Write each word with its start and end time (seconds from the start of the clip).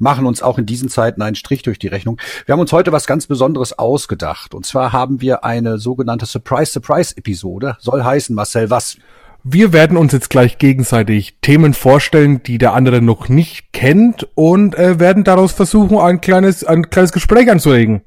machen 0.00 0.26
uns 0.26 0.42
auch 0.42 0.58
in 0.58 0.66
diesen 0.66 0.88
Zeiten 0.88 1.22
einen 1.22 1.36
Strich 1.36 1.62
durch 1.62 1.78
die 1.78 1.88
Rechnung. 1.88 2.20
Wir 2.46 2.54
haben 2.54 2.60
uns 2.60 2.72
heute 2.72 2.90
was 2.90 3.06
ganz 3.06 3.26
Besonderes 3.26 3.78
ausgedacht. 3.78 4.54
Und 4.54 4.66
zwar 4.66 4.92
haben 4.92 5.20
wir 5.20 5.44
eine 5.44 5.78
sogenannte 5.78 6.26
Surprise-Surprise-Episode. 6.26 7.76
Soll 7.78 8.02
heißen, 8.02 8.34
Marcel, 8.34 8.70
was? 8.70 8.96
Wir 9.42 9.72
werden 9.72 9.96
uns 9.96 10.12
jetzt 10.12 10.28
gleich 10.28 10.58
gegenseitig 10.58 11.38
Themen 11.40 11.72
vorstellen, 11.72 12.42
die 12.42 12.58
der 12.58 12.74
andere 12.74 13.00
noch 13.00 13.28
nicht 13.28 13.72
kennt 13.72 14.28
und 14.34 14.74
äh, 14.74 14.98
werden 14.98 15.24
daraus 15.24 15.52
versuchen, 15.52 15.96
ein 15.98 16.20
kleines, 16.20 16.64
ein 16.64 16.90
kleines 16.90 17.12
Gespräch 17.12 17.50
anzuregen. 17.50 18.02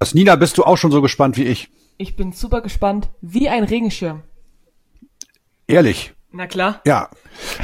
Das 0.00 0.14
Nina, 0.14 0.34
bist 0.34 0.58
du 0.58 0.64
auch 0.64 0.78
schon 0.78 0.90
so 0.90 1.00
gespannt 1.00 1.36
wie 1.36 1.44
ich? 1.44 1.68
Ich 1.96 2.16
bin 2.16 2.32
super 2.32 2.60
gespannt, 2.60 3.08
wie 3.20 3.48
ein 3.48 3.62
Regenschirm. 3.62 4.22
Ehrlich? 5.68 6.12
Na 6.32 6.46
klar. 6.46 6.80
Ja. 6.86 7.10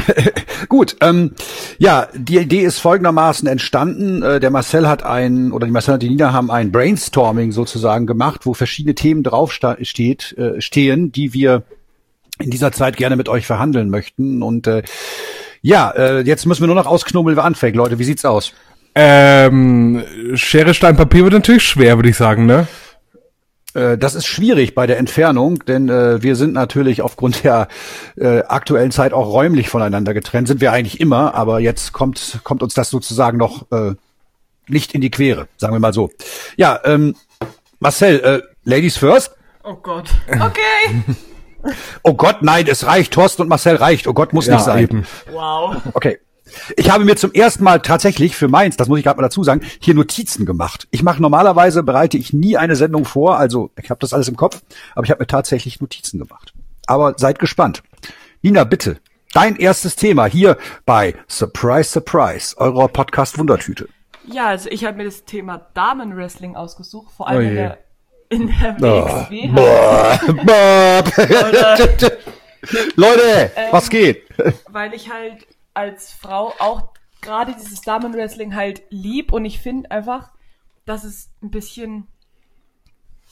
Gut, 0.68 0.96
ähm, 1.00 1.34
ja, 1.78 2.08
die 2.14 2.36
Idee 2.36 2.60
ist 2.60 2.78
folgendermaßen 2.78 3.48
entstanden. 3.48 4.22
Äh, 4.22 4.40
der 4.40 4.50
Marcel 4.50 4.86
hat 4.86 5.02
ein, 5.02 5.52
oder 5.52 5.66
die 5.66 5.72
Marcel 5.72 5.94
und 5.94 6.02
die 6.02 6.10
Nina 6.10 6.32
haben 6.32 6.50
ein 6.50 6.70
Brainstorming 6.70 7.52
sozusagen 7.52 8.06
gemacht, 8.06 8.44
wo 8.44 8.52
verschiedene 8.52 8.94
Themen 8.94 9.22
drauf 9.22 9.52
steht, 9.52 10.36
äh, 10.36 10.60
stehen, 10.60 11.12
die 11.12 11.32
wir 11.32 11.62
in 12.38 12.50
dieser 12.50 12.70
Zeit 12.70 12.96
gerne 12.98 13.16
mit 13.16 13.28
euch 13.28 13.46
verhandeln 13.46 13.88
möchten. 13.88 14.42
Und 14.42 14.66
äh, 14.66 14.82
ja, 15.62 15.90
äh, 15.90 16.20
jetzt 16.20 16.44
müssen 16.46 16.62
wir 16.62 16.66
nur 16.66 16.76
noch 16.76 16.86
ausknobeln, 16.86 17.36
wer 17.36 17.44
anfängt. 17.44 17.74
Leute, 17.74 17.98
wie 17.98 18.04
sieht's 18.04 18.24
aus? 18.24 18.52
Ähm, 18.94 20.04
Schere, 20.34 20.74
Stein, 20.74 20.96
Papier 20.96 21.24
wird 21.24 21.32
natürlich 21.32 21.64
schwer, 21.64 21.96
würde 21.96 22.10
ich 22.10 22.16
sagen, 22.16 22.46
ne? 22.46 22.66
Äh, 23.78 23.98
das 23.98 24.14
ist 24.14 24.26
schwierig 24.26 24.74
bei 24.74 24.86
der 24.86 24.98
Entfernung, 24.98 25.64
denn 25.66 25.88
äh, 25.88 26.22
wir 26.22 26.36
sind 26.36 26.52
natürlich 26.52 27.02
aufgrund 27.02 27.44
der 27.44 27.68
äh, 28.16 28.42
aktuellen 28.42 28.90
Zeit 28.90 29.12
auch 29.12 29.32
räumlich 29.32 29.68
voneinander 29.68 30.14
getrennt. 30.14 30.48
Sind 30.48 30.60
wir 30.60 30.72
eigentlich 30.72 31.00
immer, 31.00 31.34
aber 31.34 31.60
jetzt 31.60 31.92
kommt 31.92 32.40
kommt 32.42 32.62
uns 32.62 32.74
das 32.74 32.90
sozusagen 32.90 33.38
noch 33.38 33.70
äh, 33.70 33.94
nicht 34.66 34.94
in 34.94 35.00
die 35.00 35.10
Quere, 35.10 35.48
sagen 35.56 35.74
wir 35.74 35.80
mal 35.80 35.92
so. 35.92 36.10
Ja, 36.56 36.80
ähm, 36.84 37.14
Marcel, 37.78 38.20
äh, 38.20 38.42
Ladies 38.64 38.96
first. 38.96 39.34
Oh 39.62 39.76
Gott. 39.76 40.10
Okay. 40.40 41.14
Oh 42.04 42.14
Gott, 42.14 42.40
nein, 42.40 42.66
es 42.68 42.86
reicht. 42.86 43.12
Thorsten 43.12 43.42
und 43.42 43.48
Marcel 43.48 43.74
reicht. 43.76 44.06
Oh 44.06 44.14
Gott, 44.14 44.32
muss 44.32 44.46
ja, 44.46 44.54
nicht 44.54 44.64
sein. 44.64 44.84
Eben. 44.84 45.06
Wow. 45.32 45.76
Okay. 45.92 46.18
Ich 46.76 46.90
habe 46.90 47.04
mir 47.04 47.16
zum 47.16 47.32
ersten 47.32 47.64
Mal 47.64 47.80
tatsächlich 47.80 48.36
für 48.36 48.48
meins, 48.48 48.76
das 48.76 48.88
muss 48.88 48.98
ich 48.98 49.04
gerade 49.04 49.20
mal 49.20 49.26
dazu 49.26 49.42
sagen, 49.44 49.62
hier 49.80 49.94
Notizen 49.94 50.46
gemacht. 50.46 50.88
Ich 50.90 51.02
mache 51.02 51.20
normalerweise 51.20 51.82
bereite 51.82 52.16
ich 52.16 52.32
nie 52.32 52.56
eine 52.56 52.76
Sendung 52.76 53.04
vor, 53.04 53.38
also 53.38 53.70
ich 53.80 53.90
habe 53.90 54.00
das 54.00 54.12
alles 54.12 54.28
im 54.28 54.36
Kopf, 54.36 54.62
aber 54.94 55.04
ich 55.04 55.10
habe 55.10 55.22
mir 55.22 55.26
tatsächlich 55.26 55.80
Notizen 55.80 56.18
gemacht. 56.18 56.52
Aber 56.86 57.14
seid 57.16 57.38
gespannt. 57.38 57.82
Nina, 58.42 58.64
bitte, 58.64 58.98
dein 59.32 59.56
erstes 59.56 59.96
Thema 59.96 60.26
hier 60.26 60.56
bei 60.86 61.14
Surprise 61.28 61.90
Surprise, 61.90 62.56
eurer 62.58 62.88
Podcast 62.88 63.38
Wundertüte. 63.38 63.88
Ja, 64.30 64.48
also 64.48 64.68
ich 64.70 64.84
habe 64.84 64.96
mir 64.96 65.04
das 65.04 65.24
Thema 65.24 65.68
Damenwrestling 65.74 66.54
ausgesucht, 66.54 67.12
vor 67.16 67.28
allem 67.28 67.46
oh 67.46 67.48
in 67.48 67.54
der 67.54 67.78
in 68.30 68.46
der 68.46 68.76
WXW. 68.78 69.50
Oh. 69.56 69.68
Leute, 71.78 72.18
Leute 72.96 73.50
ähm, 73.56 73.68
was 73.70 73.88
geht? 73.88 74.24
Weil 74.70 74.92
ich 74.92 75.10
halt 75.10 75.46
als 75.78 76.12
Frau 76.12 76.52
auch 76.58 76.88
gerade 77.20 77.54
dieses 77.54 77.82
Damenwrestling 77.82 78.56
halt 78.56 78.82
lieb. 78.90 79.32
Und 79.32 79.44
ich 79.44 79.60
finde 79.60 79.90
einfach, 79.92 80.32
dass 80.84 81.04
es 81.04 81.30
ein 81.40 81.50
bisschen, 81.50 82.08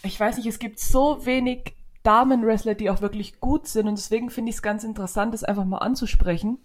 ich 0.05 0.19
weiß 0.19 0.37
nicht, 0.37 0.47
es 0.47 0.61
gibt 0.61 0.79
so 0.79 1.27
wenig 1.27 1.75
Damenwrestler, 2.05 2.77
die 2.77 2.89
auch 2.89 3.01
wirklich 3.01 3.41
gut 3.41 3.67
sind. 3.67 3.89
Und 3.89 3.99
deswegen 3.99 4.31
finde 4.31 4.51
ich 4.51 4.57
es 4.57 4.63
ganz 4.63 4.85
interessant, 4.85 5.35
das 5.35 5.43
einfach 5.43 5.65
mal 5.65 5.79
anzusprechen 5.79 6.59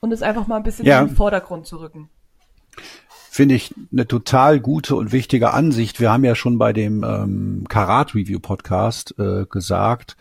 und 0.00 0.12
es 0.12 0.22
einfach 0.22 0.46
mal 0.46 0.56
ein 0.56 0.62
bisschen 0.62 0.86
ja. 0.86 1.00
in 1.00 1.08
den 1.08 1.16
Vordergrund 1.16 1.66
zu 1.66 1.78
rücken 1.78 2.08
finde 3.30 3.54
ich 3.54 3.74
eine 3.92 4.06
total 4.06 4.60
gute 4.60 4.96
und 4.96 5.12
wichtige 5.12 5.52
Ansicht. 5.52 6.00
Wir 6.00 6.10
haben 6.10 6.24
ja 6.24 6.34
schon 6.34 6.58
bei 6.58 6.72
dem 6.72 7.04
ähm, 7.04 7.64
Karat 7.68 8.14
Review 8.14 8.40
Podcast 8.40 9.14
äh, 9.18 9.44
gesagt, 9.44 10.16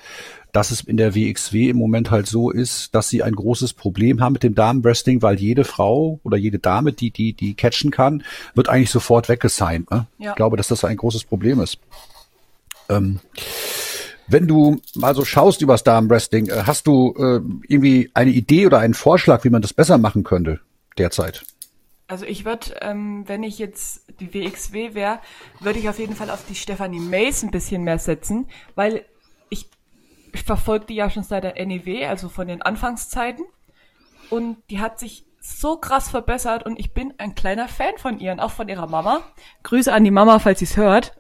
dass 0.52 0.72
es 0.72 0.82
in 0.82 0.98
der 0.98 1.16
WXW 1.16 1.70
im 1.70 1.78
Moment 1.78 2.12
halt 2.12 2.28
so 2.28 2.50
ist, 2.50 2.96
dass 2.96 3.10
sie 3.10 3.24
ein 3.24 3.36
großes 3.36 3.74
Problem 3.74 4.22
haben 4.22 4.34
mit 4.34 4.44
dem 4.44 4.56
Damenwrestling, 4.56 5.22
weil 5.22 5.40
jede 5.40 5.64
Frau 5.64 6.20
oder 6.24 6.38
jede 6.38 6.60
Dame, 6.60 6.94
die 6.94 7.12
die 7.12 7.34
die 7.34 7.54
catchen 7.54 7.92
kann, 7.92 8.24
wird 8.56 8.70
eigentlich 8.70 8.92
sofort 8.92 9.30
weggesigned. 9.30 9.90
Ne? 9.92 10.08
Ja. 10.18 10.32
Ich 10.32 10.36
glaube, 10.36 10.58
dass 10.58 10.68
das 10.68 10.84
ein 10.84 10.98
großes 10.98 11.24
Problem 11.26 11.60
ist. 11.60 11.78
Ähm, 12.90 13.20
wenn 14.28 14.48
du 14.48 14.82
mal 14.96 15.16
so 15.16 15.24
schaust 15.24 15.62
übers 15.62 15.84
Damenwrestling, 15.84 16.50
äh, 16.50 16.64
hast 16.66 16.88
du 16.88 17.14
äh, 17.18 17.42
irgendwie 17.68 18.10
eine 18.14 18.32
Idee 18.32 18.66
oder 18.66 18.80
einen 18.80 18.94
Vorschlag, 18.94 19.44
wie 19.44 19.50
man 19.50 19.62
das 19.62 19.74
besser 19.74 19.98
machen 19.98 20.24
könnte 20.24 20.60
derzeit? 20.98 21.44
Also 22.08 22.26
ich 22.26 22.46
würde, 22.46 22.78
ähm, 22.82 23.24
wenn 23.28 23.44
ich 23.44 23.60
jetzt 23.60 24.06
die 24.22 24.34
WXW 24.34 24.94
wäre, 24.94 25.20
würde 25.60 25.80
ich 25.80 25.90
auf 25.90 26.00
jeden 26.00 26.16
Fall 26.16 26.30
auf 26.30 26.46
die 26.48 26.56
Stephanie 26.56 27.00
Mace 27.02 27.44
ein 27.44 27.52
bisschen 27.52 27.84
mehr 27.84 28.00
setzen, 28.00 28.48
weil 28.76 29.06
ich, 29.50 29.70
ich 30.32 30.44
verfolge 30.44 30.86
die 30.86 30.96
ja 30.96 31.10
schon 31.10 31.24
seit 31.24 31.44
der 31.44 31.66
NEW, 31.66 32.06
also 32.06 32.30
von 32.30 32.48
den 32.48 32.62
Anfangszeiten. 32.62 33.44
Und 34.30 34.58
die 34.70 34.80
hat 34.80 35.00
sich 35.00 35.26
so 35.42 35.78
krass 35.78 36.10
verbessert 36.10 36.66
und 36.66 36.80
ich 36.80 36.94
bin 36.94 37.14
ein 37.18 37.36
kleiner 37.36 37.68
Fan 37.68 37.98
von 37.98 38.20
ihr 38.20 38.32
und 38.32 38.40
auch 38.40 38.52
von 38.52 38.70
ihrer 38.70 38.88
Mama. 38.88 39.22
Grüße 39.64 39.92
an 39.92 40.04
die 40.04 40.12
Mama, 40.12 40.40
falls 40.40 40.60
sie 40.60 40.66
es 40.66 40.78
hört. 40.78 41.14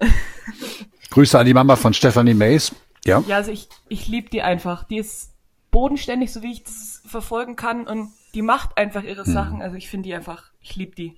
Grüße 1.12 1.38
an 1.38 1.46
die 1.46 1.53
Mama 1.53 1.76
von 1.76 1.94
Stephanie 1.94 2.34
Mace. 2.34 2.74
Ja. 3.06 3.24
Ja, 3.28 3.38
also 3.38 3.52
ich, 3.52 3.70
ich 3.88 4.08
liebe 4.08 4.30
die 4.30 4.42
einfach. 4.42 4.84
Die 4.86 4.97
ist 4.97 5.34
bodenständig, 5.72 6.31
so 6.31 6.44
wie 6.44 6.52
ich 6.52 6.64
das 6.64 7.02
verfolgen 7.06 7.56
kann 7.56 7.88
und 7.88 8.12
die 8.38 8.44
macht 8.44 8.78
einfach 8.78 9.03
ihre 9.03 9.25
hm. 9.25 9.34
Sachen. 9.34 9.62
Also 9.64 9.75
ich 9.75 9.90
finde 9.90 10.08
die 10.08 10.14
einfach 10.14 10.52
ich 10.62 10.75
liebe 10.75 10.96
die. 10.96 11.16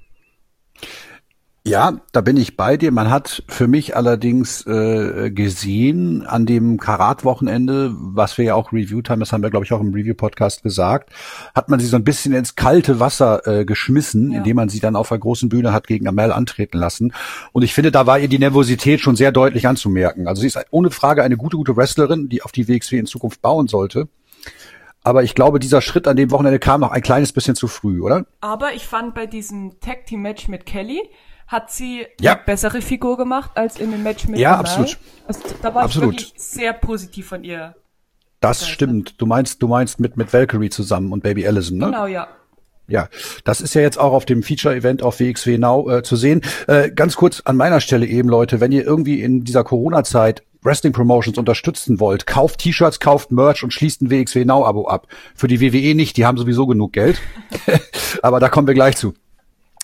Ja, 1.66 2.00
da 2.14 2.22
bin 2.22 2.38
ich 2.38 2.56
bei 2.56 2.78
dir. 2.78 2.92
Man 2.94 3.10
hat 3.10 3.44
für 3.50 3.68
mich 3.68 3.96
allerdings 3.96 4.66
äh, 4.66 5.30
gesehen 5.30 6.26
an 6.26 6.46
dem 6.46 6.78
Karat-Wochenende, 6.78 7.92
was 7.94 8.38
wir 8.38 8.46
ja 8.46 8.56
auch 8.56 8.72
reviewed 8.72 9.10
haben, 9.10 9.20
das 9.20 9.34
haben 9.34 9.44
wir, 9.44 9.50
glaube 9.50 9.66
ich, 9.66 9.74
auch 9.74 9.82
im 9.82 9.94
Review-Podcast 9.94 10.64
gesagt, 10.64 11.12
hat 11.54 11.68
man 11.68 11.82
sie 11.82 11.88
so 11.88 11.98
ein 11.98 12.06
bisschen 12.06 12.34
ins 12.34 12.56
kalte 12.56 13.02
Wasser 13.02 13.46
äh, 13.46 13.66
geschmissen, 13.66 14.32
ja. 14.32 14.38
indem 14.38 14.56
man 14.56 14.70
sie 14.70 14.80
dann 14.80 14.96
auf 14.96 15.10
der 15.10 15.20
großen 15.20 15.50
Bühne 15.50 15.74
hat 15.74 15.86
gegen 15.86 16.08
Amel 16.08 16.32
antreten 16.32 16.78
lassen. 16.78 17.14
Und 17.52 17.64
ich 17.64 17.74
finde, 17.74 17.92
da 17.92 18.08
war 18.08 18.18
ihr 18.18 18.30
die 18.30 18.40
Nervosität 18.40 19.02
schon 19.02 19.18
sehr 19.18 19.34
deutlich 19.34 19.68
anzumerken. 19.68 20.28
Also 20.28 20.42
sie 20.42 20.48
ist 20.48 20.58
ohne 20.72 20.92
Frage 20.92 21.24
eine 21.24 21.36
gute, 21.36 21.58
gute 21.58 21.76
Wrestlerin, 21.76 22.30
die 22.30 22.42
auf 22.42 22.54
die 22.54 22.70
WXW 22.70 23.00
in 23.00 23.06
Zukunft 23.06 23.42
bauen 23.42 23.68
sollte. 23.68 24.08
Aber 25.04 25.24
ich 25.24 25.34
glaube, 25.34 25.60
dieser 25.60 25.82
Schritt 25.82 26.08
an 26.08 26.18
dem 26.18 26.32
Wochenende 26.32 26.60
kam 26.60 26.82
noch 26.82 26.92
ein 26.92 27.02
kleines 27.02 27.32
bisschen 27.34 27.56
zu 27.56 27.68
früh, 27.68 28.02
oder? 28.02 28.26
Aber 28.42 28.74
ich 28.74 28.86
fand 28.86 29.16
bei 29.16 29.26
diesem 29.26 29.80
Tag 29.80 30.06
Team 30.06 30.22
Match 30.22 30.48
mit 30.48 30.66
Kelly 30.66 31.02
hat 31.48 31.72
sie 31.72 32.06
ja. 32.22 32.34
eine 32.34 32.42
bessere 32.46 32.82
Figur 32.82 33.18
gemacht 33.18 33.52
als 33.56 33.80
in 33.80 33.92
dem 33.92 34.04
Match 34.04 34.28
mit 34.28 34.40
Ja, 34.40 34.60
Amal. 34.60 34.66
absolut. 34.66 34.98
Also, 35.28 35.42
da 35.62 35.74
war 35.74 35.84
absolut. 35.84 36.16
ich 36.16 36.28
wirklich 36.28 36.42
sehr 36.42 36.74
positiv 36.74 37.28
von 37.28 37.44
ihr. 37.44 37.76
Das 38.40 38.68
stimmt. 38.68 39.20
Du 39.20 39.26
meinst, 39.26 39.62
du 39.62 39.68
meinst 39.68 40.00
mit 40.00 40.16
mit 40.16 40.32
Valkyrie 40.32 40.70
zusammen 40.70 41.12
und 41.12 41.24
Baby 41.24 41.48
Allison, 41.48 41.78
ne? 41.78 41.86
Genau, 41.88 42.06
ja. 42.06 42.28
Ja, 42.88 43.08
das 43.44 43.62
ist 43.62 43.76
ja 43.76 43.82
jetzt 43.82 44.00
auch 44.00 44.14
auf 44.14 44.26
dem 44.26 44.42
Feature-Event 44.42 45.04
auf 45.04 45.20
WXW 45.20 45.58
Now 45.60 45.90
äh, 45.90 46.04
zu 46.04 46.16
sehen. 46.16 46.42
Äh, 46.68 46.90
ganz 46.90 47.16
kurz 47.16 47.42
an 47.42 47.56
meiner 47.56 47.82
Stelle 47.82 48.06
eben, 48.06 48.30
Leute, 48.30 48.60
wenn 48.60 48.72
ihr 48.72 48.84
irgendwie 48.84 49.22
in 49.22 49.44
dieser 49.44 49.64
Corona-Zeit 49.64 50.44
Wrestling 50.62 50.94
Promotions 50.94 51.38
unterstützen 51.38 52.00
wollt, 52.00 52.28
kauft 52.28 52.60
T-Shirts, 52.60 53.00
kauft 53.00 53.32
Merch 53.32 53.64
und 53.64 53.74
schließt 53.74 54.02
ein 54.02 54.10
WXW 54.10 54.46
Now 54.46 54.66
Abo 54.66 54.88
ab. 54.88 55.08
Für 55.36 55.48
die 55.48 55.62
WWE 55.62 55.96
nicht, 55.96 56.18
die 56.18 56.26
haben 56.26 56.38
sowieso 56.38 56.68
genug 56.68 56.94
Geld. 56.94 57.22
Aber 58.22 58.40
da 58.40 58.50
kommen 58.50 58.68
wir 58.68 58.74
gleich 58.74 58.98
zu. 58.98 59.14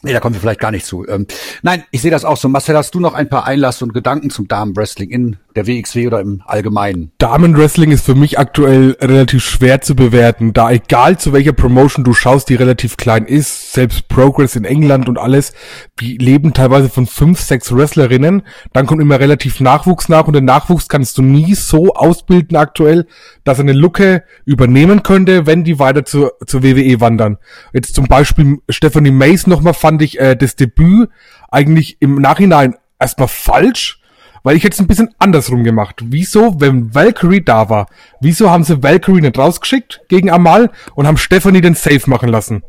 Nee, 0.02 0.14
da 0.14 0.20
kommen 0.20 0.36
wir 0.36 0.42
vielleicht 0.42 0.60
gar 0.60 0.72
nicht 0.72 0.86
zu. 0.86 1.08
Ähm, 1.08 1.26
nein, 1.64 1.84
ich 1.92 2.02
sehe 2.02 2.12
das 2.12 2.26
auch 2.26 2.38
so. 2.38 2.50
Marcel, 2.50 2.76
hast 2.76 2.94
du 2.94 3.00
noch 3.00 3.14
ein 3.14 3.30
paar 3.30 3.46
Einlass 3.46 3.82
und 3.82 3.94
Gedanken 3.94 4.30
zum 4.30 4.48
Damenwrestling 4.48 5.10
in 5.10 5.38
der 5.56 5.68
WXW 5.68 6.08
oder 6.08 6.20
im 6.20 6.42
Allgemeinen? 6.46 7.12
Damenwrestling 7.18 7.92
ist 7.92 8.06
für 8.06 8.16
mich 8.16 8.38
aktuell 8.40 8.98
relativ 9.00 9.44
schwer 9.44 9.82
zu 9.82 9.96
bewerten, 9.96 10.54
da 10.54 10.72
egal 10.72 11.18
zu 11.18 11.34
welcher 11.34 11.54
Promotion 11.54 12.04
du 12.04 12.14
schaust, 12.14 12.50
die 12.50 12.56
relativ 12.56 12.98
klein 12.98 13.26
ist, 13.26 13.74
selbst 13.74 14.08
Progress 14.08 14.56
in 14.56 14.66
England 14.66 15.08
und 15.10 15.18
alles, 15.18 15.54
die 16.00 16.18
leben 16.18 16.54
teilweise 16.54 16.90
von 16.90 17.08
fünf, 17.08 17.40
sechs 17.40 17.76
Wrestlerinnen, 17.76 18.44
dann 18.74 18.86
kommt 18.86 19.02
immer 19.02 19.20
relativ 19.20 19.60
Nachwuchs 19.60 20.10
nach 20.10 20.28
und 20.28 20.34
den 20.34 20.46
Nachwuchs 20.46 20.88
kannst 20.88 21.18
du 21.18 21.22
nie 21.22 21.56
so 21.56 21.94
ausbilden 21.94 22.58
aktuell, 22.58 23.08
dass 23.44 23.60
er 23.60 23.64
eine 23.64 23.74
Lücke 23.74 24.24
übernehmen 24.46 25.04
könnte, 25.04 25.46
wenn 25.46 25.64
die 25.64 25.80
weiter 25.80 26.06
zur, 26.06 26.34
zur 26.46 26.64
WWE 26.64 27.00
wandern. 27.00 27.38
Jetzt 27.74 27.96
zum 27.96 28.06
Beispiel 28.06 28.60
Stephanie 28.70 29.12
Mace 29.12 29.48
nochmal 29.48 29.74
fand 29.74 30.02
ich 30.02 30.20
äh, 30.20 30.36
das 30.36 30.56
Debüt 30.56 31.10
eigentlich 31.50 31.98
im 32.02 32.16
Nachhinein 32.16 32.76
erstmal 33.00 33.28
falsch, 33.28 34.02
weil 34.46 34.56
ich 34.56 34.64
jetzt 34.64 34.80
ein 34.80 34.86
bisschen 34.86 35.10
andersrum 35.18 35.64
gemacht. 35.64 35.96
Wieso, 36.04 36.62
wenn 36.62 36.94
Valkyrie 36.94 37.44
da 37.44 37.68
war, 37.68 37.88
wieso 38.22 38.52
haben 38.52 38.64
sie 38.64 38.84
Valkyrie 38.84 39.22
nicht 39.22 39.40
rausgeschickt 39.40 40.04
gegen 40.08 40.30
Amal 40.30 40.70
und 40.94 41.08
haben 41.08 41.18
Stephanie 41.18 41.62
den 41.62 41.74
Safe 41.74 42.08
machen 42.08 42.30
lassen? 42.30 42.62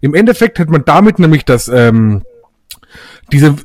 Im 0.00 0.14
Endeffekt 0.14 0.60
hätte 0.60 0.70
man 0.70 0.84
damit 0.84 1.18
nämlich 1.18 1.44
das, 1.44 1.66
ähm, 1.66 2.22
diese, 3.32 3.56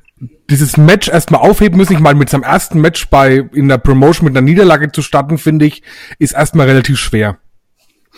dieses 0.50 0.76
Match 0.76 1.08
erstmal 1.08 1.42
aufheben 1.42 1.78
müssen. 1.78 1.94
Ich 1.94 2.00
meine, 2.00 2.18
mit 2.18 2.32
seinem 2.32 2.42
ersten 2.42 2.82
Match 2.82 3.08
bei, 3.10 3.48
in 3.54 3.68
der 3.70 3.78
Promotion 3.78 4.26
mit 4.26 4.36
einer 4.36 4.44
Niederlage 4.44 4.92
zu 4.92 5.04
starten, 5.04 5.38
finde 5.38 5.66
ich, 5.66 5.84
ist 6.18 6.34
erstmal 6.34 6.66
relativ 6.66 6.98
schwer. 6.98 7.38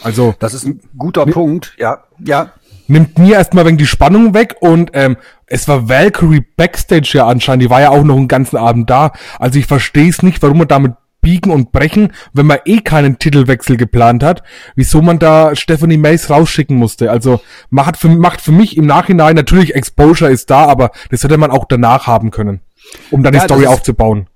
Also. 0.04 0.36
Das 0.40 0.54
ist 0.54 0.66
ein 0.66 0.80
guter 0.98 1.26
Punkt, 1.26 1.76
ja, 1.78 2.06
ja. 2.24 2.54
nimmt 2.88 3.20
mir 3.20 3.36
erstmal 3.36 3.66
wegen 3.66 3.78
die 3.78 3.88
Spannung 3.88 4.34
weg 4.34 4.56
und 4.62 4.92
ähm, 4.94 5.18
es 5.54 5.68
war 5.68 5.88
Valkyrie 5.88 6.44
Backstage 6.58 7.12
ja 7.14 7.28
anscheinend, 7.28 7.62
die 7.62 7.70
war 7.70 7.80
ja 7.80 7.92
auch 7.92 8.04
noch 8.04 8.18
einen 8.18 8.28
ganzen 8.28 8.58
Abend 8.58 8.90
da. 8.90 9.12
Also 9.38 9.60
ich 9.60 9.68
verstehe 9.68 10.10
es 10.10 10.24
nicht, 10.24 10.42
warum 10.42 10.58
man 10.58 10.68
damit 10.68 10.94
biegen 11.22 11.52
und 11.52 11.72
brechen, 11.72 12.12
wenn 12.34 12.48
man 12.48 12.58
eh 12.66 12.82
keinen 12.82 13.20
Titelwechsel 13.20 13.78
geplant 13.78 14.24
hat, 14.24 14.42
wieso 14.76 15.04
man 15.04 15.20
da 15.20 15.56
Stephanie 15.56 15.98
Mays 15.98 16.32
rausschicken 16.32 16.76
musste. 16.76 17.12
Also 17.12 17.40
macht 17.70 17.98
für, 17.98 18.10
macht 18.10 18.42
für 18.42 18.52
mich 18.52 18.78
im 18.78 18.88
Nachhinein, 18.88 19.36
natürlich 19.36 19.76
Exposure 19.76 20.32
ist 20.32 20.50
da, 20.50 20.66
aber 20.66 20.90
das 21.12 21.24
hätte 21.24 21.38
man 21.38 21.52
auch 21.52 21.66
danach 21.66 22.08
haben 22.08 22.32
können, 22.32 22.62
um 23.12 23.22
dann 23.22 23.36
ja, 23.36 23.42
die 23.42 23.46
Story 23.46 23.68
aufzubauen. 23.68 24.28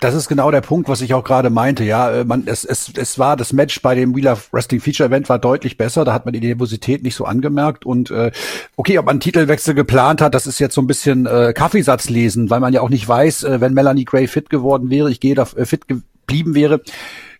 Das 0.00 0.14
ist 0.14 0.28
genau 0.28 0.50
der 0.50 0.62
Punkt, 0.62 0.88
was 0.88 1.02
ich 1.02 1.12
auch 1.12 1.24
gerade 1.24 1.50
meinte. 1.50 1.84
Ja, 1.84 2.10
äh, 2.10 2.24
man, 2.24 2.44
es, 2.46 2.64
es, 2.64 2.90
es 2.96 3.18
war 3.18 3.36
das 3.36 3.52
Match 3.52 3.82
bei 3.82 3.94
dem 3.94 4.16
Wheel 4.16 4.28
of 4.28 4.50
Wrestling 4.50 4.80
Feature 4.80 5.10
Event 5.10 5.28
war 5.28 5.38
deutlich 5.38 5.76
besser. 5.76 6.06
Da 6.06 6.14
hat 6.14 6.24
man 6.24 6.32
die 6.32 6.40
Nervosität 6.40 7.02
nicht 7.02 7.14
so 7.14 7.26
angemerkt. 7.26 7.84
Und 7.84 8.10
äh, 8.10 8.32
okay, 8.76 8.98
ob 8.98 9.04
man 9.04 9.14
einen 9.14 9.20
Titelwechsel 9.20 9.74
geplant 9.74 10.22
hat, 10.22 10.34
das 10.34 10.46
ist 10.46 10.58
jetzt 10.58 10.74
so 10.74 10.80
ein 10.80 10.86
bisschen 10.86 11.26
äh, 11.26 11.52
Kaffeesatz 11.54 12.08
lesen, 12.08 12.48
weil 12.48 12.60
man 12.60 12.72
ja 12.72 12.80
auch 12.80 12.88
nicht 12.88 13.06
weiß, 13.06 13.44
äh, 13.44 13.60
wenn 13.60 13.74
Melanie 13.74 14.06
Gray 14.06 14.26
fit 14.26 14.48
geworden 14.48 14.88
wäre. 14.88 15.10
Ich 15.10 15.20
gehe 15.20 15.34
da 15.34 15.46
äh, 15.54 15.66
fit 15.66 15.86
geblieben 15.86 16.54
wäre, 16.54 16.80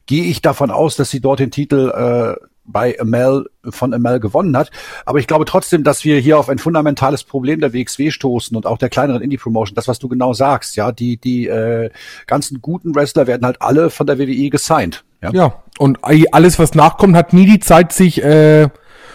gehe 0.05 0.25
ich 0.25 0.43
davon 0.43 0.71
aus, 0.71 0.97
dass 0.97 1.11
sie 1.11 1.21
dort 1.21 1.41
den 1.41 1.51
Titel 1.51 1.91
äh, 1.91 2.50
bei 2.65 2.99
Amel 3.01 3.47
von 3.69 3.93
Amel 3.93 4.21
gewonnen 4.21 4.57
hat. 4.57 4.71
Aber 5.05 5.19
ich 5.19 5.27
glaube 5.27 5.45
trotzdem, 5.45 5.85
dass 5.85 6.05
wir 6.05 6.19
hier 6.19 6.39
auf 6.39 6.49
ein 6.49 6.59
fundamentales 6.59 7.25
Problem 7.25 7.61
der 7.61 7.73
WXW 7.73 8.11
stoßen 8.11 8.57
und 8.57 8.67
auch 8.67 8.79
der 8.79 8.89
kleineren 8.89 9.23
Indie-Promotion. 9.23 9.75
Das, 9.75 9.89
was 9.89 9.99
du 9.99 10.09
genau 10.09 10.33
sagst, 10.33 10.77
ja, 10.77 10.93
die 10.93 11.17
die 11.17 11.47
äh, 11.47 11.91
ganzen 12.27 12.61
guten 12.61 12.95
Wrestler 12.95 13.27
werden 13.27 13.45
halt 13.45 13.61
alle 13.61 13.91
von 13.91 14.07
der 14.07 14.19
WWE 14.19 14.51
gesigned. 14.51 15.05
Ja, 15.23 15.31
ja 15.33 15.62
und 15.79 15.99
alles, 16.03 16.59
was 16.59 16.75
nachkommt, 16.75 17.17
hat 17.17 17.33
nie 17.33 17.47
die 17.47 17.61
Zeit, 17.61 17.93
sich 17.93 18.23
äh, 18.23 18.69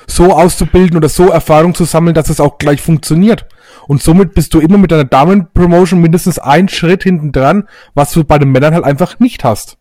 so 0.07 0.33
auszubilden 0.33 0.97
oder 0.97 1.09
so 1.09 1.29
Erfahrung 1.29 1.75
zu 1.75 1.83
sammeln, 1.85 2.15
dass 2.15 2.29
es 2.29 2.39
auch 2.39 2.57
gleich 2.57 2.81
funktioniert. 2.81 3.45
Und 3.87 4.01
somit 4.01 4.33
bist 4.33 4.53
du 4.53 4.59
immer 4.59 4.77
mit 4.77 4.91
deiner 4.91 5.05
Damen-Promotion 5.05 6.01
mindestens 6.01 6.39
einen 6.39 6.69
Schritt 6.69 7.03
hinten 7.03 7.31
dran, 7.31 7.67
was 7.93 8.11
du 8.13 8.23
bei 8.23 8.39
den 8.39 8.51
Männern 8.51 8.73
halt 8.73 8.83
einfach 8.83 9.19
nicht 9.19 9.43
hast. 9.43 9.77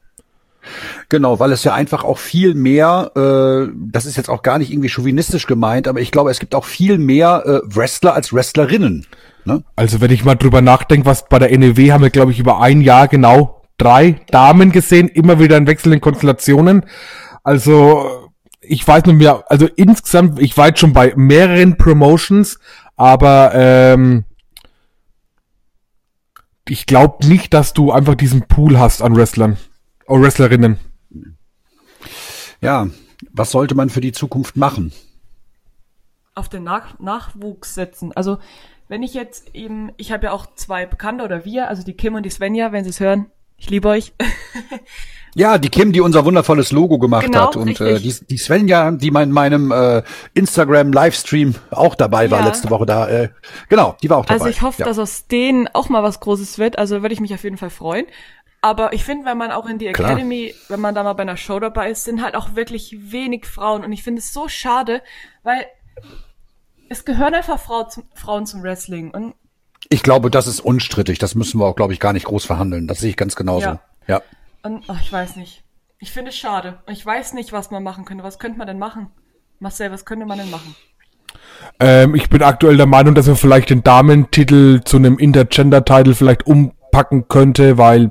Genau, 1.08 1.40
weil 1.40 1.52
es 1.52 1.64
ja 1.64 1.74
einfach 1.74 2.04
auch 2.04 2.18
viel 2.18 2.54
mehr, 2.54 3.12
äh, 3.16 3.72
das 3.74 4.06
ist 4.06 4.16
jetzt 4.16 4.28
auch 4.28 4.42
gar 4.42 4.58
nicht 4.58 4.70
irgendwie 4.70 4.88
chauvinistisch 4.88 5.46
gemeint, 5.46 5.88
aber 5.88 6.00
ich 6.00 6.10
glaube, 6.10 6.30
es 6.30 6.38
gibt 6.38 6.54
auch 6.54 6.64
viel 6.64 6.98
mehr 6.98 7.42
äh, 7.46 7.60
Wrestler 7.76 8.14
als 8.14 8.32
Wrestlerinnen. 8.32 9.06
Ne? 9.44 9.62
Also 9.76 10.00
wenn 10.00 10.10
ich 10.10 10.24
mal 10.24 10.36
drüber 10.36 10.62
nachdenke, 10.62 11.06
was 11.06 11.28
bei 11.28 11.38
der 11.38 11.56
NEW 11.56 11.92
haben 11.92 12.02
wir, 12.02 12.10
glaube 12.10 12.32
ich, 12.32 12.38
über 12.38 12.60
ein 12.60 12.80
Jahr 12.80 13.08
genau 13.08 13.62
drei 13.76 14.20
Damen 14.30 14.72
gesehen, 14.72 15.08
immer 15.08 15.38
wieder 15.38 15.56
in 15.56 15.66
wechselnden 15.66 16.00
Konstellationen. 16.00 16.86
Also 17.42 18.30
ich 18.60 18.86
weiß 18.86 19.04
nicht 19.04 19.16
mehr, 19.16 19.44
also 19.48 19.68
insgesamt, 19.76 20.40
ich 20.40 20.56
war 20.56 20.68
jetzt 20.68 20.80
schon 20.80 20.92
bei 20.92 21.12
mehreren 21.16 21.76
Promotions, 21.76 22.58
aber 22.96 23.52
ähm, 23.54 24.24
ich 26.68 26.86
glaube 26.86 27.26
nicht, 27.26 27.52
dass 27.52 27.74
du 27.74 27.92
einfach 27.92 28.14
diesen 28.14 28.42
Pool 28.42 28.78
hast 28.78 29.02
an 29.02 29.16
Wrestlern. 29.16 29.58
Oh, 30.06 30.20
Wrestlerinnen. 30.20 30.78
Ja, 32.60 32.88
was 33.32 33.50
sollte 33.50 33.74
man 33.74 33.90
für 33.90 34.00
die 34.00 34.12
Zukunft 34.12 34.56
machen? 34.56 34.92
Auf 36.34 36.48
den 36.48 36.64
Nach 36.64 36.98
Nachwuchs 36.98 37.74
setzen. 37.74 38.12
Also, 38.14 38.38
wenn 38.88 39.02
ich 39.02 39.14
jetzt 39.14 39.54
eben, 39.54 39.92
ich 39.96 40.12
habe 40.12 40.26
ja 40.26 40.32
auch 40.32 40.46
zwei 40.54 40.86
Bekannte 40.86 41.24
oder 41.24 41.44
wir, 41.44 41.68
also 41.68 41.82
die 41.82 41.94
Kim 41.94 42.14
und 42.14 42.24
die 42.24 42.30
Svenja, 42.30 42.72
wenn 42.72 42.84
sie 42.84 42.90
es 42.90 43.00
hören, 43.00 43.26
ich 43.56 43.70
liebe 43.70 43.88
euch. 43.88 44.12
Ja, 45.36 45.58
die 45.58 45.68
Kim, 45.68 45.92
die 45.92 46.00
unser 46.00 46.24
wundervolles 46.24 46.70
Logo 46.70 46.98
gemacht 46.98 47.26
genau, 47.26 47.48
hat. 47.48 47.56
Und 47.56 47.80
äh, 47.80 47.98
die, 47.98 48.14
die 48.30 48.38
Svenja, 48.38 48.92
die 48.92 49.10
mein, 49.10 49.32
meinem 49.32 49.72
äh, 49.72 50.02
Instagram-Livestream 50.34 51.56
auch 51.70 51.96
dabei 51.96 52.30
war 52.30 52.40
ja. 52.40 52.46
letzte 52.46 52.70
Woche 52.70 52.86
da. 52.86 53.08
Äh, 53.08 53.30
genau, 53.68 53.96
die 54.00 54.10
war 54.10 54.18
auch 54.18 54.26
dabei. 54.26 54.44
Also 54.44 54.48
ich 54.48 54.62
hoffe, 54.62 54.82
ja. 54.82 54.86
dass 54.86 54.98
aus 54.98 55.26
denen 55.26 55.68
auch 55.72 55.88
mal 55.88 56.04
was 56.04 56.20
Großes 56.20 56.58
wird. 56.58 56.78
Also 56.78 57.02
würde 57.02 57.14
ich 57.14 57.20
mich 57.20 57.34
auf 57.34 57.42
jeden 57.42 57.56
Fall 57.56 57.70
freuen. 57.70 58.06
Aber 58.64 58.94
ich 58.94 59.04
finde, 59.04 59.26
wenn 59.26 59.36
man 59.36 59.50
auch 59.50 59.66
in 59.66 59.76
die 59.76 59.88
Academy, 59.88 60.48
Klar. 60.48 60.70
wenn 60.70 60.80
man 60.80 60.94
da 60.94 61.02
mal 61.02 61.12
bei 61.12 61.20
einer 61.20 61.36
Show 61.36 61.60
dabei 61.60 61.90
ist, 61.90 62.04
sind 62.04 62.22
halt 62.22 62.34
auch 62.34 62.54
wirklich 62.54 62.96
wenig 63.12 63.44
Frauen. 63.44 63.84
Und 63.84 63.92
ich 63.92 64.02
finde 64.02 64.20
es 64.20 64.32
so 64.32 64.48
schade, 64.48 65.02
weil 65.42 65.66
es 66.88 67.04
gehören 67.04 67.34
einfach 67.34 67.60
Frau 67.60 67.84
zum, 67.84 68.04
Frauen 68.14 68.46
zum 68.46 68.62
Wrestling. 68.62 69.10
Und 69.10 69.34
ich 69.90 70.02
glaube, 70.02 70.30
das 70.30 70.46
ist 70.46 70.60
unstrittig. 70.60 71.18
Das 71.18 71.34
müssen 71.34 71.60
wir 71.60 71.66
auch, 71.66 71.76
glaube 71.76 71.92
ich, 71.92 72.00
gar 72.00 72.14
nicht 72.14 72.24
groß 72.24 72.46
verhandeln. 72.46 72.88
Das 72.88 73.00
sehe 73.00 73.10
ich 73.10 73.18
ganz 73.18 73.36
genauso. 73.36 73.66
Ja. 73.66 73.80
ja. 74.06 74.22
Und 74.62 74.84
ach, 74.88 75.02
ich 75.02 75.12
weiß 75.12 75.36
nicht. 75.36 75.62
Ich 75.98 76.10
finde 76.10 76.30
es 76.30 76.36
schade. 76.38 76.78
Ich 76.88 77.04
weiß 77.04 77.34
nicht, 77.34 77.52
was 77.52 77.70
man 77.70 77.82
machen 77.82 78.06
könnte. 78.06 78.24
Was 78.24 78.38
könnte 78.38 78.56
man 78.56 78.66
denn 78.66 78.78
machen? 78.78 79.08
Marcel, 79.58 79.92
was 79.92 80.06
könnte 80.06 80.24
man 80.24 80.38
denn 80.38 80.50
machen? 80.50 80.74
Ähm, 81.80 82.14
ich 82.14 82.30
bin 82.30 82.42
aktuell 82.42 82.78
der 82.78 82.86
Meinung, 82.86 83.14
dass 83.14 83.26
man 83.26 83.36
vielleicht 83.36 83.68
den 83.68 83.82
Damentitel 83.82 84.80
zu 84.84 84.96
einem 84.96 85.18
Intergender-Titel 85.18 86.14
vielleicht 86.14 86.46
umpacken 86.46 87.28
könnte, 87.28 87.76
weil 87.76 88.10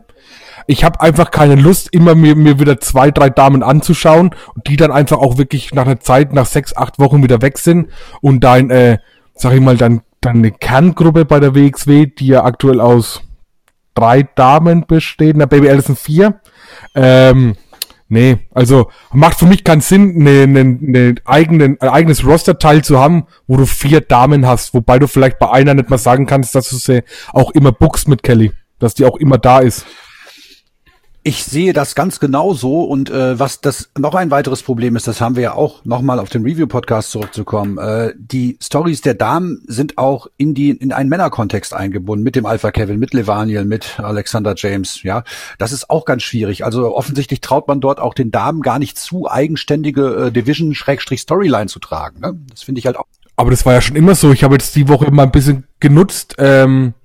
ich 0.67 0.83
habe 0.83 1.01
einfach 1.01 1.31
keine 1.31 1.55
Lust, 1.55 1.89
immer 1.91 2.15
mir, 2.15 2.35
mir 2.35 2.59
wieder 2.59 2.79
zwei, 2.79 3.11
drei 3.11 3.29
Damen 3.29 3.63
anzuschauen 3.63 4.35
und 4.55 4.67
die 4.67 4.75
dann 4.75 4.91
einfach 4.91 5.17
auch 5.17 5.37
wirklich 5.37 5.73
nach 5.73 5.85
einer 5.85 5.99
Zeit, 5.99 6.33
nach 6.33 6.45
sechs, 6.45 6.75
acht 6.75 6.99
Wochen 6.99 7.23
wieder 7.23 7.41
weg 7.41 7.57
sind 7.57 7.89
und 8.21 8.43
dein, 8.43 8.69
äh, 8.69 8.99
sag 9.35 9.53
ich 9.53 9.61
mal, 9.61 9.77
dann, 9.77 10.01
dann 10.21 10.37
eine 10.37 10.51
Kerngruppe 10.51 11.25
bei 11.25 11.39
der 11.39 11.55
WXW, 11.55 12.07
die 12.07 12.27
ja 12.27 12.43
aktuell 12.43 12.79
aus 12.79 13.21
drei 13.93 14.23
Damen 14.23 14.85
besteht, 14.87 15.37
na 15.37 15.45
Baby 15.45 15.69
Allison 15.69 15.95
vier, 15.95 16.39
ähm, 16.95 17.55
Nee, 18.13 18.37
also 18.51 18.91
macht 19.11 19.39
für 19.39 19.47
mich 19.47 19.63
keinen 19.63 19.81
Sinn, 19.81 20.19
ne, 20.19 20.45
ne, 20.45 20.63
ne 20.63 21.15
eigenen, 21.25 21.81
ein 21.81 21.89
eigenes 21.89 22.23
Roster-Teil 22.23 22.83
zu 22.83 22.99
haben, 22.99 23.25
wo 23.47 23.57
du 23.57 23.65
vier 23.65 24.01
Damen 24.01 24.45
hast, 24.45 24.75
wobei 24.75 24.99
du 24.99 25.07
vielleicht 25.07 25.39
bei 25.39 25.49
einer 25.49 25.73
nicht 25.73 25.89
mal 25.89 25.97
sagen 25.97 26.27
kannst, 26.27 26.53
dass 26.53 26.69
du 26.69 26.75
sie 26.75 27.03
auch 27.31 27.49
immer 27.51 27.71
bookst 27.71 28.07
mit 28.07 28.21
Kelly, 28.21 28.51
dass 28.77 28.93
die 28.93 29.05
auch 29.05 29.17
immer 29.17 29.39
da 29.39 29.59
ist. 29.59 29.87
Ich 31.25 31.45
sehe 31.45 31.71
das 31.71 31.95
ganz 31.95 32.19
genauso 32.19 32.83
und 32.83 33.09
äh, 33.09 33.39
was 33.39 33.61
das 33.61 33.89
noch 33.97 34.13
ein 34.13 34.29
weiteres 34.29 34.61
Problem 34.61 34.97
ist, 34.97 35.07
das 35.07 35.21
haben 35.21 35.37
wir 35.37 35.43
ja 35.43 35.53
auch 35.53 35.85
nochmal 35.85 36.19
auf 36.19 36.27
den 36.27 36.43
Review-Podcast 36.43 37.11
zurückzukommen. 37.11 37.77
Äh, 37.77 38.13
die 38.17 38.57
Stories 38.61 38.99
der 38.99 39.13
Damen 39.13 39.63
sind 39.65 39.97
auch 39.97 40.27
in 40.35 40.53
die 40.53 40.71
in 40.71 40.91
einen 40.91 41.07
Männerkontext 41.07 41.73
eingebunden 41.73 42.25
mit 42.25 42.35
dem 42.35 42.45
Alpha 42.45 42.71
Kevin, 42.71 42.99
mit 42.99 43.13
Levaniel, 43.13 43.63
mit 43.63 44.01
Alexander 44.01 44.53
James. 44.57 45.01
Ja, 45.03 45.23
das 45.59 45.71
ist 45.71 45.89
auch 45.89 46.03
ganz 46.03 46.23
schwierig. 46.23 46.65
Also 46.65 46.93
offensichtlich 46.93 47.39
traut 47.39 47.69
man 47.69 47.79
dort 47.79 48.01
auch 48.01 48.15
den 48.15 48.29
Damen 48.29 48.59
gar 48.59 48.77
nicht 48.77 48.97
zu, 48.97 49.31
eigenständige 49.31 50.25
äh, 50.25 50.31
Division-Storyline 50.33 51.67
zu 51.67 51.79
tragen. 51.79 52.19
Ne? 52.19 52.37
Das 52.49 52.63
finde 52.63 52.79
ich 52.79 52.85
halt 52.85 52.97
auch. 52.97 53.05
Aber 53.37 53.49
das 53.49 53.65
war 53.65 53.71
ja 53.71 53.81
schon 53.81 53.95
immer 53.95 54.15
so. 54.15 54.33
Ich 54.33 54.43
habe 54.43 54.55
jetzt 54.55 54.75
die 54.75 54.89
Woche 54.89 55.09
mal 55.09 55.23
ein 55.23 55.31
bisschen 55.31 55.63
genutzt. 55.79 56.35
Ähm 56.37 56.95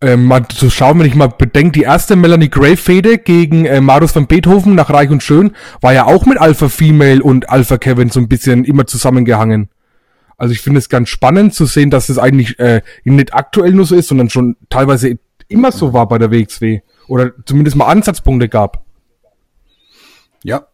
ähm, 0.00 0.24
mal 0.24 0.46
zu 0.48 0.70
schauen, 0.70 0.98
wenn 0.98 1.06
ich 1.06 1.14
mal 1.14 1.28
bedenke, 1.28 1.72
die 1.72 1.82
erste 1.82 2.16
Melanie 2.16 2.50
Gray 2.50 2.76
Fede 2.76 3.18
gegen 3.18 3.64
äh, 3.64 3.80
Marius 3.80 4.14
van 4.14 4.26
Beethoven 4.26 4.74
nach 4.74 4.90
Reich 4.90 5.10
und 5.10 5.22
Schön 5.22 5.56
war 5.80 5.94
ja 5.94 6.04
auch 6.04 6.26
mit 6.26 6.38
Alpha 6.38 6.68
Female 6.68 7.22
und 7.22 7.48
Alpha 7.48 7.78
Kevin 7.78 8.10
so 8.10 8.20
ein 8.20 8.28
bisschen 8.28 8.64
immer 8.64 8.86
zusammengehangen. 8.86 9.70
Also 10.36 10.52
ich 10.52 10.60
finde 10.60 10.78
es 10.78 10.90
ganz 10.90 11.08
spannend 11.08 11.54
zu 11.54 11.64
sehen, 11.64 11.90
dass 11.90 12.10
es 12.10 12.18
eigentlich 12.18 12.58
äh, 12.58 12.82
nicht 13.04 13.32
aktuell 13.32 13.72
nur 13.72 13.86
so 13.86 13.96
ist, 13.96 14.08
sondern 14.08 14.28
schon 14.28 14.56
teilweise 14.68 15.18
immer 15.48 15.72
so 15.72 15.94
war 15.94 16.08
bei 16.08 16.18
der 16.18 16.30
WXW. 16.30 16.80
Oder 17.08 17.32
zumindest 17.46 17.76
mal 17.76 17.86
Ansatzpunkte 17.86 18.48
gab. 18.48 18.84
Ja. 20.42 20.66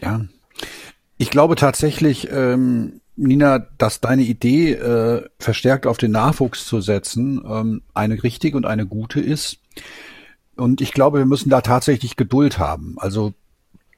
Ja. 0.00 0.22
Ich 1.18 1.30
glaube 1.30 1.56
tatsächlich, 1.56 2.28
ähm, 2.32 3.00
Nina, 3.18 3.66
dass 3.78 4.00
deine 4.00 4.22
Idee, 4.22 4.72
äh, 4.72 5.28
verstärkt 5.38 5.86
auf 5.86 5.98
den 5.98 6.12
Nachwuchs 6.12 6.66
zu 6.66 6.80
setzen, 6.80 7.42
ähm, 7.44 7.82
eine 7.94 8.22
richtige 8.22 8.56
und 8.56 8.64
eine 8.64 8.86
gute 8.86 9.20
ist. 9.20 9.58
Und 10.56 10.80
ich 10.80 10.92
glaube, 10.92 11.18
wir 11.18 11.26
müssen 11.26 11.50
da 11.50 11.60
tatsächlich 11.60 12.16
Geduld 12.16 12.58
haben. 12.58 12.96
Also 12.98 13.34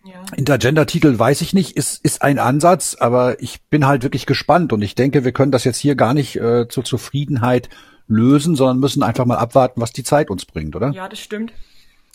ja. 0.05 0.23
Intergender-Titel 0.37 1.19
weiß 1.19 1.43
ich 1.43 1.53
nicht, 1.53 1.77
ist, 1.77 2.03
ist 2.05 2.23
ein 2.23 2.39
Ansatz, 2.39 2.97
aber 2.99 3.43
ich 3.43 3.62
bin 3.65 3.87
halt 3.87 4.03
wirklich 4.03 4.25
gespannt 4.25 4.73
und 4.73 4.81
ich 4.81 4.95
denke, 4.95 5.25
wir 5.25 5.33
können 5.33 5.53
das 5.53 5.65
jetzt 5.65 5.79
hier 5.79 5.95
gar 5.95 6.15
nicht 6.15 6.37
äh, 6.37 6.69
zur 6.69 6.85
Zufriedenheit 6.85 7.69
lösen, 8.09 8.57
sondern 8.57 8.81
müssen 8.81 9.03
einfach 9.03 9.27
mal 9.27 9.37
abwarten, 9.37 9.81
was 9.81 9.93
die 9.93 10.03
Zeit 10.03 10.31
uns 10.31 10.47
bringt, 10.47 10.75
oder? 10.75 10.91
Ja, 10.91 11.09
das 11.09 11.21
stimmt. 11.21 11.53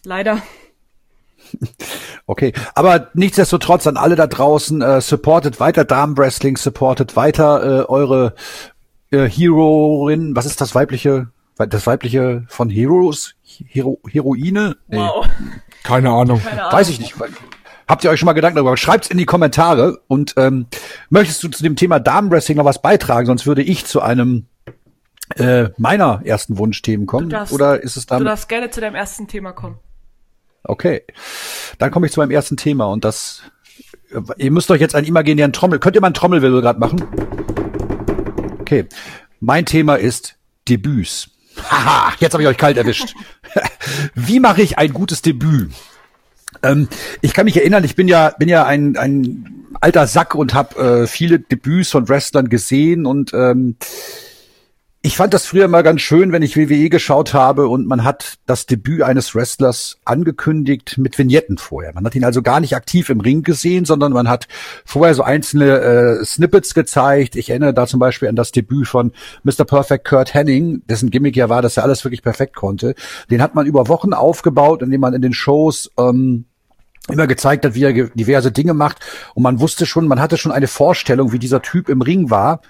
Leider. 0.04 0.42
Okay, 2.28 2.54
aber 2.74 3.10
nichtsdestotrotz 3.14 3.86
an 3.86 3.98
alle 3.98 4.16
da 4.16 4.26
draußen, 4.26 4.82
äh, 4.82 5.00
supportet 5.00 5.60
weiter 5.60 5.86
Damenwrestling, 5.86 6.58
supportet 6.58 7.16
weiter 7.16 7.84
äh, 7.84 7.86
eure 7.86 8.34
äh, 9.12 9.30
Heroin, 9.30 10.36
was 10.36 10.48
ist 10.48 10.60
das 10.60 10.74
weibliche, 10.74 11.28
das 11.58 11.86
weibliche 11.86 12.44
von 12.48 12.72
Heroes? 12.72 13.36
Hero, 13.44 14.00
Heroine? 14.10 14.76
Nee. 14.88 14.98
Wow. 14.98 15.28
Keine 15.84 16.10
Ahnung. 16.10 16.42
Keine 16.42 16.64
Ahnung. 16.64 16.74
Weiß 16.74 16.90
ich 16.90 17.00
nicht. 17.00 17.14
Habt 17.88 18.04
ihr 18.04 18.10
euch 18.10 18.20
schon 18.20 18.26
mal 18.26 18.34
Gedanken 18.34 18.56
darüber? 18.56 18.76
Schreibt's 18.76 19.10
in 19.10 19.20
die 19.20 19.26
Kommentare 19.26 20.00
und 20.08 20.34
ähm, 20.38 20.66
möchtest 21.10 21.44
du 21.44 21.50
zu 21.50 21.62
dem 21.62 21.76
Thema 21.76 22.00
Damenwrestling 22.00 22.58
noch 22.58 22.66
was 22.66 22.82
beitragen? 22.82 23.28
Sonst 23.28 23.46
würde 23.46 23.62
ich 23.62 23.86
zu 23.86 24.02
einem 24.02 24.48
äh, 25.36 25.70
meiner 25.78 26.22
ersten 26.24 26.58
Wunschthemen 26.58 27.06
kommen. 27.06 27.30
Darfst, 27.30 27.54
Oder 27.54 27.82
ist 27.82 27.98
es 27.98 28.08
dann? 28.08 28.20
Du 28.20 28.26
darfst 28.26 28.50
gerne 28.50 28.72
zu 28.72 28.82
deinem 28.82 28.96
ersten 28.96 29.28
Thema 29.28 29.52
kommen. 29.52 29.78
Okay. 30.68 31.04
Dann 31.80 31.92
komme 31.92 32.08
ich 32.08 32.14
zu 32.14 32.20
meinem 32.20 32.32
ersten 32.32 32.58
Thema 32.58 32.86
und 32.86 33.06
das, 33.06 33.42
ihr 34.38 34.52
müsst 34.52 34.72
euch 34.72 34.82
jetzt 34.82 34.96
einen 34.96 35.08
imaginären 35.08 35.54
Trommel, 35.54 35.80
könnt 35.80 35.96
ihr 35.96 36.02
mal 36.02 36.08
einen 36.08 36.14
Trommelwirbel 36.14 36.62
gerade 36.62 36.80
machen? 36.80 37.04
Okay. 38.62 38.86
Mein 39.40 39.66
Thema 39.66 39.96
ist 39.96 40.36
Debüts. 40.68 41.30
Haha, 41.70 42.14
jetzt 42.20 42.34
habe 42.34 42.44
ich 42.44 42.50
euch 42.50 42.58
kalt 42.58 42.78
erwischt. 42.78 43.14
Wie 44.16 44.40
mache 44.40 44.62
ich 44.62 44.78
ein 44.78 44.92
gutes 44.94 45.22
Debüt? 45.22 45.72
Ähm, 46.64 46.88
ich 47.22 47.34
kann 47.34 47.46
mich 47.46 47.58
erinnern, 47.58 47.84
ich 47.84 47.96
bin 47.96 48.08
ja 48.08 48.32
bin 48.32 48.50
ja 48.50 48.66
ein, 48.66 48.98
ein 48.98 49.68
alter 49.82 50.08
Sack 50.08 50.36
und 50.36 50.54
habe 50.54 51.04
äh, 51.04 51.08
viele 51.08 51.40
Debüts 51.40 51.92
von 51.92 52.08
Wrestlern 52.10 52.50
gesehen 52.50 53.06
und 53.06 53.34
ähm, 53.34 53.76
ich 55.06 55.18
fand 55.18 55.36
das 55.36 55.46
früher 55.46 55.68
mal 55.68 55.84
ganz 55.84 56.02
schön, 56.02 56.32
wenn 56.32 56.42
ich 56.42 56.58
WWE 56.58 56.90
geschaut 56.90 57.36
habe 57.36 57.68
und 57.68 57.86
man 57.86 58.04
hat 58.04 58.40
das 58.48 58.66
Debüt 58.66 59.04
eines 59.04 59.36
Wrestlers 59.36 60.00
angekündigt 60.04 60.98
mit 60.98 61.20
Vignetten 61.20 61.60
vorher. 61.60 61.94
Man 61.94 62.04
hat 62.04 62.16
ihn 62.16 62.24
also 62.24 62.42
gar 62.42 62.60
nicht 62.60 62.76
aktiv 62.76 63.10
im 63.12 63.20
Ring 63.20 63.44
gesehen, 63.44 63.86
sondern 63.86 64.14
man 64.14 64.28
hat 64.28 64.48
vorher 64.84 65.14
so 65.14 65.22
einzelne 65.22 65.78
äh, 65.78 66.26
Snippets 66.26 66.74
gezeigt. 66.74 67.36
Ich 67.36 67.52
erinnere 67.52 67.76
da 67.76 67.86
zum 67.86 68.00
Beispiel 68.00 68.30
an 68.30 68.36
das 68.36 68.52
Debüt 68.52 68.88
von 68.88 69.12
Mr. 69.44 69.64
Perfect 69.64 70.08
Kurt 70.08 70.34
Henning, 70.34 70.82
dessen 70.90 71.12
Gimmick 71.12 71.36
ja 71.36 71.50
war, 71.50 71.62
dass 71.62 71.78
er 71.78 71.84
alles 71.84 72.04
wirklich 72.04 72.24
perfekt 72.24 72.56
konnte. 72.56 72.96
Den 73.30 73.44
hat 73.44 73.54
man 73.54 73.68
über 73.68 73.88
Wochen 73.88 74.12
aufgebaut, 74.12 74.82
indem 74.82 75.02
man 75.02 75.14
in 75.14 75.22
den 75.22 75.34
Shows 75.34 75.92
ähm, 76.00 76.46
immer 77.10 77.28
gezeigt 77.28 77.64
hat, 77.64 77.76
wie 77.76 77.84
er 77.84 77.94
diverse 77.94 78.52
Dinge 78.52 78.74
macht. 78.74 79.06
Und 79.36 79.44
man 79.44 79.60
wusste 79.60 79.86
schon, 79.86 80.08
man 80.08 80.20
hatte 80.20 80.38
schon 80.38 80.52
eine 80.52 80.68
Vorstellung, 80.68 81.32
wie 81.32 81.38
dieser 81.38 81.62
Typ 81.62 81.90
im 81.90 82.02
Ring 82.02 82.32
war. 82.32 82.62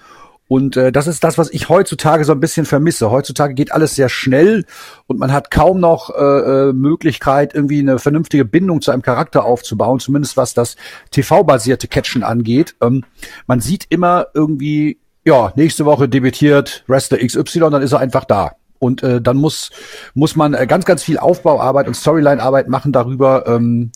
Und 0.47 0.77
äh, 0.77 0.91
das 0.91 1.07
ist 1.07 1.23
das, 1.23 1.37
was 1.37 1.51
ich 1.51 1.69
heutzutage 1.69 2.23
so 2.23 2.31
ein 2.31 2.39
bisschen 2.39 2.65
vermisse. 2.65 3.09
Heutzutage 3.09 3.55
geht 3.55 3.71
alles 3.71 3.95
sehr 3.95 4.09
schnell 4.09 4.65
und 5.07 5.17
man 5.17 5.33
hat 5.33 5.49
kaum 5.49 5.79
noch 5.79 6.11
äh, 6.11 6.69
äh 6.69 6.73
Möglichkeit, 6.73 7.55
irgendwie 7.55 7.79
eine 7.79 7.97
vernünftige 7.97 8.45
Bindung 8.45 8.81
zu 8.81 8.91
einem 8.91 9.01
Charakter 9.01 9.43
aufzubauen, 9.43 9.99
zumindest 9.99 10.37
was 10.37 10.53
das 10.53 10.75
TV-basierte 11.09 11.87
Catchen 11.87 12.23
angeht. 12.23 12.75
Ähm, 12.81 13.03
man 13.47 13.59
sieht 13.59 13.87
immer 13.89 14.27
irgendwie, 14.35 14.99
ja, 15.23 15.51
nächste 15.55 15.85
Woche 15.85 16.07
debütiert 16.07 16.83
Wrestler 16.87 17.17
XY, 17.17 17.71
dann 17.71 17.81
ist 17.81 17.93
er 17.93 17.99
einfach 17.99 18.25
da. 18.25 18.51
Und 18.77 19.01
äh, 19.01 19.21
dann 19.21 19.37
muss, 19.37 19.71
muss 20.13 20.35
man 20.35 20.53
äh, 20.53 20.67
ganz, 20.67 20.85
ganz 20.85 21.01
viel 21.01 21.17
Aufbauarbeit 21.17 21.87
und 21.87 21.95
Storyline-Arbeit 21.95 22.67
machen 22.67 22.91
darüber, 22.91 23.47
ähm, 23.47 23.91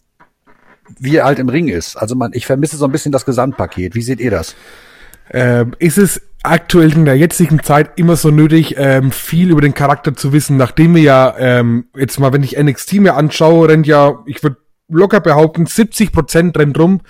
wie 0.97 1.17
er 1.17 1.25
halt 1.25 1.37
im 1.37 1.49
Ring 1.49 1.67
ist. 1.67 1.95
Also 1.95 2.15
man, 2.15 2.31
ich 2.33 2.47
vermisse 2.47 2.77
so 2.77 2.85
ein 2.85 2.91
bisschen 2.91 3.11
das 3.11 3.25
Gesamtpaket. 3.25 3.93
Wie 3.93 4.01
seht 4.01 4.19
ihr 4.19 4.31
das? 4.31 4.55
Ähm, 5.31 5.75
ist 5.77 5.99
es 5.99 6.21
aktuell 6.43 6.93
in 6.93 7.05
der 7.05 7.17
jetzigen 7.17 7.61
Zeit 7.63 7.91
immer 7.97 8.15
so 8.15 8.31
nötig, 8.31 8.75
ähm, 8.77 9.11
viel 9.11 9.51
über 9.51 9.61
den 9.61 9.73
Charakter 9.73 10.15
zu 10.15 10.31
wissen, 10.31 10.57
nachdem 10.57 10.95
wir 10.95 11.01
ja, 11.01 11.35
ähm, 11.37 11.85
jetzt 11.95 12.19
mal, 12.19 12.33
wenn 12.33 12.43
ich 12.43 12.57
NXT 12.57 12.93
mir 12.95 13.15
anschaue, 13.15 13.69
rennt 13.69 13.87
ja, 13.87 14.19
ich 14.25 14.41
würde 14.41 14.57
locker 14.89 15.19
behaupten, 15.19 15.65
70 15.65 16.11
Prozent 16.11 16.57
rennt 16.57 16.77
rum, 16.79 17.01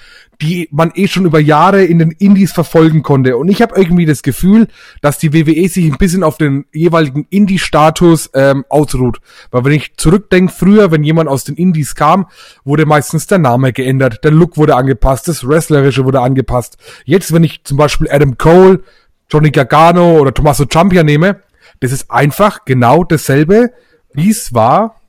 die 0.42 0.70
man 0.72 0.92
eh 0.96 1.08
schon 1.08 1.26
über 1.26 1.40
Jahre 1.40 1.84
in 1.84 2.00
den 2.00 2.12
Indies 2.12 2.52
verfolgen 2.52 3.04
konnte. 3.04 3.38
Und 3.38 3.50
ich 3.50 3.62
habe 3.62 3.76
irgendwie 3.80 4.06
das 4.06 4.22
Gefühl, 4.22 4.68
dass 5.02 5.18
die 5.18 5.34
WWE 5.34 5.68
sich 5.68 5.86
ein 5.92 5.98
bisschen 5.98 6.24
auf 6.24 6.38
den 6.38 6.66
jeweiligen 6.74 7.26
Indie-Status 7.30 8.30
ähm, 8.34 8.64
ausruht. 8.70 9.20
Weil 9.52 9.66
wenn 9.66 9.74
ich 9.74 9.98
zurückdenke, 9.98 10.54
früher, 10.54 10.92
wenn 10.92 11.04
jemand 11.04 11.30
aus 11.30 11.44
den 11.44 11.56
Indies 11.56 11.96
kam, 11.96 12.28
wurde 12.64 12.86
meistens 12.86 13.28
der 13.28 13.40
Name 13.40 13.74
geändert, 13.74 14.24
der 14.24 14.32
Look 14.32 14.56
wurde 14.56 14.76
angepasst, 14.76 15.28
das 15.28 15.48
Wrestlerische 15.48 16.06
wurde 16.06 16.22
angepasst. 16.22 16.78
Jetzt, 17.06 17.34
wenn 17.34 17.44
ich 17.44 17.64
zum 17.64 17.78
Beispiel 17.78 18.10
Adam 18.10 18.38
Cole, 18.38 18.82
Johnny 19.30 19.52
Gargano 19.52 20.20
oder 20.20 20.34
Tommaso 20.34 20.66
Ciampa 20.66 21.04
nehme, 21.04 21.42
das 21.80 21.92
ist 21.92 22.10
einfach 22.10 22.66
genau 22.66 23.04
dasselbe, 23.04 23.72
wie 24.14 24.30
es 24.30 24.54
war 24.54 25.00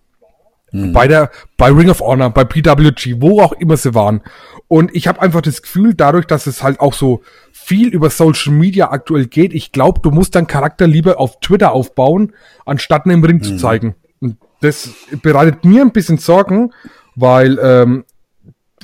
Mhm. 0.73 0.93
Bei 0.93 1.09
der, 1.09 1.31
bei 1.57 1.71
Ring 1.71 1.91
of 1.91 2.01
Honor, 2.01 2.31
bei 2.31 2.45
PWG, 2.45 3.21
wo 3.21 3.41
auch 3.41 3.53
immer 3.53 3.77
sie 3.77 3.95
waren. 3.95 4.23
Und 4.69 4.95
ich 4.95 5.09
habe 5.09 5.21
einfach 5.21 5.41
das 5.41 5.63
Gefühl, 5.63 5.95
dadurch, 5.95 6.27
dass 6.27 6.47
es 6.47 6.63
halt 6.63 6.81
auch 6.81 6.95
so 6.95 7.23
viel 7.53 7.89
über 7.89 8.11
Social 8.11 8.53
Media 8.53 8.91
aktuell 8.91 9.27
geht, 9.27 9.53
ich 9.53 9.73
glaube, 9.73 10.01
du 10.01 10.11
musst 10.11 10.35
deinen 10.35 10.47
Charakter 10.47 10.87
lieber 10.87 11.19
auf 11.19 11.41
Twitter 11.41 11.73
aufbauen, 11.73 12.33
anstatt 12.67 13.07
ihn 13.07 13.13
im 13.13 13.25
Ring 13.25 13.39
mhm. 13.39 13.43
zu 13.43 13.57
zeigen. 13.57 13.97
Und 14.21 14.37
das 14.61 14.91
bereitet 15.23 15.65
mir 15.65 15.83
ein 15.83 15.93
bisschen 15.93 16.19
Sorgen, 16.19 16.73
weil 17.17 17.59
ähm, 17.61 18.05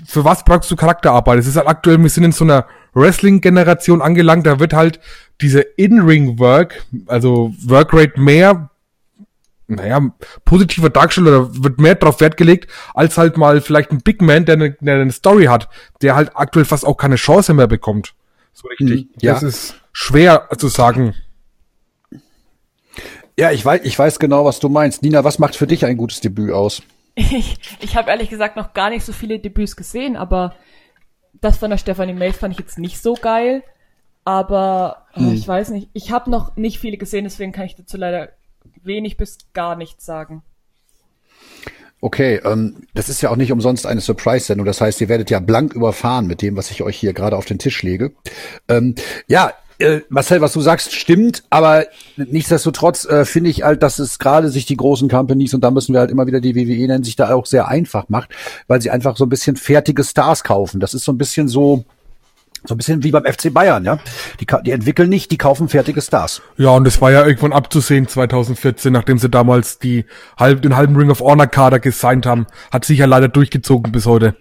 für 0.04 0.24
was 0.24 0.44
brauchst 0.44 0.70
du 0.70 0.76
Charakterarbeit? 0.76 1.38
Es 1.38 1.46
ist 1.46 1.56
halt 1.56 1.68
aktuell, 1.68 2.02
wir 2.02 2.10
sind 2.10 2.24
in 2.24 2.32
so 2.32 2.44
einer 2.44 2.66
Wrestling-Generation 2.96 4.02
angelangt, 4.02 4.46
da 4.46 4.58
wird 4.58 4.72
halt 4.72 5.00
diese 5.40 5.60
In-Ring-Work, 5.60 6.84
also 7.06 7.54
Workrate 7.64 8.20
mehr 8.20 8.70
naja, 9.68 10.00
positiver 10.44 10.90
dargestellt 10.90 11.26
oder 11.26 11.64
wird 11.64 11.80
mehr 11.80 11.96
drauf 11.96 12.20
Wert 12.20 12.36
gelegt, 12.36 12.70
als 12.94 13.18
halt 13.18 13.36
mal 13.36 13.60
vielleicht 13.60 13.90
ein 13.90 14.00
Big 14.00 14.22
Man, 14.22 14.44
der 14.44 14.54
eine, 14.54 14.70
der 14.80 15.00
eine 15.00 15.12
Story 15.12 15.46
hat, 15.46 15.68
der 16.02 16.14
halt 16.14 16.30
aktuell 16.34 16.64
fast 16.64 16.84
auch 16.84 16.96
keine 16.96 17.16
Chance 17.16 17.52
mehr 17.52 17.66
bekommt. 17.66 18.14
So 18.52 18.68
richtig. 18.68 18.88
Hm, 18.88 19.08
ja. 19.20 19.34
Das 19.34 19.42
ist 19.42 19.74
schwer 19.92 20.48
zu 20.56 20.68
sagen. 20.68 21.14
Ja, 23.38 23.50
ich 23.50 23.64
weiß, 23.64 23.82
ich 23.84 23.98
weiß 23.98 24.18
genau, 24.18 24.44
was 24.44 24.60
du 24.60 24.68
meinst. 24.68 25.02
Nina, 25.02 25.24
was 25.24 25.38
macht 25.38 25.56
für 25.56 25.66
dich 25.66 25.84
ein 25.84 25.96
gutes 25.96 26.20
Debüt 26.20 26.52
aus? 26.52 26.82
Ich, 27.18 27.56
ich 27.80 27.96
habe 27.96 28.10
ehrlich 28.10 28.28
gesagt 28.28 28.56
noch 28.56 28.74
gar 28.74 28.90
nicht 28.90 29.02
so 29.02 29.14
viele 29.14 29.38
Debüts 29.38 29.74
gesehen, 29.74 30.18
aber 30.18 30.54
das 31.40 31.58
von 31.58 31.70
der 31.70 31.78
Stephanie 31.78 32.12
Mays 32.12 32.36
fand 32.36 32.54
ich 32.54 32.60
jetzt 32.60 32.78
nicht 32.78 33.02
so 33.02 33.14
geil. 33.14 33.62
Aber 34.24 35.06
hm. 35.12 35.34
ich 35.34 35.46
weiß 35.46 35.70
nicht, 35.70 35.88
ich 35.92 36.10
habe 36.10 36.30
noch 36.30 36.56
nicht 36.56 36.78
viele 36.80 36.96
gesehen, 36.96 37.24
deswegen 37.24 37.52
kann 37.52 37.66
ich 37.66 37.76
dazu 37.76 37.96
leider 37.96 38.30
wenig 38.82 39.16
bis 39.16 39.38
gar 39.52 39.76
nichts 39.76 40.04
sagen. 40.04 40.42
Okay, 42.00 42.40
ähm, 42.44 42.86
das 42.94 43.08
ist 43.08 43.22
ja 43.22 43.30
auch 43.30 43.36
nicht 43.36 43.52
umsonst 43.52 43.86
eine 43.86 44.00
Surprise-Sendung. 44.00 44.66
Das 44.66 44.80
heißt, 44.80 45.00
ihr 45.00 45.08
werdet 45.08 45.30
ja 45.30 45.40
blank 45.40 45.74
überfahren 45.74 46.26
mit 46.26 46.42
dem, 46.42 46.56
was 46.56 46.70
ich 46.70 46.82
euch 46.82 46.96
hier 46.96 47.12
gerade 47.12 47.36
auf 47.36 47.46
den 47.46 47.58
Tisch 47.58 47.82
lege. 47.82 48.12
Ähm, 48.68 48.96
ja, 49.28 49.52
äh, 49.78 50.00
Marcel, 50.08 50.40
was 50.40 50.52
du 50.52 50.60
sagst, 50.60 50.94
stimmt, 50.94 51.42
aber 51.50 51.86
nichtsdestotrotz 52.16 53.04
äh, 53.04 53.24
finde 53.24 53.50
ich 53.50 53.62
halt, 53.62 53.82
dass 53.82 53.98
es 53.98 54.18
gerade 54.18 54.48
sich 54.48 54.66
die 54.66 54.76
großen 54.76 55.08
Companies, 55.08 55.54
und 55.54 55.62
da 55.62 55.70
müssen 55.70 55.92
wir 55.92 56.00
halt 56.00 56.10
immer 56.10 56.26
wieder 56.26 56.40
die 56.40 56.54
WWE 56.54 56.86
nennen, 56.86 57.04
sich 57.04 57.16
da 57.16 57.32
auch 57.34 57.46
sehr 57.46 57.68
einfach 57.68 58.08
macht, 58.08 58.30
weil 58.68 58.80
sie 58.80 58.90
einfach 58.90 59.16
so 59.16 59.24
ein 59.24 59.28
bisschen 59.28 59.56
fertige 59.56 60.04
Stars 60.04 60.44
kaufen. 60.44 60.80
Das 60.80 60.94
ist 60.94 61.04
so 61.04 61.12
ein 61.12 61.18
bisschen 61.18 61.48
so, 61.48 61.84
so 62.64 62.74
ein 62.74 62.78
bisschen 62.78 63.04
wie 63.04 63.10
beim 63.10 63.24
FC 63.24 63.52
Bayern, 63.52 63.84
ja. 63.84 63.98
Die, 64.40 64.46
die 64.64 64.70
entwickeln 64.70 65.08
nicht, 65.08 65.30
die 65.30 65.38
kaufen 65.38 65.68
fertige 65.68 66.00
Stars. 66.00 66.42
Ja, 66.56 66.70
und 66.70 66.86
es 66.86 67.00
war 67.00 67.12
ja 67.12 67.24
irgendwann 67.26 67.52
abzusehen 67.52 68.08
2014, 68.08 68.92
nachdem 68.92 69.18
sie 69.18 69.28
damals 69.28 69.78
die 69.78 70.06
halb, 70.38 70.62
den 70.62 70.76
halben 70.76 70.96
Ring 70.96 71.10
of 71.10 71.20
Honor 71.20 71.46
Kader 71.46 71.80
gesigned 71.80 72.26
haben. 72.26 72.46
Hat 72.70 72.84
sich 72.84 72.98
ja 72.98 73.06
leider 73.06 73.28
durchgezogen 73.28 73.92
bis 73.92 74.06
heute. 74.06 74.36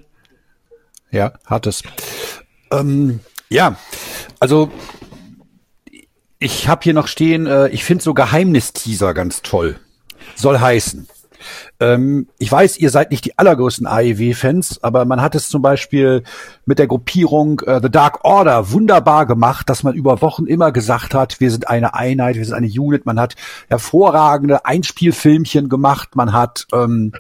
Ja, 1.12 1.34
hat 1.46 1.68
es. 1.68 1.84
Ähm, 2.72 3.20
ja, 3.50 3.78
also 4.40 4.72
ich 6.46 6.68
habe 6.68 6.84
hier 6.84 6.94
noch 6.94 7.08
stehen, 7.08 7.48
äh, 7.48 7.70
ich 7.70 7.84
finde 7.84 8.04
so 8.04 8.14
Geheimnisteaser 8.14 9.14
ganz 9.16 9.42
toll. 9.42 9.78
Soll 10.36 10.60
heißen, 10.60 11.08
ähm, 11.80 12.28
ich 12.38 12.52
weiß, 12.52 12.78
ihr 12.78 12.90
seid 12.90 13.12
nicht 13.12 13.26
die 13.26 13.38
allergrößten 13.38 13.88
AEW-Fans, 13.88 14.84
aber 14.84 15.06
man 15.06 15.22
hat 15.22 15.36
es 15.36 15.50
zum 15.50 15.62
Beispiel 15.62 16.24
mit 16.66 16.80
der 16.80 16.88
Gruppierung 16.88 17.60
äh, 17.62 17.80
The 17.82 17.90
Dark 17.90 18.24
Order 18.24 18.72
wunderbar 18.72 19.26
gemacht, 19.26 19.70
dass 19.70 19.84
man 19.84 19.94
über 19.94 20.22
Wochen 20.22 20.46
immer 20.46 20.72
gesagt 20.72 21.14
hat, 21.14 21.40
wir 21.40 21.52
sind 21.52 21.68
eine 21.68 21.94
Einheit, 21.94 22.36
wir 22.36 22.46
sind 22.46 22.56
eine 22.56 22.68
Unit. 22.68 23.06
Man 23.06 23.20
hat 23.20 23.36
hervorragende 23.68 24.66
Einspielfilmchen 24.66 25.70
gemacht, 25.70 26.16
man 26.16 26.34
hat 26.34 26.68
ähm, 26.74 27.12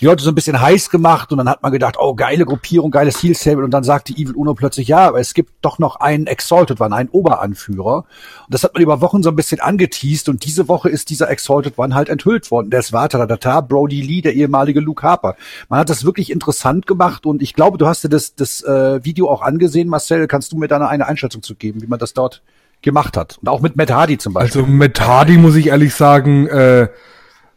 die 0.00 0.04
Leute 0.04 0.22
so 0.22 0.30
ein 0.30 0.34
bisschen 0.34 0.60
heiß 0.60 0.90
gemacht 0.90 1.32
und 1.32 1.38
dann 1.38 1.48
hat 1.48 1.62
man 1.62 1.72
gedacht, 1.72 1.96
oh, 1.98 2.14
geile 2.14 2.44
Gruppierung, 2.44 2.90
geiles 2.90 3.22
Heel 3.22 3.34
Stable 3.34 3.64
und 3.64 3.70
dann 3.70 3.84
sagte 3.84 4.12
Evil 4.12 4.34
Uno 4.34 4.54
plötzlich, 4.54 4.88
ja, 4.88 5.08
aber 5.08 5.20
es 5.20 5.34
gibt 5.34 5.52
doch 5.62 5.78
noch 5.78 5.96
einen 5.96 6.26
Exalted 6.26 6.80
One, 6.80 6.94
einen 6.94 7.08
Oberanführer. 7.08 7.98
Und 7.98 8.54
das 8.54 8.62
hat 8.62 8.74
man 8.74 8.82
über 8.82 9.00
Wochen 9.00 9.22
so 9.22 9.30
ein 9.30 9.36
bisschen 9.36 9.60
angeteased 9.60 10.28
und 10.28 10.44
diese 10.44 10.68
Woche 10.68 10.88
ist 10.88 11.10
dieser 11.10 11.30
Exalted 11.30 11.78
One 11.78 11.94
halt 11.94 12.08
enthüllt 12.08 12.50
worden. 12.50 12.70
Der 12.70 12.80
ist 12.80 12.90
Vater, 12.90 13.18
da 13.56 13.60
Brody 13.60 14.00
Lee, 14.00 14.20
der 14.20 14.34
ehemalige 14.34 14.80
Luke 14.80 15.02
Harper. 15.02 15.36
Man 15.68 15.80
hat 15.80 15.88
das 15.88 16.04
wirklich 16.04 16.30
interessant 16.30 16.86
gemacht 16.86 17.26
und 17.26 17.42
ich 17.42 17.54
glaube, 17.54 17.78
du 17.78 17.86
hast 17.86 18.04
dir 18.04 18.08
das, 18.08 18.34
das 18.34 18.62
äh, 18.62 19.04
Video 19.04 19.28
auch 19.28 19.42
angesehen, 19.42 19.88
Marcel. 19.88 20.26
Kannst 20.26 20.52
du 20.52 20.56
mir 20.56 20.68
da 20.68 20.86
eine 20.86 21.06
Einschätzung 21.06 21.42
zu 21.42 21.54
geben, 21.54 21.82
wie 21.82 21.86
man 21.86 21.98
das 21.98 22.12
dort 22.12 22.42
gemacht 22.82 23.16
hat? 23.16 23.38
Und 23.40 23.48
auch 23.48 23.60
mit 23.60 23.76
Matt 23.76 23.90
Hardy 23.90 24.18
zum 24.18 24.34
Beispiel. 24.34 24.62
Also 24.62 24.72
mit 24.72 25.00
Hardy 25.00 25.38
muss 25.38 25.56
ich 25.56 25.68
ehrlich 25.68 25.94
sagen, 25.94 26.46
äh, 26.48 26.88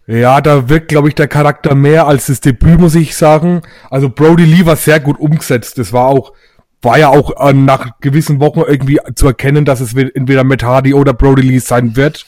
ja, 0.08 0.42
da 0.42 0.70
wirkt, 0.70 0.88
glaube 0.88 1.10
ich, 1.10 1.16
der 1.16 1.28
Charakter 1.28 1.76
mehr 1.76 2.08
als 2.08 2.28
das 2.28 2.42
Debüt, 2.42 2.80
muss 2.80 2.96
ich 2.96 3.16
sagen. 3.16 3.62
Also 3.92 4.10
Brody 4.10 4.46
Lee 4.46 4.66
war 4.66 4.76
sehr 4.76 5.00
gut 5.00 5.20
umgesetzt. 5.20 5.78
Das 5.78 5.94
war 5.94 6.08
auch, 6.08 6.34
war 6.82 6.98
ja 6.98 7.10
auch 7.10 7.48
äh, 7.48 7.54
nach 7.54 8.00
gewissen 8.00 8.40
Wochen 8.40 8.62
irgendwie 8.62 9.00
zu 9.14 9.28
erkennen, 9.28 9.66
dass 9.66 9.82
es 9.82 9.94
entweder 9.94 10.44
Matt 10.44 10.64
Hardy 10.64 10.96
oder 10.96 11.14
Brody 11.14 11.44
Lee 11.44 11.60
sein 11.60 11.96
wird. 11.96 12.26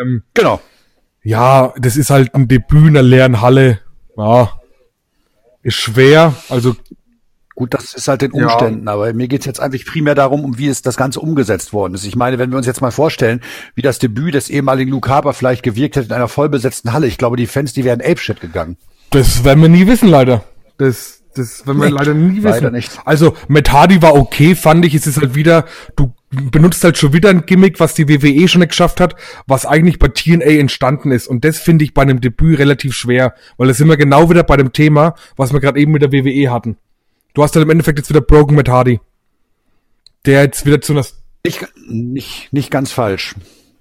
Ähm, 0.00 0.22
genau. 0.32 0.60
Ja, 1.26 1.74
das 1.76 1.96
ist 1.96 2.10
halt 2.10 2.36
ein 2.36 2.46
Debüt 2.46 2.86
in 2.86 2.94
der 2.94 3.02
leeren 3.02 3.40
Halle. 3.40 3.80
Ja, 4.16 4.52
ist 5.64 5.74
schwer. 5.74 6.34
Also 6.48 6.76
Gut, 7.56 7.74
das 7.74 7.94
ist 7.94 8.06
halt 8.06 8.22
den 8.22 8.30
Umständen, 8.30 8.86
ja. 8.86 8.92
aber 8.92 9.12
mir 9.12 9.26
geht's 9.26 9.44
jetzt 9.44 9.58
eigentlich 9.58 9.86
primär 9.86 10.14
darum, 10.14 10.44
um 10.44 10.58
wie 10.58 10.68
es 10.68 10.82
das 10.82 10.96
Ganze 10.96 11.18
umgesetzt 11.18 11.72
worden 11.72 11.94
ist. 11.94 12.04
Ich 12.04 12.14
meine, 12.14 12.38
wenn 12.38 12.50
wir 12.50 12.58
uns 12.58 12.66
jetzt 12.66 12.80
mal 12.80 12.92
vorstellen, 12.92 13.40
wie 13.74 13.82
das 13.82 13.98
Debüt 13.98 14.34
des 14.34 14.50
ehemaligen 14.50 14.90
Luke 14.90 15.08
Harper 15.08 15.32
vielleicht 15.32 15.64
gewirkt 15.64 15.96
hätte 15.96 16.06
in 16.06 16.12
einer 16.12 16.28
vollbesetzten 16.28 16.92
Halle, 16.92 17.08
ich 17.08 17.18
glaube, 17.18 17.36
die 17.36 17.46
Fans, 17.46 17.72
die 17.72 17.82
wären 17.82 18.02
apeshit 18.02 18.40
gegangen. 18.40 18.76
Das 19.10 19.42
werden 19.42 19.62
wir 19.62 19.68
nie 19.68 19.88
wissen, 19.88 20.08
leider. 20.08 20.44
Das, 20.78 21.22
das 21.34 21.66
werden 21.66 21.80
wir 21.80 21.88
nee, 21.88 21.96
leider 21.96 22.14
nie 22.14 22.36
wissen. 22.36 22.44
Leider 22.44 22.70
nicht. 22.70 23.00
Also, 23.04 23.34
mit 23.48 23.72
Hardy 23.72 24.00
war 24.00 24.14
okay, 24.14 24.54
fand 24.54 24.84
ich. 24.84 24.94
Es 24.94 25.08
ist 25.08 25.18
halt 25.20 25.34
wieder, 25.34 25.64
du 25.96 26.12
benutzt 26.30 26.82
halt 26.84 26.98
schon 26.98 27.12
wieder 27.12 27.30
ein 27.30 27.46
Gimmick, 27.46 27.78
was 27.80 27.94
die 27.94 28.08
WWE 28.08 28.48
schon 28.48 28.60
nicht 28.60 28.70
geschafft 28.70 29.00
hat, 29.00 29.14
was 29.46 29.64
eigentlich 29.64 29.98
bei 29.98 30.08
TNA 30.08 30.58
entstanden 30.58 31.12
ist. 31.12 31.28
Und 31.28 31.44
das 31.44 31.58
finde 31.58 31.84
ich 31.84 31.94
bei 31.94 32.02
einem 32.02 32.20
Debüt 32.20 32.58
relativ 32.58 32.94
schwer, 32.94 33.34
weil 33.56 33.68
das 33.68 33.76
sind 33.78 33.88
wir 33.88 33.96
genau 33.96 34.28
wieder 34.28 34.42
bei 34.42 34.56
dem 34.56 34.72
Thema, 34.72 35.14
was 35.36 35.52
wir 35.52 35.60
gerade 35.60 35.78
eben 35.78 35.92
mit 35.92 36.02
der 36.02 36.12
WWE 36.12 36.50
hatten. 36.50 36.76
Du 37.34 37.42
hast 37.42 37.54
halt 37.54 37.64
im 37.64 37.70
Endeffekt 37.70 37.98
jetzt 37.98 38.08
wieder 38.08 38.20
Broken 38.20 38.56
mit 38.56 38.68
Hardy. 38.68 39.00
Der 40.24 40.42
jetzt 40.42 40.66
wieder 40.66 40.80
zu 40.80 40.92
einer 40.92 41.04
nicht, 41.44 41.64
nicht, 41.86 42.52
nicht 42.52 42.70
ganz 42.70 42.90
falsch. 42.90 43.36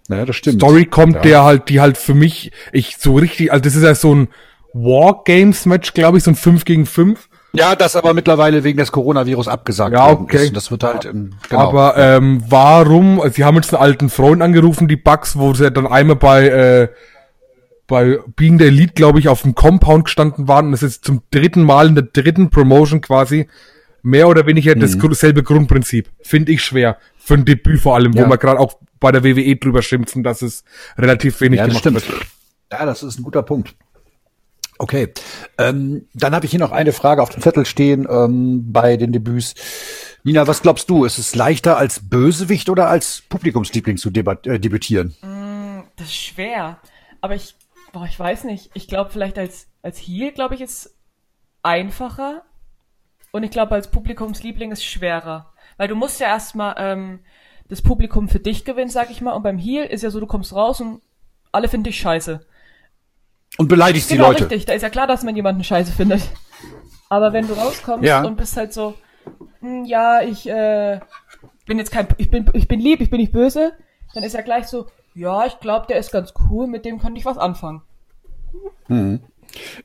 Ja, 0.08 0.26
das 0.26 0.36
stimmt. 0.36 0.58
Story 0.58 0.86
kommt, 0.86 1.16
ja. 1.16 1.22
der 1.22 1.44
halt, 1.44 1.70
die 1.70 1.82
halt 1.82 1.98
für 1.98 2.14
mich, 2.14 2.52
ich 2.72 2.98
so 2.98 3.16
richtig, 3.16 3.52
also 3.52 3.64
das 3.64 3.76
ist 3.76 3.84
ja 3.84 3.96
so 3.96 4.14
ein 4.14 4.28
War-Games-Match, 4.74 5.94
glaube 5.94 6.18
ich, 6.18 6.24
so 6.24 6.32
ein 6.32 6.36
5 6.36 6.66
gegen 6.66 6.86
5. 6.86 7.28
Ja, 7.58 7.76
das 7.76 7.96
aber 7.96 8.14
mittlerweile 8.14 8.64
wegen 8.64 8.78
des 8.78 8.92
Coronavirus 8.92 9.48
abgesagt 9.48 9.94
Ja, 9.94 10.10
okay. 10.10 10.50
Das 10.52 10.72
wird 10.72 10.84
halt, 10.84 11.06
ähm, 11.06 11.34
genau. 11.50 11.62
Aber 11.70 11.98
ähm, 11.98 12.44
warum, 12.48 13.22
sie 13.32 13.44
haben 13.44 13.56
jetzt 13.56 13.74
einen 13.74 13.82
alten 13.84 14.10
Freund 14.10 14.42
angerufen, 14.42 14.88
die 14.88 14.96
Bugs, 14.96 15.38
wo 15.38 15.54
sie 15.54 15.72
dann 15.72 15.88
einmal 15.88 16.16
bei, 16.16 16.48
äh, 16.48 16.88
bei 17.88 18.20
Being 18.36 18.58
the 18.60 18.66
Elite, 18.66 18.94
glaube 18.94 19.20
ich, 19.20 19.28
auf 19.28 19.44
dem 19.44 19.54
Compound 19.56 20.06
gestanden 20.06 20.48
waren 20.48 20.68
und 20.68 20.74
es 20.74 20.84
ist 20.84 21.06
zum 21.06 21.22
dritten 21.32 21.64
Mal 21.64 21.88
in 21.88 21.96
der 21.96 22.06
dritten 22.06 22.50
Promotion 22.50 23.02
quasi 23.02 23.48
mehr 24.02 24.28
oder 24.28 24.46
weniger 24.46 24.76
das 24.76 24.98
gru- 25.00 25.14
selbe 25.14 25.44
Grundprinzip. 25.44 26.10
Finde 26.22 26.52
ich 26.52 26.64
schwer. 26.64 26.98
Für 27.18 27.36
ein 27.36 27.46
Debüt 27.46 27.80
vor 27.82 27.96
allem, 27.96 28.14
Ja. 28.14 28.26
wo 28.26 28.30
wir 28.30 28.38
gerade 28.38 28.60
auch 28.60 28.78
bei 29.00 29.12
der 29.12 29.24
WWE 29.24 29.56
drüber 29.56 29.82
schimpfen, 29.82 30.24
dass 30.24 30.42
es 30.42 30.64
relativ 30.98 31.42
wenig 31.42 31.58
ja, 31.60 31.68
das 31.68 31.82
gemacht 31.82 32.04
stimmt. 32.04 32.20
wird. 32.20 32.28
Ja, 32.72 32.86
das 32.86 33.04
ist 33.04 33.20
ein 33.20 33.24
guter 33.24 33.44
Punkt. 33.44 33.76
Okay, 34.78 35.14
ähm, 35.58 36.08
dann 36.14 36.36
habe 36.36 36.46
ich 36.46 36.52
hier 36.52 36.60
noch 36.60 36.72
eine 36.72 36.92
Frage 36.92 37.22
auf 37.22 37.30
dem 37.30 37.42
Zettel 37.42 37.66
stehen 37.66 38.06
ähm, 38.10 38.72
bei 38.74 38.98
den 38.98 39.14
Debüts. 39.14 39.56
Nina, 40.24 40.48
was 40.48 40.62
glaubst 40.62 40.90
du? 40.90 41.06
Ist 41.06 41.18
es 41.18 41.36
leichter 41.36 41.78
als 41.78 42.10
Bösewicht 42.10 42.70
oder 42.70 42.90
als 42.90 43.22
Publikumsliebling 43.30 43.98
zu 43.98 44.10
äh, 44.10 44.60
debütieren? 44.60 45.16
Das 45.96 46.08
ist 46.08 46.16
schwer. 46.16 46.80
Aber 47.22 47.36
ich, 47.36 47.56
boah, 47.94 48.06
ich 48.06 48.20
weiß 48.20 48.44
nicht. 48.44 48.72
Ich 48.74 48.88
glaube 48.88 49.12
vielleicht 49.12 49.38
als, 49.38 49.68
als 49.82 49.98
Heel, 49.98 50.32
glaube 50.32 50.56
ich, 50.56 50.62
ist 50.62 50.98
einfacher. 51.64 52.44
Und 53.32 53.44
ich 53.44 53.52
glaube 53.52 53.76
als 53.76 53.92
Publikumsliebling 53.92 54.72
ist 54.72 54.84
schwerer. 54.84 55.54
Weil 55.78 55.88
du 55.88 55.96
musst 55.96 56.20
ja 56.20 56.28
erstmal 56.28 56.76
ähm, 56.78 57.20
das 57.70 57.82
Publikum 57.82 58.28
für 58.28 58.40
dich 58.40 58.66
gewinnen, 58.66 58.90
sag 58.90 59.12
ich 59.12 59.22
mal. 59.22 59.34
Und 59.34 59.44
beim 59.44 59.58
Heel 59.58 59.86
ist 59.86 60.04
ja 60.04 60.10
so, 60.10 60.20
du 60.20 60.28
kommst 60.28 60.54
raus 60.54 60.82
und 60.82 61.02
alle 61.52 61.70
finden 61.70 61.86
dich 61.86 62.00
scheiße. 62.00 62.46
Und 63.58 63.68
beleidigst 63.68 64.10
genau, 64.10 64.26
die 64.34 64.42
Leute. 64.42 64.44
richtig. 64.46 64.66
Da 64.66 64.74
ist 64.74 64.82
ja 64.82 64.90
klar, 64.90 65.08
dass 65.08 65.24
man 65.24 65.36
jemanden 65.36 65.64
scheiße 65.64 65.92
findet. 65.92 66.22
Aber 67.10 67.34
wenn 67.34 67.48
du 67.48 67.54
rauskommst 67.54 68.04
Ja. 68.06 68.24
und 68.24 68.36
bist 68.36 68.58
halt 68.58 68.74
so, 68.74 68.96
hm, 69.62 69.86
ja, 69.86 70.22
ich 70.22 70.48
äh, 70.50 71.00
bin 71.66 71.78
jetzt 71.78 71.92
kein, 71.92 72.08
ich 72.18 72.30
bin, 72.30 72.50
ich 72.54 72.68
bin 72.68 72.80
lieb, 72.80 73.02
ich 73.02 73.10
bin 73.10 73.20
nicht 73.22 73.32
böse, 73.32 73.74
dann 74.14 74.24
ist 74.24 74.34
er 74.36 74.44
gleich 74.44 74.68
so, 74.68 74.88
ja, 75.14 75.46
ich 75.46 75.60
glaube, 75.60 75.86
der 75.88 75.98
ist 75.98 76.12
ganz 76.12 76.34
cool, 76.50 76.68
mit 76.68 76.84
dem 76.84 77.00
könnte 77.00 77.20
ich 77.20 77.26
was 77.26 77.38
anfangen. 77.38 77.82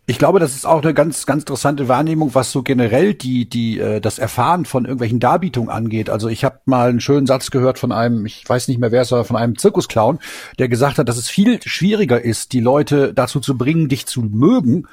Ich 0.07 0.19
glaube, 0.19 0.41
das 0.41 0.55
ist 0.55 0.67
auch 0.67 0.83
eine 0.83 0.95
ganz, 0.95 1.27
ganz 1.27 1.43
interessante 1.43 1.89
Wahrnehmung, 1.89 2.35
was 2.35 2.53
so 2.53 2.63
generell 2.63 3.15
die, 3.15 3.49
die, 3.49 3.79
äh, 3.79 4.01
das 4.01 4.19
Erfahren 4.19 4.65
von 4.65 4.85
irgendwelchen 4.85 5.21
Darbietungen 5.21 5.71
angeht. 5.71 6.11
Also 6.11 6.29
ich 6.29 6.45
habe 6.45 6.61
mal 6.65 6.89
einen 6.89 7.01
schönen 7.01 7.27
Satz 7.27 7.51
gehört 7.51 7.79
von 7.79 7.93
einem, 7.93 8.27
ich 8.27 8.49
weiß 8.49 8.69
nicht 8.69 8.81
mehr 8.81 8.93
wer 8.93 9.03
es 9.03 9.13
war, 9.13 9.25
von 9.25 9.37
einem 9.37 9.59
Zirkusclown, 9.59 10.19
der 10.59 10.69
gesagt 10.69 10.99
hat, 10.99 11.09
dass 11.09 11.17
es 11.17 11.29
viel 11.29 11.61
schwieriger 11.63 12.21
ist, 12.21 12.53
die 12.53 12.61
Leute 12.61 13.15
dazu 13.15 13.41
zu 13.41 13.57
bringen, 13.57 13.89
dich 13.89 14.07
zu 14.07 14.23
mögen, 14.23 14.87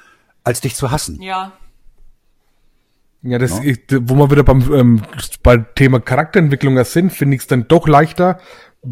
als 0.44 0.62
dich 0.62 0.76
zu 0.76 0.92
hassen. 0.92 1.22
Ja. 1.22 1.54
Ja, 3.24 3.40
das 3.40 3.60
ist, 3.60 3.82
wo 3.90 4.16
wir 4.16 4.32
wieder 4.32 4.44
beim, 4.44 4.62
ähm, 4.74 5.02
beim 5.44 5.66
Thema 5.76 6.00
Charakterentwicklung 6.00 6.82
sind, 6.86 7.12
finde 7.12 7.36
ich 7.36 7.42
es 7.42 7.48
dann 7.48 7.68
doch 7.68 7.88
leichter. 7.88 8.40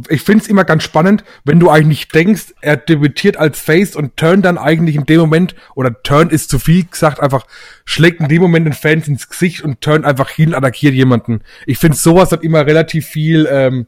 Ich 0.10 0.21
finde 0.21 0.43
es 0.43 0.49
immer 0.49 0.63
ganz 0.63 0.84
spannend, 0.84 1.23
wenn 1.43 1.60
du 1.60 1.69
eigentlich 1.69 2.08
denkst, 2.08 2.53
er 2.62 2.77
debütiert 2.77 3.38
als 3.38 3.60
Face 3.60 3.95
und 3.95 4.17
Turn 4.17 4.41
dann 4.41 4.58
eigentlich 4.58 4.95
in 4.95 5.05
dem 5.05 5.19
Moment, 5.21 5.55
oder 5.75 6.01
Turn 6.03 6.29
ist 6.29 6.49
zu 6.49 6.60
viel 6.60 6.86
gesagt, 6.86 7.19
einfach 7.19 7.45
schlägt 7.86 8.19
in 8.19 8.27
dem 8.27 8.41
Moment 8.41 8.65
den 8.65 8.73
Fans 8.73 9.08
ins 9.08 9.29
Gesicht 9.29 9.62
und 9.62 9.81
Turn 9.81 10.05
einfach 10.05 10.29
hin, 10.29 10.53
attackiert 10.53 10.93
jemanden. 10.93 11.41
Ich 11.65 11.77
finde 11.77 11.97
sowas 11.97 12.31
hat 12.31 12.43
immer 12.43 12.65
relativ 12.65 13.05
viel, 13.05 13.47
ähm, 13.51 13.88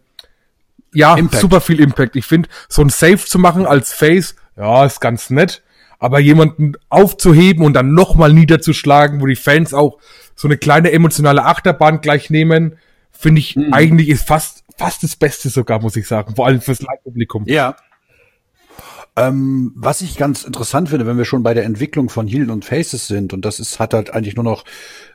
ja, 0.94 1.16
Impact. 1.16 1.42
super 1.42 1.62
viel 1.62 1.80
Impact. 1.80 2.16
Ich 2.16 2.26
finde, 2.26 2.50
so 2.70 2.82
ein 2.82 2.90
Save 2.90 3.18
zu 3.18 3.40
machen 3.40 3.66
als 3.66 3.94
Face, 3.94 4.36
ja, 4.56 4.86
ist 4.86 5.02
ganz 5.02 5.30
nett. 5.30 5.62
Aber 6.00 6.20
jemanden 6.20 6.74
aufzuheben 6.90 7.66
und 7.66 7.74
dann 7.74 7.94
nochmal 7.94 8.32
niederzuschlagen, 8.32 9.20
wo 9.20 9.26
die 9.26 9.36
Fans 9.36 9.74
auch 9.74 9.98
so 10.36 10.48
eine 10.48 10.58
kleine 10.58 10.92
emotionale 10.92 11.44
Achterbahn 11.46 12.02
gleich 12.02 12.30
nehmen, 12.30 12.78
finde 13.12 13.40
ich 13.40 13.58
eigentlich 13.72 14.10
ist 14.10 14.28
fast, 14.28 14.57
fast 14.78 15.04
das 15.04 15.16
Beste 15.16 15.50
sogar, 15.50 15.82
muss 15.82 15.96
ich 15.96 16.08
sagen. 16.08 16.36
Vor 16.36 16.46
allem 16.46 16.62
fürs 16.62 16.82
Live-Publikum. 16.82 17.44
Ja. 17.48 17.76
Ähm, 19.16 19.72
was 19.76 20.02
ich 20.02 20.16
ganz 20.18 20.44
interessant 20.44 20.90
finde, 20.90 21.08
wenn 21.08 21.18
wir 21.18 21.26
schon 21.26 21.42
bei 21.42 21.56
der 21.56 21.66
Entwicklung 21.66 22.10
von 22.10 22.28
Heal 22.28 22.52
und 22.52 22.66
Faces 22.66 23.08
sind, 23.08 23.34
und 23.34 23.46
das 23.46 23.60
ist, 23.60 23.80
hat 23.80 23.96
halt 23.96 24.14
eigentlich 24.14 24.36
nur 24.36 24.44
noch 24.44 24.64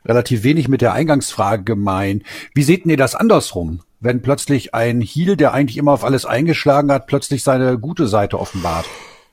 relativ 0.05 0.43
wenig 0.43 0.69
mit 0.69 0.81
der 0.81 0.93
Eingangsfrage 0.93 1.63
gemein. 1.63 2.25
Wie 2.53 2.65
seht 2.65 2.85
ihr 2.85 2.97
das 2.97 3.15
andersrum? 3.15 3.81
Wenn 4.01 4.21
plötzlich 4.21 4.75
ein 4.75 5.01
Heal, 5.01 5.37
der 5.37 5.55
eigentlich 5.55 5.77
immer 5.77 5.93
auf 5.93 6.05
alles 6.05 6.27
eingeschlagen 6.27 6.91
hat, 6.91 7.07
plötzlich 7.07 7.45
seine 7.45 7.79
gute 7.79 8.09
Seite 8.09 8.41
offenbart. 8.41 8.87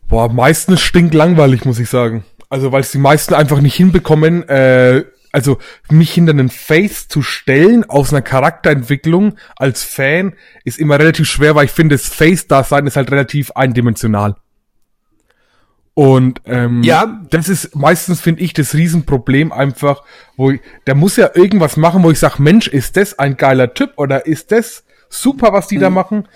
Boah, 0.08 0.32
meistens 0.32 0.82
stinklangweilig, 0.82 1.66
muss 1.66 1.80
ich 1.80 1.90
sagen. 1.90 2.24
Also, 2.50 2.72
weil 2.72 2.82
es 2.82 2.92
die 2.92 3.00
meisten 3.00 3.34
einfach 3.34 3.62
nicht 3.62 3.76
hinbekommen, 3.76 4.48
äh, 4.50 5.04
also 5.32 5.58
mich 5.90 6.12
hinter 6.14 6.32
einen 6.32 6.50
Face 6.50 7.08
zu 7.08 7.22
stellen 7.22 7.88
aus 7.90 8.12
einer 8.12 8.22
Charakterentwicklung 8.22 9.36
als 9.56 9.84
Fan 9.84 10.34
ist 10.64 10.80
immer 10.80 10.98
relativ 11.00 11.30
schwer, 11.30 11.56
weil 11.56 11.66
ich 11.66 11.72
finde, 11.72 11.96
das 11.96 12.08
Face-Dasein 12.08 12.88
ist 12.88 12.96
halt 12.96 13.12
relativ 13.12 13.52
eindimensional. 13.52 14.36
Und 15.94 16.42
ähm, 16.46 16.82
Ja. 16.84 17.20
das 17.30 17.50
ist 17.50 17.76
meistens, 17.76 18.22
finde 18.22 18.42
ich, 18.42 18.54
das 18.54 18.74
Riesenproblem 18.74 19.52
einfach, 19.52 20.04
wo 20.38 20.52
ich, 20.52 20.62
der 20.88 20.96
muss 20.96 21.18
ja 21.18 21.30
irgendwas 21.34 21.76
machen, 21.78 22.04
wo 22.04 22.12
ich 22.12 22.20
sage, 22.20 22.42
Mensch, 22.42 22.68
ist 22.68 22.96
das 22.96 23.20
ein 23.20 23.36
geiler 23.36 23.74
Typ 23.74 23.94
oder 23.98 24.26
ist 24.26 24.52
das 24.52 24.86
super, 25.10 25.52
was 25.52 25.68
die 25.68 25.78
da 25.78 25.90
machen? 25.90 26.28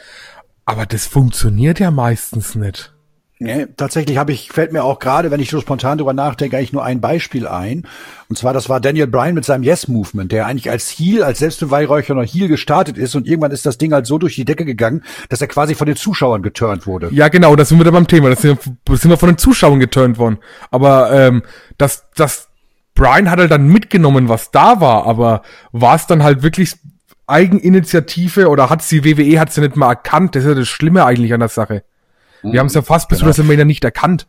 Aber 0.65 0.85
das 0.85 1.05
funktioniert 1.07 1.79
ja 1.79 1.91
meistens 1.91 2.55
nicht. 2.55 2.92
Nee, 3.43 3.67
tatsächlich 3.75 4.17
habe 4.17 4.31
ich, 4.31 4.49
fällt 4.51 4.71
mir 4.71 4.83
auch 4.83 4.99
gerade, 4.99 5.29
wenn 5.29 5.39
ich 5.41 5.49
so 5.49 5.59
spontan 5.59 5.97
drüber 5.97 6.13
nachdenke, 6.13 6.57
eigentlich 6.57 6.71
nur 6.71 6.83
ein 6.83 7.01
Beispiel 7.01 7.45
ein. 7.47 7.85
Und 8.29 8.37
zwar, 8.37 8.53
das 8.53 8.69
war 8.69 8.79
Daniel 8.79 9.07
Bryan 9.07 9.33
mit 9.35 9.43
seinem 9.43 9.63
Yes-Movement, 9.63 10.31
der 10.31 10.45
eigentlich 10.47 10.69
als 10.71 10.89
Heel, 10.89 11.23
als 11.23 11.39
selbstbeweihräuchernder 11.39 12.23
Heel 12.23 12.47
gestartet 12.47 12.97
ist 12.97 13.15
und 13.15 13.27
irgendwann 13.27 13.51
ist 13.51 13.65
das 13.65 13.77
Ding 13.77 13.91
halt 13.93 14.05
so 14.07 14.17
durch 14.17 14.35
die 14.35 14.45
Decke 14.45 14.63
gegangen, 14.63 15.03
dass 15.27 15.41
er 15.41 15.47
quasi 15.47 15.75
von 15.75 15.87
den 15.87 15.97
Zuschauern 15.97 16.41
geturnt 16.41 16.87
wurde. 16.87 17.09
Ja, 17.11 17.27
genau, 17.27 17.55
da 17.55 17.65
sind 17.65 17.77
wir 17.79 17.83
da 17.85 17.91
beim 17.91 18.07
Thema. 18.07 18.29
Da 18.29 18.35
sind, 18.37 18.59
wir- 18.87 18.97
sind 18.97 19.11
wir 19.11 19.17
von 19.17 19.29
den 19.29 19.37
Zuschauern 19.37 19.79
geturnt 19.79 20.17
worden. 20.17 20.37
Aber 20.71 21.11
ähm, 21.11 21.43
das, 21.77 22.05
das 22.15 22.47
Brian 22.95 23.29
hat 23.29 23.39
halt 23.39 23.51
dann 23.51 23.67
mitgenommen, 23.67 24.29
was 24.29 24.51
da 24.51 24.79
war, 24.79 25.05
aber 25.05 25.41
war 25.71 25.95
es 25.95 26.07
dann 26.07 26.23
halt 26.23 26.43
wirklich 26.43 26.75
Eigeninitiative 27.27 28.47
oder 28.49 28.69
hat 28.69 28.89
die 28.89 29.03
WWE 29.03 29.39
hat 29.39 29.51
sie 29.51 29.61
nicht 29.61 29.75
mal 29.75 29.89
erkannt? 29.89 30.35
Das 30.35 30.43
ist 30.43 30.49
ja 30.49 30.55
das 30.55 30.67
Schlimme 30.67 31.05
eigentlich 31.05 31.33
an 31.33 31.39
der 31.39 31.49
Sache. 31.49 31.83
Wir 32.43 32.59
haben 32.59 32.67
es 32.67 32.73
ja 32.73 32.81
fast 32.81 33.09
bis 33.09 33.23
WrestleMania 33.23 33.65
nicht 33.65 33.83
erkannt. 33.83 34.27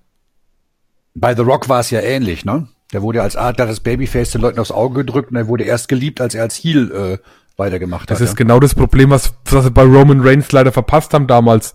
Bei 1.15 1.35
The 1.35 1.43
Rock 1.43 1.69
war 1.69 1.81
es 1.81 1.91
ja 1.91 2.01
ähnlich, 2.01 2.45
ne? 2.45 2.69
Der 2.93 3.03
wurde 3.03 3.23
als 3.23 3.37
Adler 3.37 3.67
das 3.67 3.81
Babyface 3.81 4.31
den 4.31 4.41
Leuten 4.41 4.59
aufs 4.61 4.71
Auge 4.71 5.05
gedrückt 5.05 5.31
und 5.31 5.37
er 5.37 5.49
wurde 5.49 5.65
erst 5.65 5.89
geliebt, 5.89 6.21
als 6.21 6.35
er 6.35 6.43
als 6.43 6.55
Heel 6.57 6.91
äh, 6.93 7.19
weitergemacht 7.57 8.11
Das 8.11 8.21
hat. 8.21 8.29
ist 8.29 8.37
genau 8.37 8.61
das 8.61 8.75
Problem, 8.75 9.11
was, 9.11 9.35
was 9.47 9.65
sie 9.65 9.71
bei 9.71 9.83
Roman 9.83 10.21
Reigns 10.21 10.51
leider 10.53 10.73
verpasst 10.73 11.13
haben 11.15 11.27
damals. 11.27 11.75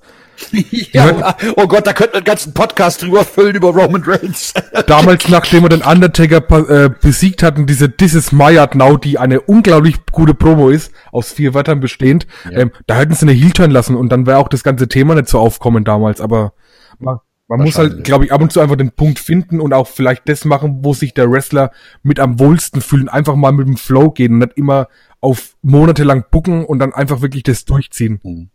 ja, 0.92 1.36
oh 1.56 1.68
Gott, 1.68 1.86
da 1.88 1.94
könnte 1.94 2.14
man 2.14 2.18
einen 2.18 2.26
ganzen 2.26 2.54
Podcast 2.54 3.02
drüber 3.02 3.24
füllen 3.24 3.56
über 3.56 3.70
Roman 3.70 4.04
Reigns. 4.04 4.54
Damals, 4.88 5.28
nachdem 5.30 5.64
er 5.64 5.70
den 5.70 5.82
Undertaker 5.82 6.38
äh, 6.70 6.90
besiegt 6.90 7.44
hatten, 7.44 7.66
diese 7.66 7.96
This 7.96 8.14
is 8.14 8.32
my 8.32 8.58
Art 8.58 8.76
Now, 8.76 8.98
die 8.98 9.18
eine 9.18 9.42
unglaublich 9.42 9.98
gute 10.12 10.34
Promo 10.34 10.70
ist, 10.70 10.92
aus 11.12 11.32
vier 11.32 11.54
Wörtern 11.54 11.80
bestehend, 11.80 12.28
ähm, 12.52 12.72
da 12.88 12.96
hätten 12.96 13.14
sie 13.14 13.24
eine 13.24 13.34
Heel 13.34 13.52
turn 13.52 13.72
lassen 13.72 13.96
und 13.96 14.10
dann 14.10 14.26
wäre 14.26 14.38
auch 14.38 14.50
das 14.50 14.64
ganze 14.64 14.88
Thema 14.88 15.16
nicht 15.16 15.30
so 15.30 15.40
aufkommen 15.40 15.84
damals, 15.84 16.22
aber 16.22 16.54
man, 17.00 17.20
man 17.48 17.62
muss 17.62 17.78
halt, 17.78 18.04
glaube 18.04 18.26
ich, 18.26 18.32
ab 18.32 18.42
und 18.42 18.52
zu 18.52 18.60
einfach 18.60 18.76
den 18.76 18.92
Punkt 18.92 19.18
finden 19.18 19.60
und 19.60 19.74
auch 19.74 19.88
vielleicht 19.88 20.30
das 20.30 20.46
machen, 20.46 20.80
wo 20.84 20.94
sich 20.94 21.14
der 21.14 21.32
Wrestler 21.32 21.72
mit 22.04 22.20
am 22.20 22.40
wohlsten 22.40 22.82
fühlt, 22.82 23.10
einfach 23.10 23.36
mal 23.36 23.52
mit 23.52 23.68
dem 23.68 23.78
Flow 23.78 24.12
gehen 24.12 24.34
und 24.34 24.40
nicht 24.40 24.58
immer 24.58 24.88
auf 25.20 25.56
monatelang 25.62 26.26
bucken 26.30 26.64
und 26.64 26.80
dann 26.80 26.94
einfach 26.94 27.22
wirklich 27.22 27.44
das 27.44 27.66
durchziehen. 27.66 28.52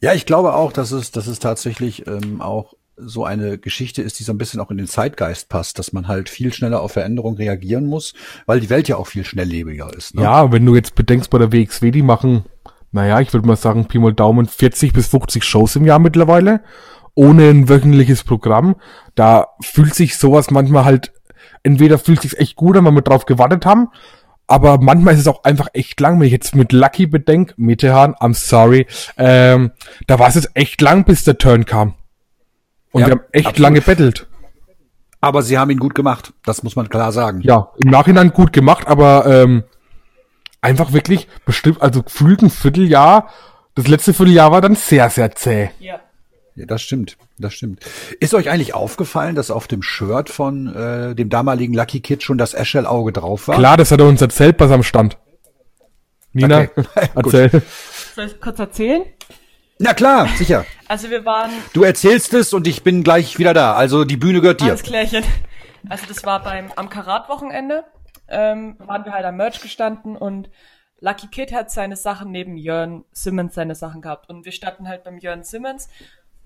Ja, 0.00 0.12
ich 0.14 0.26
glaube 0.26 0.54
auch, 0.54 0.72
dass 0.72 0.92
es, 0.92 1.10
dass 1.10 1.26
es 1.26 1.38
tatsächlich 1.38 2.06
ähm, 2.06 2.40
auch 2.40 2.74
so 2.96 3.24
eine 3.24 3.58
Geschichte 3.58 4.02
ist, 4.02 4.18
die 4.18 4.24
so 4.24 4.32
ein 4.32 4.38
bisschen 4.38 4.60
auch 4.60 4.70
in 4.70 4.78
den 4.78 4.86
Zeitgeist 4.86 5.48
passt, 5.48 5.78
dass 5.78 5.92
man 5.92 6.08
halt 6.08 6.28
viel 6.28 6.52
schneller 6.52 6.80
auf 6.80 6.92
Veränderungen 6.92 7.36
reagieren 7.36 7.86
muss, 7.86 8.14
weil 8.46 8.60
die 8.60 8.70
Welt 8.70 8.88
ja 8.88 8.96
auch 8.96 9.06
viel 9.06 9.24
schnelllebiger 9.24 9.92
ist. 9.94 10.14
Ne? 10.14 10.22
Ja, 10.22 10.50
wenn 10.50 10.64
du 10.64 10.74
jetzt 10.74 10.94
bedenkst, 10.94 11.30
bei 11.30 11.38
der 11.38 11.52
WXW, 11.52 11.90
die 11.90 12.02
machen, 12.02 12.44
naja, 12.92 13.20
ich 13.20 13.32
würde 13.32 13.46
mal 13.46 13.56
sagen, 13.56 13.86
Pi 13.86 13.98
mal 13.98 14.14
Daumen, 14.14 14.46
40 14.46 14.92
bis 14.92 15.08
50 15.08 15.44
Shows 15.44 15.76
im 15.76 15.84
Jahr 15.84 15.98
mittlerweile, 15.98 16.62
ohne 17.14 17.50
ein 17.50 17.68
wöchentliches 17.68 18.24
Programm. 18.24 18.76
Da 19.14 19.48
fühlt 19.60 19.94
sich 19.94 20.16
sowas 20.16 20.50
manchmal 20.50 20.86
halt, 20.86 21.12
entweder 21.62 21.98
fühlt 21.98 22.22
sich 22.22 22.38
echt 22.38 22.56
gut 22.56 22.76
an, 22.76 22.86
weil 22.86 22.94
wir 22.94 23.02
drauf 23.02 23.26
gewartet 23.26 23.66
haben, 23.66 23.88
aber 24.46 24.78
manchmal 24.80 25.14
ist 25.14 25.20
es 25.20 25.28
auch 25.28 25.44
einfach 25.44 25.68
echt 25.72 25.98
lang, 26.00 26.18
wenn 26.20 26.26
ich 26.26 26.32
jetzt 26.32 26.54
mit 26.54 26.72
Lucky 26.72 27.06
bedenke, 27.06 27.54
Metehan, 27.56 28.14
I'm 28.14 28.34
sorry, 28.34 28.86
ähm, 29.16 29.72
da 30.06 30.18
war 30.18 30.28
es 30.28 30.36
jetzt 30.36 30.50
echt 30.54 30.80
lang, 30.80 31.04
bis 31.04 31.24
der 31.24 31.38
Turn 31.38 31.64
kam. 31.64 31.94
Und 32.92 33.00
Ja, 33.02 33.06
wir 33.08 33.12
haben 33.12 33.24
echt 33.32 33.46
absolut. 33.46 33.58
lange 33.60 33.80
bettelt. 33.80 34.26
Aber 35.20 35.42
sie 35.42 35.58
haben 35.58 35.70
ihn 35.70 35.78
gut 35.78 35.94
gemacht. 35.94 36.32
Das 36.44 36.62
muss 36.62 36.76
man 36.76 36.88
klar 36.88 37.10
sagen. 37.10 37.40
Ja, 37.40 37.72
im 37.78 37.90
Nachhinein 37.90 38.30
gut 38.32 38.52
gemacht, 38.52 38.86
aber 38.86 39.26
ähm, 39.26 39.64
einfach 40.60 40.92
wirklich 40.92 41.26
bestimmt, 41.44 41.82
also 41.82 42.02
gefühlt 42.02 42.42
ein 42.42 42.50
Vierteljahr, 42.50 43.28
das 43.74 43.88
letzte 43.88 44.14
Vierteljahr 44.14 44.52
war 44.52 44.60
dann 44.60 44.74
sehr, 44.76 45.10
sehr 45.10 45.34
zäh. 45.34 45.70
Ja. 45.80 46.00
Ja, 46.56 46.64
das 46.64 46.80
stimmt, 46.80 47.18
das 47.38 47.52
stimmt. 47.52 47.84
Ist 48.18 48.32
euch 48.32 48.48
eigentlich 48.48 48.72
aufgefallen, 48.74 49.34
dass 49.34 49.50
auf 49.50 49.68
dem 49.68 49.82
Shirt 49.82 50.30
von 50.30 50.74
äh, 50.74 51.14
dem 51.14 51.28
damaligen 51.28 51.74
Lucky 51.74 52.00
Kid 52.00 52.22
schon 52.22 52.38
das 52.38 52.54
Eschel-Auge 52.54 53.12
drauf 53.12 53.46
war? 53.48 53.56
Klar, 53.58 53.76
das 53.76 53.90
hat 53.90 54.00
er 54.00 54.06
uns 54.06 54.22
erzählt 54.22 54.56
bei 54.56 54.66
seinem 54.66 54.82
Stand. 54.82 55.18
Nina, 56.32 56.62
Okay. 56.62 56.70
Gut. 57.22 57.34
erzähl. 57.34 57.62
Soll 58.14 58.26
ich 58.26 58.40
kurz 58.40 58.58
erzählen? 58.58 59.04
Na 59.78 59.92
klar, 59.92 60.28
sicher. 60.36 60.64
Also 60.88 61.10
wir 61.10 61.26
waren 61.26 61.50
Du 61.74 61.82
erzählst 61.82 62.32
es 62.32 62.54
und 62.54 62.66
ich 62.66 62.82
bin 62.82 63.02
gleich 63.02 63.38
wieder 63.38 63.52
da. 63.52 63.74
Also 63.74 64.04
die 64.04 64.16
Bühne 64.16 64.40
gehört 64.40 64.62
dir. 64.62 64.68
Alles 64.68 64.82
klärchen. 64.82 65.24
Also 65.90 66.06
das 66.08 66.24
war 66.24 66.42
beim 66.42 66.72
am 66.76 66.88
Karat-Wochenende. 66.88 67.84
Ähm, 68.28 68.76
waren 68.78 69.04
wir 69.04 69.12
halt 69.12 69.26
am 69.26 69.36
Merch 69.36 69.60
gestanden 69.60 70.16
und 70.16 70.48
Lucky 71.00 71.28
Kid 71.28 71.52
hat 71.52 71.70
seine 71.70 71.94
Sachen 71.94 72.30
neben 72.32 72.56
Jörn 72.56 73.04
Simmons 73.12 73.54
seine 73.54 73.74
Sachen 73.74 74.00
gehabt. 74.00 74.30
Und 74.30 74.44
wir 74.46 74.52
standen 74.52 74.88
halt 74.88 75.04
beim 75.04 75.18
Jörn 75.18 75.44
Simmons 75.44 75.88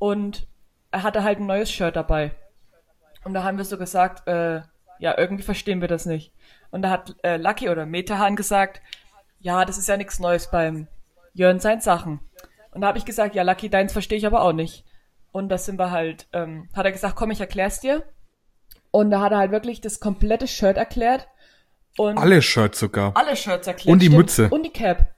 und 0.00 0.48
er 0.90 1.04
hatte 1.04 1.22
halt 1.22 1.38
ein 1.38 1.46
neues 1.46 1.70
Shirt 1.70 1.94
dabei. 1.94 2.32
Und 3.22 3.34
da 3.34 3.44
haben 3.44 3.58
wir 3.58 3.64
so 3.64 3.78
gesagt, 3.78 4.26
äh, 4.26 4.62
ja, 4.98 5.16
irgendwie 5.16 5.44
verstehen 5.44 5.80
wir 5.80 5.88
das 5.88 6.06
nicht. 6.06 6.32
Und 6.72 6.82
da 6.82 6.90
hat 6.90 7.14
äh, 7.22 7.36
Lucky 7.36 7.68
oder 7.68 7.86
Metahan 7.86 8.34
gesagt, 8.34 8.80
ja, 9.38 9.64
das 9.64 9.78
ist 9.78 9.88
ja 9.88 9.96
nichts 9.96 10.18
Neues 10.18 10.50
beim 10.50 10.88
Jörn 11.34 11.60
sein 11.60 11.80
Sachen. 11.80 12.18
Und 12.72 12.80
da 12.80 12.88
habe 12.88 12.98
ich 12.98 13.04
gesagt, 13.04 13.34
ja, 13.34 13.42
Lucky, 13.42 13.68
deins 13.70 13.92
verstehe 13.92 14.18
ich 14.18 14.26
aber 14.26 14.42
auch 14.42 14.52
nicht. 14.52 14.84
Und 15.32 15.48
das 15.48 15.66
sind 15.66 15.78
wir 15.78 15.90
halt, 15.90 16.26
ähm, 16.32 16.68
hat 16.74 16.86
er 16.86 16.92
gesagt, 16.92 17.14
komm, 17.14 17.30
ich 17.30 17.40
erklär's 17.40 17.80
dir. 17.80 18.02
Und 18.90 19.10
da 19.10 19.20
hat 19.20 19.32
er 19.32 19.38
halt 19.38 19.52
wirklich 19.52 19.80
das 19.80 20.00
komplette 20.00 20.48
Shirt 20.48 20.76
erklärt. 20.76 21.28
Und 21.96 22.18
Alle 22.18 22.40
Shirts 22.42 22.78
sogar. 22.78 23.16
alle 23.16 23.36
Shirts 23.36 23.66
erklärt. 23.66 23.92
Und 23.92 24.00
die 24.02 24.08
Mütze. 24.08 24.48
Und 24.50 24.62
die 24.64 24.72
Cap. 24.72 25.12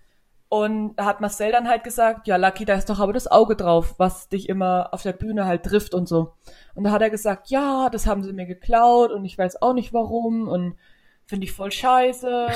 Und 0.53 0.97
da 0.97 1.07
hat 1.07 1.23
Marcel 1.23 1.51
dann 1.51 1.67
halt 1.67 1.83
gesagt, 1.83 2.27
ja, 2.27 2.37
Lucky, 2.37 2.67
da 2.67 2.75
ist 2.75 2.91
doch 2.91 3.01
aber 3.01 3.15
das 3.15 3.27
Auge 3.27 3.57
drauf, 3.57 3.95
was 3.97 4.29
dich 4.29 4.51
immer 4.51 4.91
auf 4.93 5.01
der 5.01 5.15
Bühne 5.15 5.47
halt 5.47 5.63
trifft 5.63 5.95
und 5.95 6.07
so. 6.07 6.35
Und 6.75 6.85
da 6.85 6.91
hat 6.91 7.01
er 7.01 7.09
gesagt, 7.09 7.49
ja, 7.49 7.89
das 7.89 8.07
haben 8.07 8.23
sie 8.23 8.35
mir 8.35 8.45
geklaut 8.45 9.13
und 9.13 9.25
ich 9.25 9.39
weiß 9.39 9.63
auch 9.63 9.73
nicht 9.73 9.95
warum 9.95 10.49
und 10.49 10.77
finde 11.25 11.47
ich 11.47 11.53
voll 11.53 11.73
scheiße. 11.73 12.49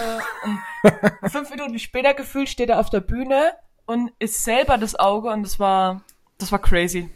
Und 0.44 1.30
fünf 1.30 1.48
Minuten 1.48 1.78
später 1.78 2.12
gefühlt 2.12 2.50
steht 2.50 2.68
er 2.68 2.80
auf 2.80 2.90
der 2.90 3.00
Bühne 3.00 3.52
und 3.86 4.12
ist 4.18 4.44
selber 4.44 4.76
das 4.76 4.98
Auge 4.98 5.30
und 5.30 5.42
das 5.42 5.58
war, 5.58 6.02
das 6.36 6.52
war 6.52 6.58
crazy. 6.58 7.08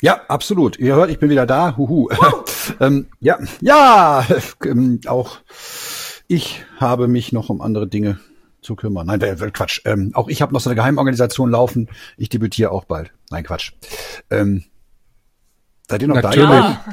Ja, 0.00 0.22
absolut. 0.28 0.78
Ihr 0.78 0.94
hört, 0.94 1.10
ich 1.10 1.18
bin 1.18 1.28
wieder 1.28 1.44
da. 1.44 1.76
Huhu. 1.76 2.08
ähm, 2.80 3.10
ja, 3.20 3.38
ja, 3.60 4.24
ähm, 4.64 4.98
auch 5.06 5.40
ich 6.26 6.64
habe 6.78 7.06
mich 7.06 7.32
noch 7.32 7.50
um 7.50 7.60
andere 7.60 7.86
Dinge 7.86 8.18
zu 8.62 8.76
kümmern. 8.76 9.06
Nein, 9.06 9.20
äh, 9.20 9.34
Quatsch. 9.52 9.80
Ähm, 9.84 10.10
auch 10.14 10.28
ich 10.28 10.42
habe 10.42 10.52
noch 10.52 10.60
so 10.60 10.70
eine 10.70 10.76
Geheimorganisation 10.76 11.50
laufen. 11.50 11.88
Ich 12.16 12.28
debütiere 12.28 12.70
auch 12.70 12.84
bald. 12.84 13.12
Nein, 13.30 13.44
Quatsch. 13.44 13.72
Ähm, 14.30 14.64
seid 15.88 16.02
ihr 16.02 16.08
noch 16.08 16.16
Natürlich. 16.16 16.48
da? 16.48 16.84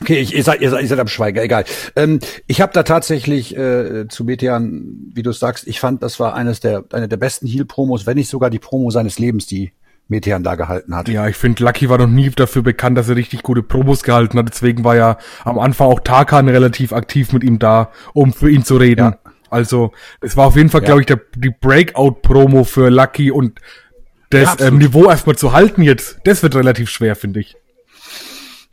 Okay, 0.00 0.18
ich, 0.18 0.34
ihr, 0.34 0.42
seid, 0.42 0.60
ihr, 0.60 0.70
seid, 0.70 0.82
ihr 0.82 0.88
seid 0.88 0.98
am 0.98 1.06
Schweigen, 1.06 1.38
egal. 1.38 1.64
Ähm, 1.94 2.18
ich 2.48 2.60
habe 2.60 2.72
da 2.72 2.82
tatsächlich 2.82 3.56
äh, 3.56 4.08
zu 4.08 4.24
Metean, 4.24 5.12
wie 5.14 5.22
du 5.22 5.30
sagst, 5.30 5.66
ich 5.68 5.78
fand, 5.78 6.02
das 6.02 6.18
war 6.18 6.34
eines 6.34 6.58
der 6.58 6.84
eine 6.92 7.06
der 7.06 7.18
besten 7.18 7.46
Heal-Promos, 7.46 8.04
wenn 8.04 8.16
nicht 8.16 8.28
sogar 8.28 8.50
die 8.50 8.58
Promo 8.58 8.90
seines 8.90 9.20
Lebens, 9.20 9.46
die 9.46 9.72
Metean 10.08 10.42
da 10.42 10.56
gehalten 10.56 10.94
hat. 10.96 11.08
Ja, 11.08 11.28
ich 11.28 11.36
finde, 11.36 11.62
Lucky 11.62 11.88
war 11.88 11.98
noch 11.98 12.08
nie 12.08 12.30
dafür 12.30 12.62
bekannt, 12.62 12.98
dass 12.98 13.08
er 13.08 13.16
richtig 13.16 13.42
gute 13.42 13.62
Promos 13.62 14.02
gehalten 14.02 14.38
hat. 14.38 14.48
Deswegen 14.48 14.82
war 14.82 14.96
ja 14.96 15.18
am 15.44 15.58
Anfang 15.58 15.86
auch 15.88 16.00
Tarkan 16.00 16.48
relativ 16.48 16.92
aktiv 16.92 17.32
mit 17.32 17.44
ihm 17.44 17.58
da, 17.58 17.90
um 18.12 18.32
für 18.32 18.50
ihn 18.50 18.64
zu 18.64 18.76
reden. 18.76 19.00
Ja. 19.00 19.18
Also, 19.52 19.92
es 20.20 20.36
war 20.36 20.46
auf 20.46 20.56
jeden 20.56 20.70
Fall, 20.70 20.80
Ja. 20.82 20.86
glaube 20.86 21.00
ich, 21.02 21.06
der, 21.06 21.20
die 21.36 21.50
Breakout-Promo 21.50 22.64
für 22.64 22.88
Lucky 22.90 23.30
und 23.30 23.60
Ja, 24.32 24.40
das 24.40 24.48
absolut. 24.50 24.72
ähm, 24.72 24.78
Niveau 24.78 25.04
erstmal 25.10 25.36
zu 25.36 25.52
halten 25.52 25.82
jetzt, 25.82 26.18
das 26.24 26.42
wird 26.42 26.54
relativ 26.56 26.88
schwer, 26.90 27.14
finde 27.16 27.40
ich. 27.40 27.56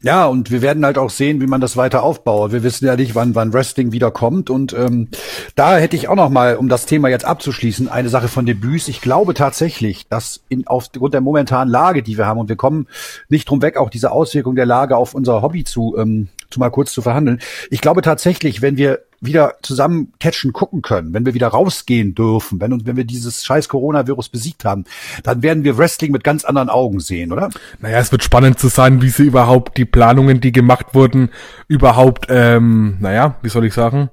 Ja, 0.02 0.28
und 0.28 0.50
wir 0.50 0.62
werden 0.62 0.86
halt 0.86 0.98
auch 0.98 1.10
sehen, 1.10 1.42
wie 1.42 1.46
man 1.48 1.60
das 1.60 1.76
weiter 1.76 2.04
aufbaut. 2.04 2.54
Wir 2.54 2.64
wissen 2.64 2.86
ja 2.86 2.96
nicht, 2.96 3.16
wann, 3.16 3.36
wann 3.36 3.52
Wrestling 3.52 3.92
wieder 3.92 4.12
kommt. 4.12 4.50
Und 4.50 4.72
ähm, 4.72 5.10
da 5.56 5.76
hätte 5.78 5.98
ich 5.98 6.08
auch 6.08 6.16
noch 6.16 6.30
mal, 6.30 6.56
um 6.56 6.70
das 6.70 6.86
Thema 6.86 7.10
jetzt 7.10 7.26
abzuschließen, 7.26 7.90
eine 7.90 8.08
Sache 8.08 8.30
von 8.30 8.46
Debüts. 8.46 8.88
Ich 8.88 9.02
glaube 9.02 9.34
tatsächlich, 9.34 10.08
dass 10.08 10.42
in, 10.48 10.66
aufgrund 10.68 11.14
der 11.14 11.20
momentanen 11.20 11.70
Lage, 11.70 12.02
die 12.02 12.18
wir 12.18 12.26
haben, 12.26 12.40
und 12.40 12.48
wir 12.48 12.56
kommen 12.56 12.88
nicht 13.28 13.50
drum 13.50 13.62
weg, 13.62 13.76
auch 13.76 13.90
diese 13.90 14.12
Auswirkung 14.12 14.56
der 14.56 14.66
Lage 14.66 14.96
auf 14.96 15.14
unser 15.14 15.42
Hobby 15.42 15.66
zu, 15.66 15.98
ähm, 15.98 16.30
zu 16.50 16.62
mal 16.62 16.70
kurz 16.70 16.94
zu 16.94 17.02
verhandeln. 17.02 17.42
Ich 17.70 17.82
glaube 17.82 18.02
tatsächlich, 18.02 18.62
wenn 18.62 18.78
wir 18.78 19.02
wieder 19.22 19.56
zusammen 19.62 20.14
catchen 20.20 20.54
gucken 20.54 20.82
können, 20.82 21.14
wenn 21.14 21.26
wir 21.26 21.34
wieder 21.34 21.48
rausgehen 21.48 22.16
dürfen, 22.16 22.62
wenn, 22.62 22.74
uns, 22.74 22.86
wenn 22.86 22.96
wir 22.96 23.04
dieses 23.04 23.44
scheiß 23.46 23.70
Coronavirus 23.70 24.30
besiegt 24.30 24.66
haben, 24.66 24.86
dann 25.24 25.42
werden 25.44 25.64
wir 25.64 25.78
Wrestling 25.78 26.12
mit 26.12 26.24
ganz 26.24 26.46
anderen 26.46 26.70
Augen 26.70 27.00
sehen, 27.00 27.32
oder? 27.32 27.50
Naja, 27.80 28.00
es 28.00 28.12
wird 28.12 28.24
spannend 28.24 28.60
zu 28.60 28.68
sein, 28.68 29.02
wie 29.02 29.10
sie 29.10 29.24
überhaupt 29.24 29.78
die 29.78 29.86
Planungen, 29.86 30.42
die 30.42 30.52
gemacht 30.52 30.94
wurden, 30.94 31.30
überhaupt, 31.68 32.28
ähm, 32.30 32.98
naja, 33.00 33.36
wie 33.42 33.50
soll 33.50 33.66
ich 33.66 33.74
sagen, 33.74 34.10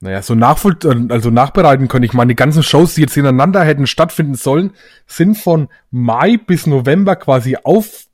naja, 0.00 0.22
so 0.22 0.36
nachvoll 0.36 0.76
also 1.08 1.30
nachbereiten 1.30 1.88
können. 1.88 2.04
Ich 2.04 2.12
meine, 2.12 2.28
die 2.28 2.36
ganzen 2.36 2.62
Shows, 2.62 2.94
die 2.94 3.00
jetzt 3.00 3.16
ineinander 3.16 3.64
hätten 3.64 3.88
stattfinden 3.88 4.36
sollen, 4.36 4.70
sind 5.08 5.36
von 5.36 5.68
Mai 5.90 6.36
bis 6.36 6.68
November 6.68 7.16
quasi 7.16 7.56
auf 7.56 8.07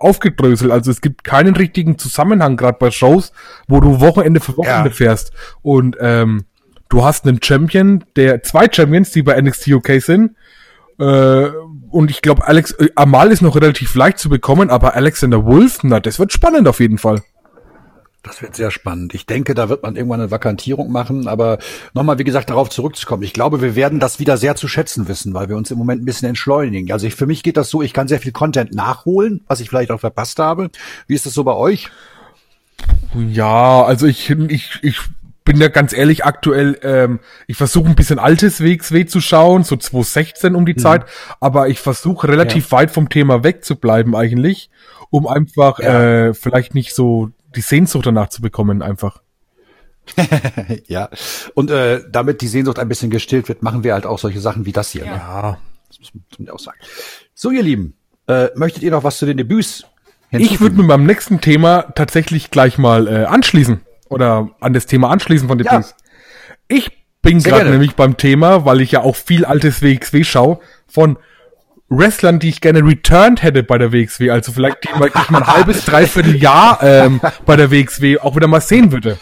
aufgedröselt. 0.00 0.70
Also 0.72 0.90
es 0.90 1.00
gibt 1.00 1.24
keinen 1.24 1.54
richtigen 1.56 1.98
Zusammenhang 1.98 2.56
gerade 2.56 2.78
bei 2.78 2.90
Shows, 2.90 3.32
wo 3.68 3.80
du 3.80 4.00
Wochenende 4.00 4.40
für 4.40 4.56
Wochenende 4.56 4.90
Ja. 4.90 4.94
fährst. 4.94 5.32
Und 5.62 5.96
ähm, 6.00 6.44
du 6.88 7.04
hast 7.04 7.26
einen 7.26 7.42
Champion, 7.42 8.04
der 8.16 8.42
zwei 8.42 8.66
Champions, 8.70 9.10
die 9.10 9.22
bei 9.22 9.40
NXT 9.40 9.68
UK 9.68 10.00
sind. 10.00 10.36
Äh, 10.98 11.48
und 11.90 12.10
ich 12.10 12.22
glaube, 12.22 12.46
Alex 12.46 12.72
äh, 12.72 12.88
Amal 12.96 13.32
ist 13.32 13.42
noch 13.42 13.56
relativ 13.56 13.94
leicht 13.94 14.18
zu 14.18 14.28
bekommen, 14.28 14.70
aber 14.70 14.94
Alexander 14.94 15.44
Wolf, 15.44 15.78
na, 15.82 16.00
das 16.00 16.18
wird 16.18 16.32
spannend 16.32 16.68
auf 16.68 16.80
jeden 16.80 16.98
Fall. 16.98 17.22
Das 18.24 18.40
wird 18.40 18.54
sehr 18.54 18.70
spannend. 18.70 19.14
Ich 19.14 19.26
denke, 19.26 19.52
da 19.52 19.68
wird 19.68 19.82
man 19.82 19.96
irgendwann 19.96 20.20
eine 20.20 20.30
Vakantierung 20.30 20.92
machen. 20.92 21.26
Aber 21.26 21.58
nochmal, 21.92 22.18
wie 22.20 22.24
gesagt, 22.24 22.50
darauf 22.50 22.70
zurückzukommen. 22.70 23.24
Ich 23.24 23.32
glaube, 23.32 23.60
wir 23.60 23.74
werden 23.74 23.98
das 23.98 24.20
wieder 24.20 24.36
sehr 24.36 24.54
zu 24.54 24.68
schätzen 24.68 25.08
wissen, 25.08 25.34
weil 25.34 25.48
wir 25.48 25.56
uns 25.56 25.72
im 25.72 25.78
Moment 25.78 26.02
ein 26.02 26.04
bisschen 26.04 26.28
entschleunigen. 26.28 26.92
Also 26.92 27.06
ich, 27.08 27.16
für 27.16 27.26
mich 27.26 27.42
geht 27.42 27.56
das 27.56 27.68
so, 27.68 27.82
ich 27.82 27.92
kann 27.92 28.06
sehr 28.06 28.20
viel 28.20 28.30
Content 28.30 28.74
nachholen, 28.74 29.42
was 29.48 29.58
ich 29.58 29.68
vielleicht 29.70 29.90
auch 29.90 29.98
verpasst 29.98 30.38
habe. 30.38 30.70
Wie 31.08 31.14
ist 31.14 31.26
das 31.26 31.34
so 31.34 31.42
bei 31.42 31.54
euch? 31.54 31.90
Ja, 33.14 33.82
also 33.84 34.06
ich, 34.06 34.30
ich, 34.30 34.78
ich 34.82 35.00
bin 35.44 35.60
ja 35.60 35.68
ganz 35.68 35.92
ehrlich 35.92 36.24
aktuell, 36.24 36.78
ähm, 36.82 37.18
ich 37.48 37.56
versuche 37.56 37.88
ein 37.88 37.96
bisschen 37.96 38.18
altes 38.20 38.62
WXW 38.62 39.06
zu 39.06 39.20
schauen, 39.20 39.64
so 39.64 39.76
2016 39.76 40.54
um 40.54 40.64
die 40.64 40.76
Zeit, 40.76 41.04
aber 41.40 41.68
ich 41.68 41.80
versuche 41.80 42.28
relativ 42.28 42.70
weit 42.72 42.90
vom 42.92 43.08
Thema 43.08 43.42
wegzubleiben 43.42 44.14
eigentlich, 44.14 44.70
um 45.10 45.26
einfach 45.26 45.80
Ja. 45.80 46.28
äh, 46.28 46.34
vielleicht 46.34 46.74
nicht 46.74 46.94
so 46.94 47.30
die 47.54 47.60
Sehnsucht 47.60 48.06
danach 48.06 48.28
zu 48.28 48.42
bekommen 48.42 48.82
einfach. 48.82 49.22
ja. 50.86 51.08
Und 51.54 51.70
äh, 51.70 52.00
damit 52.10 52.40
die 52.40 52.48
Sehnsucht 52.48 52.78
ein 52.78 52.88
bisschen 52.88 53.10
gestillt 53.10 53.48
wird, 53.48 53.62
machen 53.62 53.84
wir 53.84 53.94
halt 53.94 54.06
auch 54.06 54.18
solche 54.18 54.40
Sachen 54.40 54.66
wie 54.66 54.72
das 54.72 54.90
hier. 54.90 55.04
Ne? 55.04 55.12
Ja. 55.12 55.58
Das 55.88 55.98
muss 56.00 56.10
man- 56.38 56.48
auch 56.50 56.58
sagen. 56.58 56.78
So, 57.34 57.50
ihr 57.50 57.62
Lieben, 57.62 57.94
äh, 58.26 58.48
möchtet 58.54 58.82
ihr 58.82 58.90
noch 58.90 59.04
was 59.04 59.18
zu 59.18 59.26
den 59.26 59.36
Debüts? 59.36 59.84
Ich 60.30 60.60
würde 60.60 60.76
mit 60.76 60.86
meinem 60.86 61.04
nächsten 61.04 61.40
Thema 61.42 61.82
tatsächlich 61.94 62.50
gleich 62.50 62.78
mal 62.78 63.06
äh, 63.06 63.24
anschließen 63.26 63.82
oder 64.08 64.50
an 64.60 64.72
das 64.72 64.86
Thema 64.86 65.10
anschließen 65.10 65.46
von 65.46 65.58
den 65.58 65.66
Ja. 65.66 65.84
Ich 66.68 66.90
bin 67.20 67.38
gerade 67.40 67.56
gerne. 67.64 67.70
nämlich 67.72 67.94
beim 67.96 68.16
Thema, 68.16 68.64
weil 68.64 68.80
ich 68.80 68.92
ja 68.92 69.02
auch 69.02 69.14
viel 69.14 69.44
altes 69.44 69.82
WXW 69.82 70.24
schaue, 70.24 70.58
von 70.88 71.18
Wrestlern, 71.96 72.38
die 72.38 72.48
ich 72.48 72.60
gerne 72.60 72.80
returned 72.84 73.42
hätte 73.42 73.62
bei 73.62 73.78
der 73.78 73.92
WXW. 73.92 74.30
Also 74.30 74.52
vielleicht 74.52 74.78
die 74.84 74.98
mal, 74.98 75.08
ich 75.08 75.30
mal 75.30 75.42
ein 75.42 75.46
halbes, 75.46 75.84
dreiviertel 75.86 76.36
Jahr 76.36 76.82
ähm, 76.82 77.20
bei 77.46 77.56
der 77.56 77.70
WXW 77.70 78.18
auch 78.18 78.34
wieder 78.36 78.46
mal 78.48 78.60
sehen 78.60 78.92
würde. 78.92 79.18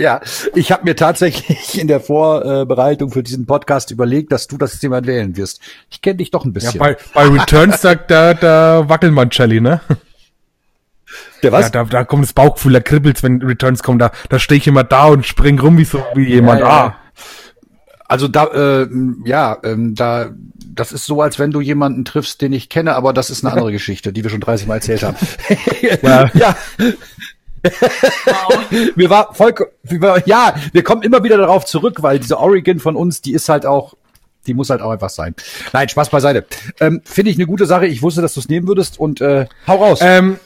Ja, 0.00 0.22
ich 0.54 0.72
habe 0.72 0.84
mir 0.84 0.96
tatsächlich 0.96 1.78
in 1.78 1.86
der 1.86 2.00
Vorbereitung 2.00 3.10
für 3.10 3.22
diesen 3.22 3.44
Podcast 3.44 3.90
überlegt, 3.90 4.32
dass 4.32 4.46
du 4.46 4.56
das 4.56 4.78
Thema 4.78 5.04
wählen 5.04 5.36
wirst. 5.36 5.60
Ich 5.90 6.00
kenne 6.00 6.16
dich 6.16 6.30
doch 6.30 6.44
ein 6.46 6.48
Ja, 6.48 6.52
bisschen. 6.54 6.78
bei, 6.78 6.96
bei 7.12 7.28
Returns 7.28 7.82
sagt 7.82 8.10
da, 8.10 8.32
da 8.32 8.88
wackelt 8.88 9.12
man 9.12 9.28
Jelly, 9.30 9.60
ne? 9.60 9.82
der 11.42 11.52
was? 11.52 11.66
Ja, 11.66 11.70
da, 11.70 11.84
da 11.84 12.04
kommt 12.04 12.22
das 12.24 12.32
Bauchgefühl, 12.32 12.72
da 12.72 12.80
kribbelt's, 12.80 13.22
wenn 13.22 13.42
Returns 13.42 13.82
kommen. 13.82 13.98
Da, 13.98 14.10
da 14.30 14.38
stehe 14.38 14.56
ich 14.58 14.66
immer 14.66 14.84
da 14.84 15.06
und 15.06 15.26
spring 15.26 15.58
rum 15.58 15.76
wie 15.76 15.84
so 15.84 16.02
wie 16.14 16.28
jemand. 16.28 16.60
Ja, 16.60 16.66
ja. 16.66 16.72
Ah, 16.86 16.96
Also 18.08 18.26
da, 18.28 18.46
äh, 18.46 18.88
ja, 19.26 19.58
ähm, 19.64 19.94
da, 19.94 20.30
das 20.74 20.92
ist 20.92 21.06
so, 21.06 21.22
als 21.22 21.38
wenn 21.38 21.50
du 21.50 21.60
jemanden 21.60 22.04
triffst, 22.04 22.40
den 22.40 22.52
ich 22.52 22.68
kenne, 22.68 22.94
aber 22.94 23.12
das 23.12 23.30
ist 23.30 23.44
eine 23.44 23.52
andere 23.52 23.72
Geschichte, 23.72 24.12
die 24.12 24.22
wir 24.22 24.30
schon 24.30 24.40
30 24.40 24.66
Mal 24.66 24.76
erzählt 24.76 25.02
haben. 25.02 25.16
Ja. 25.82 26.30
ja. 26.34 26.56
Wow. 27.62 28.64
wir 28.96 29.10
war 29.10 29.34
voll, 29.34 29.54
ja, 30.24 30.54
wir 30.72 30.82
kommen 30.82 31.02
immer 31.02 31.22
wieder 31.24 31.36
darauf 31.36 31.64
zurück, 31.64 32.02
weil 32.02 32.18
diese 32.18 32.38
Oregon 32.38 32.78
von 32.78 32.96
uns, 32.96 33.20
die 33.20 33.32
ist 33.32 33.48
halt 33.48 33.66
auch, 33.66 33.94
die 34.46 34.54
muss 34.54 34.70
halt 34.70 34.80
auch 34.80 34.90
einfach 34.90 35.10
sein. 35.10 35.34
Nein, 35.72 35.88
Spaß 35.88 36.10
beiseite. 36.10 36.46
Ähm, 36.80 37.02
Finde 37.04 37.30
ich 37.30 37.36
eine 37.36 37.46
gute 37.46 37.66
Sache. 37.66 37.86
Ich 37.86 38.02
wusste, 38.02 38.22
dass 38.22 38.34
du 38.34 38.40
es 38.40 38.48
nehmen 38.48 38.66
würdest 38.66 38.98
und 38.98 39.20
äh, 39.20 39.46
hau 39.66 39.76
raus. 39.76 39.98
Ähm, 40.02 40.38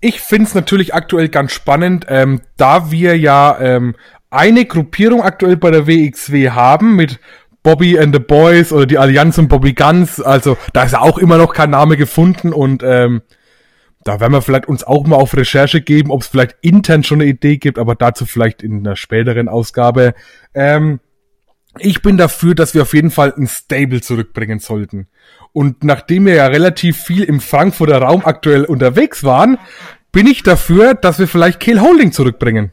ich 0.00 0.20
find's 0.20 0.54
natürlich 0.54 0.94
aktuell 0.94 1.28
ganz 1.28 1.52
spannend, 1.52 2.06
ähm, 2.08 2.42
da 2.56 2.90
wir 2.90 3.16
ja 3.16 3.58
ähm, 3.60 3.94
eine 4.30 4.64
Gruppierung 4.64 5.22
aktuell 5.22 5.56
bei 5.56 5.70
der 5.70 5.86
WXW 5.86 6.50
haben 6.50 6.96
mit 6.96 7.20
Bobby 7.62 7.98
and 7.98 8.14
the 8.14 8.20
Boys 8.20 8.72
oder 8.72 8.86
die 8.86 8.98
Allianz 8.98 9.38
und 9.38 9.48
Bobby 9.48 9.72
Guns. 9.72 10.20
Also 10.20 10.56
da 10.72 10.82
ist 10.82 10.94
auch 10.94 11.18
immer 11.18 11.38
noch 11.38 11.52
kein 11.52 11.70
Name 11.70 11.96
gefunden 11.96 12.52
und 12.52 12.82
ähm, 12.82 13.22
da 14.04 14.18
werden 14.18 14.32
wir 14.32 14.42
vielleicht 14.42 14.66
uns 14.66 14.82
auch 14.82 15.06
mal 15.06 15.16
auf 15.16 15.36
Recherche 15.36 15.80
geben, 15.80 16.10
ob 16.10 16.22
es 16.22 16.26
vielleicht 16.26 16.56
intern 16.60 17.04
schon 17.04 17.20
eine 17.20 17.30
Idee 17.30 17.58
gibt, 17.58 17.78
aber 17.78 17.94
dazu 17.94 18.26
vielleicht 18.26 18.62
in 18.62 18.78
einer 18.78 18.96
späteren 18.96 19.48
Ausgabe. 19.48 20.14
Ähm, 20.54 21.00
ich 21.78 22.02
bin 22.02 22.16
dafür, 22.16 22.54
dass 22.54 22.74
wir 22.74 22.82
auf 22.82 22.94
jeden 22.94 23.10
Fall 23.10 23.32
ein 23.36 23.46
Stable 23.46 24.00
zurückbringen 24.00 24.58
sollten. 24.58 25.08
Und 25.52 25.84
nachdem 25.84 26.26
wir 26.26 26.34
ja 26.34 26.46
relativ 26.46 26.98
viel 26.98 27.22
im 27.22 27.40
Frankfurter 27.40 27.98
Raum 27.98 28.22
aktuell 28.24 28.64
unterwegs 28.64 29.24
waren, 29.24 29.58
bin 30.10 30.26
ich 30.26 30.42
dafür, 30.42 30.94
dass 30.94 31.18
wir 31.18 31.28
vielleicht 31.28 31.60
Kehl 31.60 31.80
Holding 31.80 32.12
zurückbringen. 32.12 32.72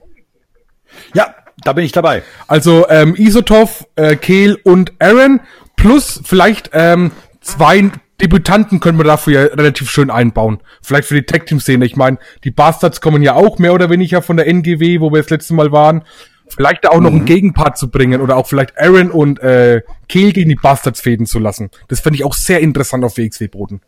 Ja, 1.13 1.36
da 1.63 1.74
bin 1.74 1.86
ich 1.86 1.91
dabei. 1.91 2.24
Also 2.48 2.88
ähm, 2.89 3.15
Isotov, 3.17 3.86
äh, 3.95 4.15
Kehl 4.15 4.58
und 4.63 4.93
Aaron 5.00 5.41
plus 5.76 6.22
vielleicht 6.24 6.72
ähm, 6.74 7.12
zwei 7.41 7.91
Debütanten 8.22 8.80
können 8.80 8.98
wir 8.98 9.06
dafür 9.06 9.34
ja 9.34 9.56
relativ 9.56 9.89
schön 9.89 10.10
einbauen. 10.10 10.60
Vielleicht 10.82 11.08
für 11.08 11.15
die 11.15 11.24
Tag-Team-Szene. 11.24 11.86
Ich 11.86 11.95
meine, 11.95 12.17
die 12.43 12.52
Bastards 12.52 13.00
kommen 13.00 13.24
ja 13.24 13.34
auch 13.36 13.60
mehr 13.60 13.74
oder 13.74 13.89
weniger 13.89 14.22
von 14.22 14.36
der 14.36 14.48
NGW, 14.48 15.00
wo 15.00 15.12
wir 15.12 15.22
das 15.22 15.30
letzte 15.30 15.54
Mal 15.54 15.72
waren. 15.72 16.04
Vielleicht 16.50 16.84
da 16.84 16.89
auch 16.89 16.98
mhm. 16.98 17.04
noch 17.04 17.12
einen 17.12 17.22
mhm. 17.22 17.26
Gegenpart 17.26 17.78
zu 17.78 17.89
bringen 17.89 18.22
oder 18.22 18.36
auch 18.36 18.48
vielleicht 18.48 18.78
Aaron 18.78 19.12
und 19.12 19.39
äh, 19.39 19.84
Kehl 20.10 20.34
gegen 20.34 20.50
die 20.50 20.56
Bastards 20.56 21.00
fäden 21.00 21.28
zu 21.28 21.39
lassen. 21.39 21.69
Das 21.88 22.02
fände 22.02 22.17
ich 22.17 22.26
auch 22.26 22.34
sehr 22.34 22.60
interessant 22.60 23.06
auf 23.06 23.17
WXW-Boden. 23.17 23.82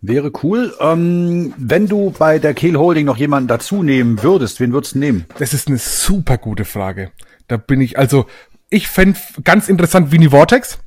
Wäre 0.00 0.30
cool. 0.42 0.74
Ähm, 0.80 1.52
wenn 1.56 1.88
du 1.88 2.10
bei 2.10 2.38
der 2.38 2.54
Kehl 2.54 2.76
Holding 2.76 3.06
noch 3.06 3.16
jemanden 3.16 3.48
dazu 3.48 3.82
nehmen 3.82 4.22
würdest, 4.22 4.60
wen 4.60 4.72
würdest 4.72 4.94
du 4.94 5.00
nehmen? 5.00 5.26
Das 5.38 5.52
ist 5.52 5.66
eine 5.66 5.78
super 5.78 6.38
gute 6.38 6.64
Frage. 6.64 7.10
Da 7.48 7.56
bin 7.56 7.80
ich, 7.80 7.98
also, 7.98 8.26
ich 8.70 8.88
fände 8.88 9.18
ganz 9.42 9.68
interessant 9.68 10.12
Winnie 10.12 10.30
Vortex. 10.30 10.78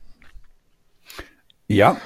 Ja. 1.67 1.97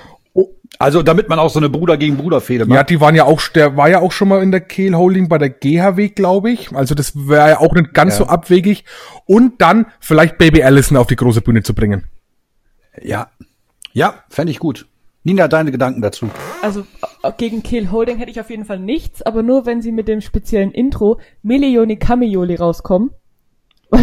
Also 0.78 1.04
damit 1.04 1.30
man 1.30 1.40
auch 1.40 1.50
so 1.50 1.60
eine 1.60 1.70
Bruder 1.70 1.96
gegen 1.96 2.18
Bruder 2.18 2.42
Fehde 2.42 2.66
macht. 2.66 2.76
Ja, 2.76 2.84
die 2.84 3.00
waren 3.00 3.16
ja 3.16 3.24
auch, 3.24 3.42
der 3.48 3.78
war 3.78 3.88
ja 3.88 4.00
auch 4.00 4.12
schon 4.12 4.28
mal 4.28 4.44
in 4.44 4.52
der 4.52 4.62
Kehl 4.62 4.96
Holding 4.96 5.30
bei 5.30 5.38
der 5.38 5.50
GHW, 5.50 6.10
glaube 6.10 6.52
ich. 6.52 6.74
Also 6.74 6.96
das 6.96 7.16
wäre 7.16 7.50
ja 7.50 7.60
auch 7.60 7.74
nicht 7.74 7.94
ganz 7.94 8.16
ja. 8.16 8.26
so 8.26 8.28
abwegig. 8.28 8.84
Und 9.26 9.62
dann 9.62 9.86
vielleicht 10.00 10.38
Baby 10.38 10.64
Allison 10.64 10.98
auf 10.98 11.08
die 11.08 11.16
große 11.16 11.42
Bühne 11.42 11.64
zu 11.64 11.74
bringen. 11.74 12.06
Ja. 13.02 13.30
Ja, 13.94 14.24
fände 14.30 14.52
ich 14.52 14.60
gut. 14.60 14.88
Nina, 15.26 15.48
deine 15.48 15.72
Gedanken 15.72 16.04
dazu? 16.04 16.30
Also 16.62 16.86
äh, 17.24 17.32
gegen 17.36 17.64
Kehl 17.64 17.90
Holding 17.92 18.20
hätte 18.20 18.30
ich 18.30 18.40
auf 18.40 18.52
jeden 18.52 18.64
Fall 18.64 18.80
nichts, 18.80 19.24
aber 19.24 19.42
nur 19.42 19.66
wenn 19.66 19.82
sie 19.82 19.92
mit 19.92 20.08
dem 20.08 20.22
speziellen 20.22 20.72
Intro 20.72 21.20
Milioni 21.42 21.98
Kamioli 21.98 22.54
rauskommen. 22.54 23.10
aber 23.92 24.02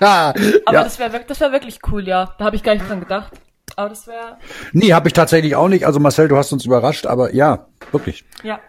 ja. 0.00 0.34
das 0.66 0.98
wäre 0.98 1.24
das 1.26 1.40
wär 1.40 1.50
wirklich 1.50 1.78
cool, 1.90 2.06
ja. 2.06 2.34
Da 2.38 2.44
habe 2.44 2.56
ich 2.56 2.62
gar 2.62 2.74
nicht 2.74 2.86
dran 2.86 3.00
gedacht. 3.00 3.32
Aber 3.74 3.88
das 3.88 4.06
wäre. 4.06 4.36
Nee, 4.72 4.92
habe 4.92 5.08
ich 5.08 5.14
tatsächlich 5.14 5.56
auch 5.56 5.68
nicht. 5.68 5.86
Also 5.86 5.98
Marcel, 5.98 6.28
du 6.28 6.36
hast 6.36 6.52
uns 6.52 6.66
überrascht, 6.66 7.06
aber 7.06 7.34
ja, 7.34 7.68
wirklich. 7.90 8.26
Ja. 8.42 8.60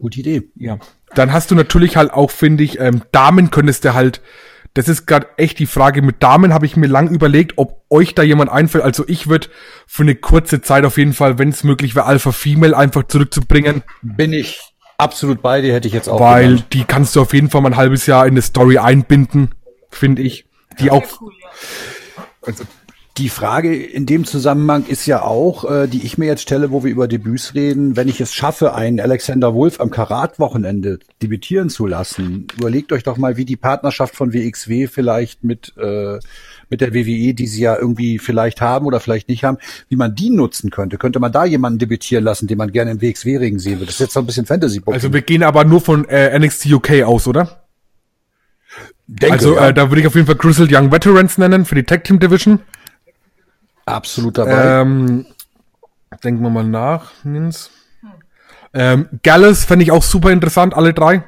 Gute 0.00 0.18
Idee. 0.18 0.50
Ja. 0.56 0.78
Dann 1.14 1.32
hast 1.32 1.52
du 1.52 1.54
natürlich 1.54 1.96
halt 1.96 2.12
auch, 2.12 2.32
finde 2.32 2.64
ich, 2.64 2.80
ähm, 2.80 3.02
Damen 3.12 3.52
könntest 3.52 3.84
du 3.84 3.94
halt. 3.94 4.22
Das 4.74 4.88
ist 4.88 5.06
gerade 5.06 5.28
echt 5.36 5.60
die 5.60 5.66
Frage. 5.66 6.02
Mit 6.02 6.22
Damen 6.22 6.52
habe 6.52 6.66
ich 6.66 6.76
mir 6.76 6.88
lang 6.88 7.08
überlegt, 7.08 7.54
ob 7.56 7.84
euch 7.90 8.14
da 8.14 8.22
jemand 8.22 8.50
einfällt. 8.50 8.82
Also 8.82 9.04
ich 9.06 9.28
würde 9.28 9.48
für 9.86 10.02
eine 10.02 10.16
kurze 10.16 10.62
Zeit 10.62 10.84
auf 10.84 10.98
jeden 10.98 11.12
Fall, 11.12 11.38
wenn 11.38 11.50
es 11.50 11.62
möglich 11.62 11.94
wäre, 11.94 12.06
Alpha 12.06 12.32
Female 12.32 12.76
einfach 12.76 13.04
zurückzubringen. 13.04 13.84
Bin 14.02 14.32
ich 14.32 14.60
absolut 14.98 15.42
bei 15.42 15.60
dir, 15.60 15.72
hätte 15.72 15.86
ich 15.86 15.94
jetzt 15.94 16.08
auch. 16.08 16.18
Weil 16.18 16.46
genannt. 16.46 16.66
die 16.72 16.84
kannst 16.84 17.14
du 17.14 17.20
auf 17.20 17.32
jeden 17.32 17.50
Fall 17.50 17.60
mal 17.60 17.70
ein 17.70 17.76
halbes 17.76 18.06
Jahr 18.06 18.26
in 18.26 18.32
eine 18.32 18.42
Story 18.42 18.78
einbinden, 18.78 19.54
finde 19.90 20.22
ich. 20.22 20.46
Die 20.80 20.90
auch. 20.90 21.04
Cool, 21.20 21.32
ja. 21.40 22.26
Also 22.42 22.64
die 23.16 23.28
Frage 23.28 23.76
in 23.76 24.06
dem 24.06 24.24
Zusammenhang 24.24 24.86
ist 24.86 25.06
ja 25.06 25.22
auch, 25.22 25.70
äh, 25.70 25.86
die 25.86 26.04
ich 26.04 26.18
mir 26.18 26.26
jetzt 26.26 26.42
stelle, 26.42 26.72
wo 26.72 26.82
wir 26.82 26.90
über 26.90 27.06
Debüts 27.06 27.54
reden, 27.54 27.94
wenn 27.96 28.08
ich 28.08 28.20
es 28.20 28.34
schaffe, 28.34 28.74
einen 28.74 28.98
Alexander 28.98 29.54
Wolf 29.54 29.80
am 29.80 29.90
Karat-Wochenende 29.90 30.98
debütieren 31.22 31.70
zu 31.70 31.86
lassen, 31.86 32.48
überlegt 32.58 32.92
euch 32.92 33.04
doch 33.04 33.16
mal, 33.16 33.36
wie 33.36 33.44
die 33.44 33.56
Partnerschaft 33.56 34.16
von 34.16 34.32
WXW 34.32 34.88
vielleicht 34.88 35.44
mit, 35.44 35.74
äh, 35.76 36.18
mit 36.70 36.80
der 36.80 36.92
WWE, 36.92 37.34
die 37.34 37.46
sie 37.46 37.62
ja 37.62 37.76
irgendwie 37.78 38.18
vielleicht 38.18 38.60
haben 38.60 38.84
oder 38.84 38.98
vielleicht 38.98 39.28
nicht 39.28 39.44
haben, 39.44 39.58
wie 39.88 39.96
man 39.96 40.16
die 40.16 40.30
nutzen 40.30 40.70
könnte. 40.70 40.98
Könnte 40.98 41.20
man 41.20 41.30
da 41.30 41.44
jemanden 41.44 41.78
debütieren 41.78 42.24
lassen, 42.24 42.48
den 42.48 42.58
man 42.58 42.72
gerne 42.72 42.90
im 42.90 43.00
WXW-Ring 43.00 43.60
sehen 43.60 43.74
würde? 43.74 43.86
Das 43.86 43.94
ist 43.94 44.00
jetzt 44.00 44.14
so 44.14 44.20
ein 44.20 44.26
bisschen 44.26 44.46
fantasy 44.46 44.80
-Booking. 44.80 44.92
Also 44.94 45.12
wir 45.12 45.22
gehen 45.22 45.44
aber 45.44 45.64
nur 45.64 45.80
von 45.80 46.04
äh, 46.08 46.36
NXT 46.36 46.66
UK 46.66 47.02
aus, 47.04 47.28
oder? 47.28 47.64
Denke, 49.06 49.34
also 49.34 49.54
ja. 49.54 49.68
äh, 49.68 49.74
da 49.74 49.88
würde 49.90 50.00
ich 50.00 50.06
auf 50.08 50.16
jeden 50.16 50.26
Fall 50.26 50.36
Grizzled 50.36 50.72
Young 50.72 50.90
Veterans 50.90 51.38
nennen 51.38 51.64
für 51.64 51.76
die 51.76 51.84
Tag 51.84 52.02
Team 52.02 52.18
Division. 52.18 52.58
Absolut 53.86 54.38
dabei. 54.38 54.80
Ähm, 54.80 55.26
denken 56.22 56.42
wir 56.42 56.50
mal 56.50 56.64
nach, 56.64 57.12
Nins. 57.24 57.70
Ähm, 58.72 59.08
Gallus 59.22 59.64
fände 59.64 59.84
ich 59.84 59.92
auch 59.92 60.02
super 60.02 60.30
interessant, 60.32 60.74
alle 60.74 60.92
drei. 60.94 61.22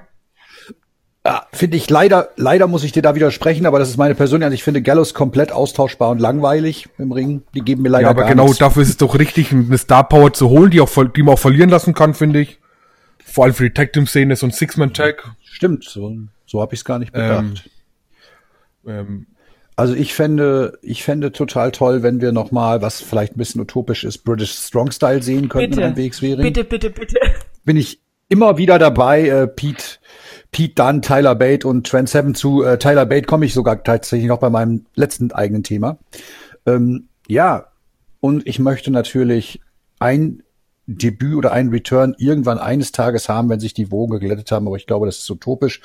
Ja, 1.24 1.44
finde 1.52 1.76
ich 1.76 1.90
leider, 1.90 2.28
leider 2.36 2.68
muss 2.68 2.84
ich 2.84 2.92
dir 2.92 3.02
da 3.02 3.16
widersprechen, 3.16 3.66
aber 3.66 3.80
das 3.80 3.88
ist 3.88 3.96
meine 3.96 4.14
persönliche 4.14 4.46
Ansicht. 4.46 4.60
Ich 4.60 4.64
finde 4.64 4.80
Gallus 4.80 5.12
komplett 5.12 5.50
austauschbar 5.50 6.10
und 6.10 6.20
langweilig 6.20 6.88
im 6.98 7.10
Ring. 7.10 7.42
Die 7.52 7.62
geben 7.62 7.82
mir 7.82 7.88
leider 7.88 8.04
Ja, 8.04 8.10
aber 8.10 8.26
genau 8.26 8.44
nichts. 8.44 8.58
dafür 8.58 8.82
ist 8.82 8.90
es 8.90 8.96
doch 8.96 9.18
richtig, 9.18 9.50
eine 9.50 9.76
Star 9.76 10.08
Power 10.08 10.32
zu 10.32 10.48
holen, 10.48 10.70
die 10.70 10.80
auch, 10.80 10.88
die 11.14 11.22
man 11.24 11.34
auch 11.34 11.38
verlieren 11.38 11.68
lassen 11.68 11.94
kann, 11.94 12.14
finde 12.14 12.40
ich. 12.40 12.60
Vor 13.24 13.44
allem 13.44 13.54
für 13.54 13.64
die 13.64 13.74
Tag 13.74 13.92
Team 13.92 14.06
Szene 14.06 14.36
so 14.36 14.46
ein 14.46 14.52
Six-Man-Tag. 14.52 15.28
Stimmt, 15.42 15.84
so, 15.84 16.16
so 16.46 16.60
habe 16.60 16.74
ich 16.74 16.80
es 16.80 16.84
gar 16.84 17.00
nicht 17.00 17.12
bedacht. 17.12 17.68
Ähm, 18.86 18.92
ähm, 18.92 19.26
also 19.76 19.94
ich 19.94 20.14
fände, 20.14 20.78
ich 20.80 21.04
fände 21.04 21.32
total 21.32 21.70
toll, 21.70 22.02
wenn 22.02 22.22
wir 22.22 22.32
noch 22.32 22.50
mal, 22.50 22.80
was 22.80 23.02
vielleicht 23.02 23.36
ein 23.36 23.38
bisschen 23.38 23.60
utopisch 23.60 24.04
ist, 24.04 24.24
British 24.24 24.52
Strong 24.52 24.90
Style 24.90 25.22
sehen 25.22 25.50
könnten 25.50 25.76
bitte, 25.76 25.86
an 25.86 25.96
WXW-Ring. 25.96 26.42
Bitte, 26.42 26.64
bitte, 26.64 26.90
bitte. 26.90 27.18
Bin 27.64 27.76
ich 27.76 28.00
immer 28.28 28.56
wieder 28.56 28.78
dabei, 28.78 29.28
äh, 29.28 29.46
Pete, 29.46 29.98
Pete 30.50 30.74
Dunn, 30.74 31.02
Tyler 31.02 31.34
Bate 31.34 31.68
und 31.68 31.86
Trent 31.86 32.08
Seven 32.08 32.34
zu 32.34 32.62
äh, 32.64 32.78
Tyler 32.78 33.04
Bate 33.04 33.26
komme 33.26 33.44
ich 33.44 33.52
sogar 33.52 33.84
tatsächlich 33.84 34.28
noch 34.28 34.38
bei 34.38 34.48
meinem 34.48 34.86
letzten 34.94 35.30
eigenen 35.32 35.62
Thema. 35.62 35.98
Ähm, 36.64 37.08
ja, 37.28 37.66
und 38.20 38.46
ich 38.46 38.58
möchte 38.58 38.90
natürlich 38.90 39.60
ein 39.98 40.42
Debüt 40.86 41.34
oder 41.34 41.52
ein 41.52 41.68
Return 41.68 42.14
irgendwann 42.16 42.58
eines 42.58 42.92
Tages 42.92 43.28
haben, 43.28 43.50
wenn 43.50 43.60
sich 43.60 43.74
die 43.74 43.90
Wogen 43.90 44.18
geglättet 44.18 44.50
haben, 44.52 44.66
aber 44.66 44.76
ich 44.76 44.86
glaube, 44.86 45.06
das 45.06 45.18
ist 45.18 45.30
utopisch 45.30 45.82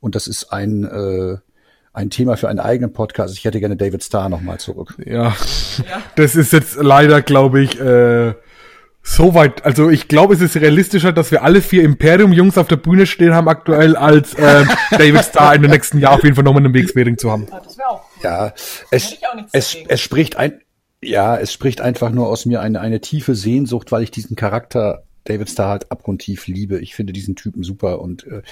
und 0.00 0.14
das 0.14 0.28
ist 0.28 0.52
ein 0.52 0.84
äh, 0.84 1.36
ein 1.94 2.10
Thema 2.10 2.36
für 2.36 2.48
einen 2.48 2.58
eigenen 2.58 2.92
Podcast. 2.92 3.38
Ich 3.38 3.44
hätte 3.44 3.60
gerne 3.60 3.76
David 3.76 4.02
Starr 4.02 4.28
nochmal 4.28 4.58
zurück. 4.58 4.96
Ja. 5.06 5.28
ja, 5.28 5.34
das 6.16 6.34
ist 6.34 6.52
jetzt 6.52 6.76
leider, 6.76 7.22
glaube 7.22 7.62
ich, 7.62 7.80
äh, 7.80 8.34
so 9.02 9.34
weit. 9.34 9.64
Also 9.64 9.90
ich 9.90 10.08
glaube, 10.08 10.34
es 10.34 10.40
ist 10.40 10.56
realistischer, 10.56 11.12
dass 11.12 11.30
wir 11.30 11.44
alle 11.44 11.62
vier 11.62 11.84
Imperium-Jungs 11.84 12.58
auf 12.58 12.66
der 12.66 12.76
Bühne 12.76 13.06
stehen 13.06 13.32
haben 13.32 13.48
aktuell, 13.48 13.94
als 13.96 14.34
äh, 14.34 14.64
David 14.90 15.24
Starr 15.24 15.54
in 15.54 15.62
den 15.62 15.70
nächsten 15.70 15.98
Jahr 15.98 16.14
auf 16.14 16.24
jeden 16.24 16.34
Fall 16.34 16.44
nochmal 16.44 16.64
einen 16.64 16.74
Wegswering 16.74 17.16
zu 17.16 17.30
haben. 17.30 17.46
Ja, 17.50 17.60
das 17.60 17.78
wäre 17.78 17.88
auch 17.88 18.02
cool. 18.16 18.22
Ja, 18.24 18.52
es, 18.90 19.16
es, 19.52 19.76
es 19.86 20.00
spricht 20.00 20.36
ein, 20.36 20.60
ja, 21.00 21.36
es 21.36 21.52
spricht 21.52 21.80
einfach 21.80 22.10
nur 22.10 22.28
aus 22.28 22.44
mir 22.44 22.60
eine, 22.60 22.80
eine 22.80 23.00
tiefe 23.00 23.36
Sehnsucht, 23.36 23.92
weil 23.92 24.02
ich 24.02 24.10
diesen 24.10 24.34
Charakter 24.34 25.04
David 25.24 25.48
Starr 25.48 25.70
halt 25.70 25.90
abgrundtief 25.90 26.46
liebe. 26.46 26.78
Ich 26.78 26.94
finde 26.94 27.12
diesen 27.12 27.34
Typen 27.34 27.62
super 27.62 28.00
und 28.00 28.26
äh, 28.26 28.42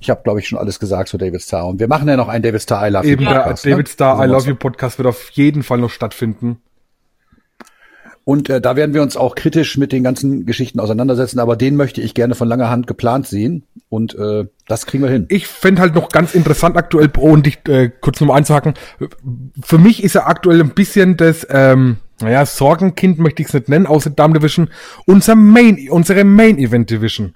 ich 0.00 0.10
habe, 0.10 0.22
glaube 0.22 0.40
ich, 0.40 0.48
schon 0.48 0.58
alles 0.58 0.80
gesagt 0.80 1.08
zu 1.08 1.18
David 1.18 1.42
Starr. 1.42 1.66
Und 1.66 1.80
wir 1.80 1.88
machen 1.88 2.08
ja 2.08 2.16
noch 2.16 2.28
einen 2.28 2.42
David 2.42 2.62
Starr 2.62 2.88
I 2.88 2.90
Love 2.90 3.06
Eben 3.06 3.22
You 3.22 3.28
Podcast. 3.28 3.64
Der 3.64 3.70
ne? 3.70 3.74
David 3.76 3.86
ne? 3.86 3.92
Starr 3.92 4.24
I 4.24 4.28
Love 4.28 4.48
You 4.48 4.56
Podcast 4.56 4.98
wird 4.98 5.08
auf 5.08 5.30
jeden 5.30 5.62
Fall 5.62 5.78
noch 5.78 5.90
stattfinden. 5.90 6.58
Und 8.24 8.48
äh, 8.48 8.60
da 8.60 8.76
werden 8.76 8.94
wir 8.94 9.02
uns 9.02 9.16
auch 9.16 9.34
kritisch 9.34 9.76
mit 9.76 9.90
den 9.90 10.04
ganzen 10.04 10.46
Geschichten 10.46 10.78
auseinandersetzen, 10.78 11.40
aber 11.40 11.56
den 11.56 11.74
möchte 11.74 12.00
ich 12.00 12.14
gerne 12.14 12.36
von 12.36 12.46
langer 12.46 12.70
Hand 12.70 12.86
geplant 12.86 13.26
sehen. 13.26 13.64
Und 13.88 14.14
äh, 14.14 14.46
das 14.68 14.86
kriegen 14.86 15.02
wir 15.02 15.10
hin. 15.10 15.26
Ich 15.28 15.48
fände 15.48 15.82
halt 15.82 15.94
noch 15.94 16.08
ganz 16.08 16.34
interessant 16.34 16.76
aktuell, 16.76 17.10
und 17.18 17.46
ich 17.48 17.58
äh, 17.68 17.90
kurz 18.00 18.20
nochmal 18.20 18.38
einzuhaken, 18.38 18.74
für 19.60 19.78
mich 19.78 20.04
ist 20.04 20.14
er 20.14 20.28
aktuell 20.28 20.60
ein 20.60 20.70
bisschen 20.70 21.16
das, 21.16 21.46
ähm, 21.50 21.96
naja, 22.20 22.46
Sorgenkind 22.46 23.18
möchte 23.18 23.42
ich 23.42 23.48
es 23.48 23.54
nicht 23.54 23.68
nennen, 23.68 23.86
außer 23.86 24.10
Damen 24.10 24.34
Division, 24.34 24.70
unser 25.06 25.34
Main, 25.34 25.88
unsere 25.90 26.24
Main 26.24 26.58
Event 26.58 26.90
Division. 26.90 27.34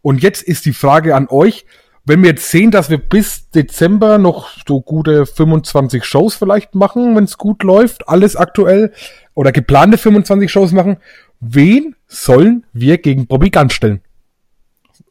Und 0.00 0.22
jetzt 0.22 0.42
ist 0.42 0.64
die 0.64 0.72
Frage 0.72 1.14
an 1.14 1.28
euch, 1.28 1.64
wenn 2.04 2.22
wir 2.22 2.30
jetzt 2.30 2.50
sehen, 2.50 2.72
dass 2.72 2.90
wir 2.90 2.98
bis 2.98 3.48
Dezember 3.50 4.18
noch 4.18 4.50
so 4.66 4.80
gute 4.80 5.24
25 5.24 6.04
Shows 6.04 6.34
vielleicht 6.34 6.74
machen, 6.74 7.14
wenn 7.14 7.24
es 7.24 7.38
gut 7.38 7.62
läuft, 7.62 8.08
alles 8.08 8.34
aktuell, 8.34 8.92
oder 9.34 9.52
geplante 9.52 9.98
25 9.98 10.50
Shows 10.50 10.72
machen, 10.72 10.96
wen 11.40 11.94
sollen 12.08 12.66
wir 12.72 12.98
gegen 12.98 13.26
Bobby 13.26 13.50
Gunn 13.50 13.70
stellen? 13.70 14.00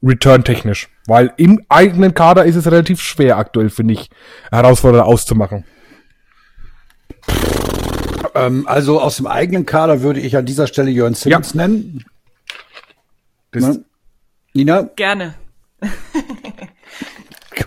Return 0.03 0.43
technisch. 0.43 0.89
Weil 1.07 1.33
im 1.37 1.63
eigenen 1.69 2.13
Kader 2.13 2.45
ist 2.45 2.55
es 2.55 2.65
relativ 2.65 3.01
schwer 3.01 3.37
aktuell, 3.37 3.69
finde 3.69 3.93
ich, 3.93 4.09
Herausforderer 4.51 5.05
auszumachen. 5.05 5.63
Ähm, 8.33 8.67
also 8.67 9.01
aus 9.01 9.17
dem 9.17 9.27
eigenen 9.27 9.65
Kader 9.65 10.01
würde 10.01 10.19
ich 10.19 10.37
an 10.37 10.45
dieser 10.45 10.67
Stelle 10.67 10.91
Jörn 10.91 11.13
Simmons 11.13 11.53
ja. 11.53 11.57
nennen. 11.57 12.05
Das 13.51 13.63
ne? 13.63 13.83
Nina? 14.53 14.89
Gerne. 14.95 15.35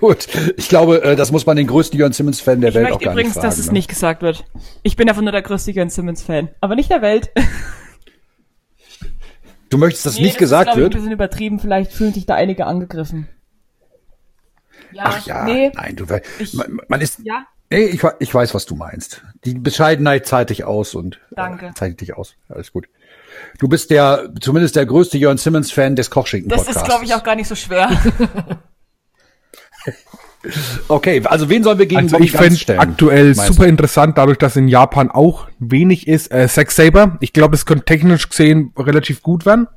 Gut, 0.00 0.28
ich 0.56 0.68
glaube, 0.68 1.02
äh, 1.02 1.16
das 1.16 1.30
muss 1.30 1.46
man 1.46 1.56
den 1.56 1.66
größten 1.66 1.98
Jörn 1.98 2.12
Simmons-Fan 2.12 2.60
der 2.60 2.70
ich 2.70 2.74
Welt 2.74 2.92
auch 2.92 3.00
gar 3.00 3.12
übrigens, 3.12 3.34
nicht 3.34 3.42
fragen. 3.42 3.46
dass 3.48 3.58
es 3.58 3.66
ne? 3.66 3.74
nicht 3.74 3.88
gesagt 3.88 4.22
wird. 4.22 4.44
Ich 4.82 4.96
bin 4.96 5.08
einfach 5.08 5.22
nur 5.22 5.32
der 5.32 5.42
größte 5.42 5.70
Jörn 5.70 5.90
Simmons-Fan, 5.90 6.50
aber 6.60 6.74
nicht 6.74 6.90
der 6.90 7.02
Welt. 7.02 7.30
Du 9.70 9.78
möchtest, 9.78 10.06
dass 10.06 10.16
nee, 10.16 10.24
nicht 10.24 10.34
das 10.34 10.40
gesagt 10.40 10.70
ist, 10.70 10.76
wird? 10.76 10.92
Ich, 10.92 10.94
ein 10.94 11.00
bisschen 11.00 11.12
übertrieben, 11.12 11.58
vielleicht 11.58 11.90
fühlen 11.90 12.14
sich 12.14 12.26
da 12.26 12.36
einige 12.36 12.66
angegriffen. 12.66 13.28
Ja, 14.92 15.02
Ach 15.06 15.26
ja, 15.26 15.44
nee, 15.44 15.72
nein, 15.74 15.96
du, 15.96 16.06
ich, 16.38 16.54
man, 16.54 16.78
man 16.86 17.00
ist, 17.00 17.18
ja? 17.24 17.44
Nee, 17.70 17.84
ich, 17.84 18.02
ich 18.18 18.34
weiß, 18.34 18.54
was 18.54 18.66
du 18.66 18.74
meinst. 18.74 19.22
Die 19.44 19.54
Bescheidenheit 19.54 20.26
zeigt 20.26 20.50
dich 20.50 20.64
aus 20.64 20.94
und 20.94 21.20
Danke. 21.30 21.66
Äh, 21.66 21.74
zeigt 21.74 22.00
dich 22.00 22.16
aus. 22.16 22.34
Alles 22.48 22.72
gut. 22.72 22.88
Du 23.58 23.68
bist 23.68 23.90
der, 23.90 24.30
zumindest 24.40 24.76
der 24.76 24.86
größte 24.86 25.18
Jörn 25.18 25.38
Simmons-Fan 25.38 25.96
des 25.96 26.10
Kochschinken-Podcasts. 26.10 26.72
Das 26.72 26.82
ist, 26.82 26.88
glaube 26.88 27.04
ich, 27.04 27.14
auch 27.14 27.22
gar 27.22 27.34
nicht 27.34 27.48
so 27.48 27.54
schwer. 27.54 27.90
Okay, 30.88 31.22
also 31.24 31.48
wen 31.48 31.62
sollen 31.62 31.78
wir 31.78 31.86
gegen 31.86 32.02
also 32.02 32.16
Bobby 32.16 32.26
ich 32.26 32.32
finde 32.32 32.78
aktuell 32.78 33.34
super 33.34 33.66
interessant, 33.66 34.18
dadurch, 34.18 34.38
dass 34.38 34.56
in 34.56 34.68
Japan 34.68 35.10
auch 35.10 35.48
wenig 35.58 36.06
ist. 36.06 36.30
Äh, 36.30 36.48
Zack 36.48 36.70
Saber, 36.70 37.16
ich 37.20 37.32
glaube, 37.32 37.54
es 37.54 37.64
könnte 37.64 37.84
technisch 37.84 38.28
gesehen 38.28 38.72
relativ 38.76 39.22
gut 39.22 39.46
werden. 39.46 39.68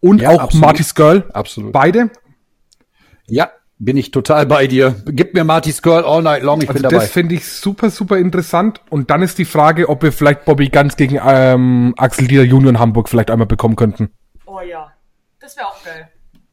Und 0.00 0.20
ja, 0.20 0.30
auch 0.30 0.40
absolut. 0.40 0.66
Marty's 0.66 0.94
Girl. 0.94 1.24
Absolut. 1.32 1.72
Beide. 1.72 2.10
Ja, 3.26 3.50
bin 3.78 3.96
ich 3.96 4.10
total 4.10 4.46
bei 4.46 4.66
dir. 4.66 4.94
Gib 5.06 5.34
mir 5.34 5.44
Marty's 5.44 5.82
Girl 5.82 6.04
all 6.04 6.22
night 6.22 6.42
long, 6.42 6.62
ich 6.62 6.68
also 6.68 6.74
bin 6.80 6.90
dabei. 6.90 7.04
Das 7.04 7.12
finde 7.12 7.34
ich 7.34 7.46
super, 7.46 7.90
super 7.90 8.18
interessant. 8.18 8.80
Und 8.90 9.10
dann 9.10 9.22
ist 9.22 9.38
die 9.38 9.44
Frage, 9.44 9.88
ob 9.88 10.02
wir 10.02 10.12
vielleicht 10.12 10.44
Bobby 10.44 10.68
ganz 10.68 10.96
gegen 10.96 11.20
ähm, 11.24 11.94
Axel 11.96 12.28
Dieter 12.28 12.44
Junior 12.44 12.70
in 12.70 12.78
Hamburg 12.78 13.08
vielleicht 13.08 13.30
einmal 13.30 13.46
bekommen 13.46 13.76
könnten. 13.76 14.10
Oh 14.46 14.60
ja, 14.60 14.92
das 15.40 15.56
wäre 15.56 15.66
auch 15.66 15.82
geil. 15.84 16.08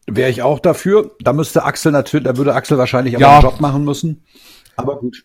Wäre 0.08 0.30
ich 0.30 0.42
auch 0.42 0.60
dafür. 0.60 1.12
Da 1.20 1.34
müsste 1.34 1.64
Axel 1.64 1.92
natürlich, 1.92 2.26
da 2.26 2.36
würde 2.38 2.56
Axel 2.56 2.78
wahrscheinlich 2.78 3.16
aber 3.16 3.22
ja. 3.22 3.34
einen 3.34 3.44
Job 3.44 3.60
machen 3.60 3.86
müssen. 3.86 4.24
Aber 4.76 4.98
gut. 4.98 5.24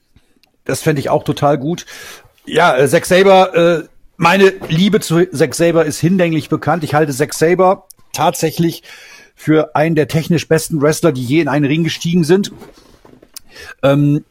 Das 0.64 0.82
fände 0.82 1.00
ich 1.00 1.10
auch 1.10 1.24
total 1.24 1.58
gut. 1.58 1.86
Ja, 2.44 2.76
äh, 2.76 2.86
Zack 2.88 3.06
Saber, 3.06 3.54
äh, 3.54 3.88
meine 4.16 4.52
Liebe 4.68 5.00
zu 5.00 5.24
Zack 5.30 5.54
Saber 5.54 5.86
ist 5.86 5.98
hinlänglich 5.98 6.48
bekannt. 6.48 6.84
Ich 6.84 6.94
halte 6.94 7.12
Zack 7.12 7.34
Saber 7.34 7.86
tatsächlich 8.12 8.82
für 9.36 9.76
einen 9.76 9.94
der 9.94 10.08
technisch 10.08 10.48
besten 10.48 10.82
Wrestler, 10.82 11.12
die 11.12 11.24
je 11.24 11.40
in 11.40 11.48
einen 11.48 11.66
Ring 11.66 11.84
gestiegen 11.84 12.24
sind. 12.24 12.50
Ähm, 13.82 14.24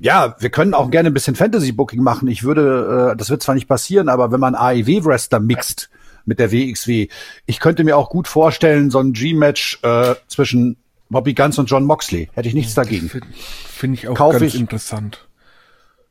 ja, 0.00 0.36
wir 0.38 0.50
können 0.50 0.72
auch 0.72 0.90
gerne 0.90 1.10
ein 1.10 1.14
bisschen 1.14 1.36
Fantasy 1.36 1.72
Booking 1.72 2.02
machen. 2.02 2.28
Ich 2.28 2.42
würde, 2.42 3.12
äh, 3.12 3.16
das 3.16 3.28
wird 3.28 3.42
zwar 3.42 3.54
nicht 3.54 3.68
passieren, 3.68 4.08
aber 4.08 4.32
wenn 4.32 4.40
man 4.40 4.54
AEW 4.54 5.04
Wrestler 5.04 5.40
mixt, 5.40 5.90
mit 6.24 6.38
der 6.38 6.52
WXW. 6.52 7.08
Ich 7.46 7.60
könnte 7.60 7.84
mir 7.84 7.96
auch 7.96 8.10
gut 8.10 8.28
vorstellen, 8.28 8.90
so 8.90 8.98
ein 9.00 9.12
G-Match 9.12 9.80
äh, 9.82 10.14
zwischen 10.28 10.76
Bobby 11.08 11.34
Guns 11.34 11.58
und 11.58 11.66
John 11.66 11.84
Moxley. 11.84 12.30
Hätte 12.32 12.48
ich 12.48 12.54
nichts 12.54 12.74
dagegen. 12.74 13.08
Finde 13.08 13.26
find 13.32 13.98
ich 13.98 14.08
auch 14.08 14.14
Kauf 14.14 14.32
ganz 14.32 14.54
ich. 14.54 14.60
interessant. 14.60 15.28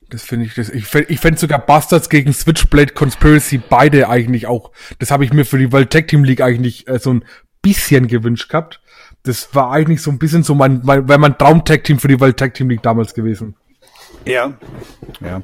Das 0.09 0.23
finde 0.23 0.45
ich, 0.45 0.55
das, 0.55 0.69
ich 0.69 0.85
fände 0.85 1.09
ich 1.09 1.19
fänd 1.19 1.39
sogar 1.39 1.59
Bastards 1.59 2.09
gegen 2.09 2.33
Switchblade 2.33 2.93
Conspiracy 2.93 3.57
beide 3.57 4.09
eigentlich 4.09 4.45
auch. 4.45 4.71
Das 4.99 5.09
habe 5.09 5.23
ich 5.23 5.31
mir 5.31 5.45
für 5.45 5.57
die 5.57 5.71
World 5.71 5.89
Tag 5.89 6.09
Team 6.09 6.25
League 6.25 6.41
eigentlich 6.41 6.87
äh, 6.87 6.99
so 6.99 7.13
ein 7.13 7.25
bisschen 7.62 8.08
gewünscht 8.08 8.50
gehabt. 8.50 8.82
Das 9.24 9.54
war 9.54 9.71
eigentlich 9.71 10.02
so 10.02 10.12
ein 10.12 10.19
bisschen 10.19 10.43
so 10.43 10.56
mein, 10.56 10.82
mein, 10.84 11.06
mein 11.06 11.38
Traum 11.38 11.63
Tag 11.63 11.84
Team 11.84 12.00
für 12.00 12.08
die 12.08 12.19
World 12.19 12.38
Tag 12.38 12.54
Team 12.54 12.69
League 12.69 12.82
damals 12.82 13.13
gewesen. 13.13 13.56
Ja, 14.26 14.54
ja. 15.19 15.41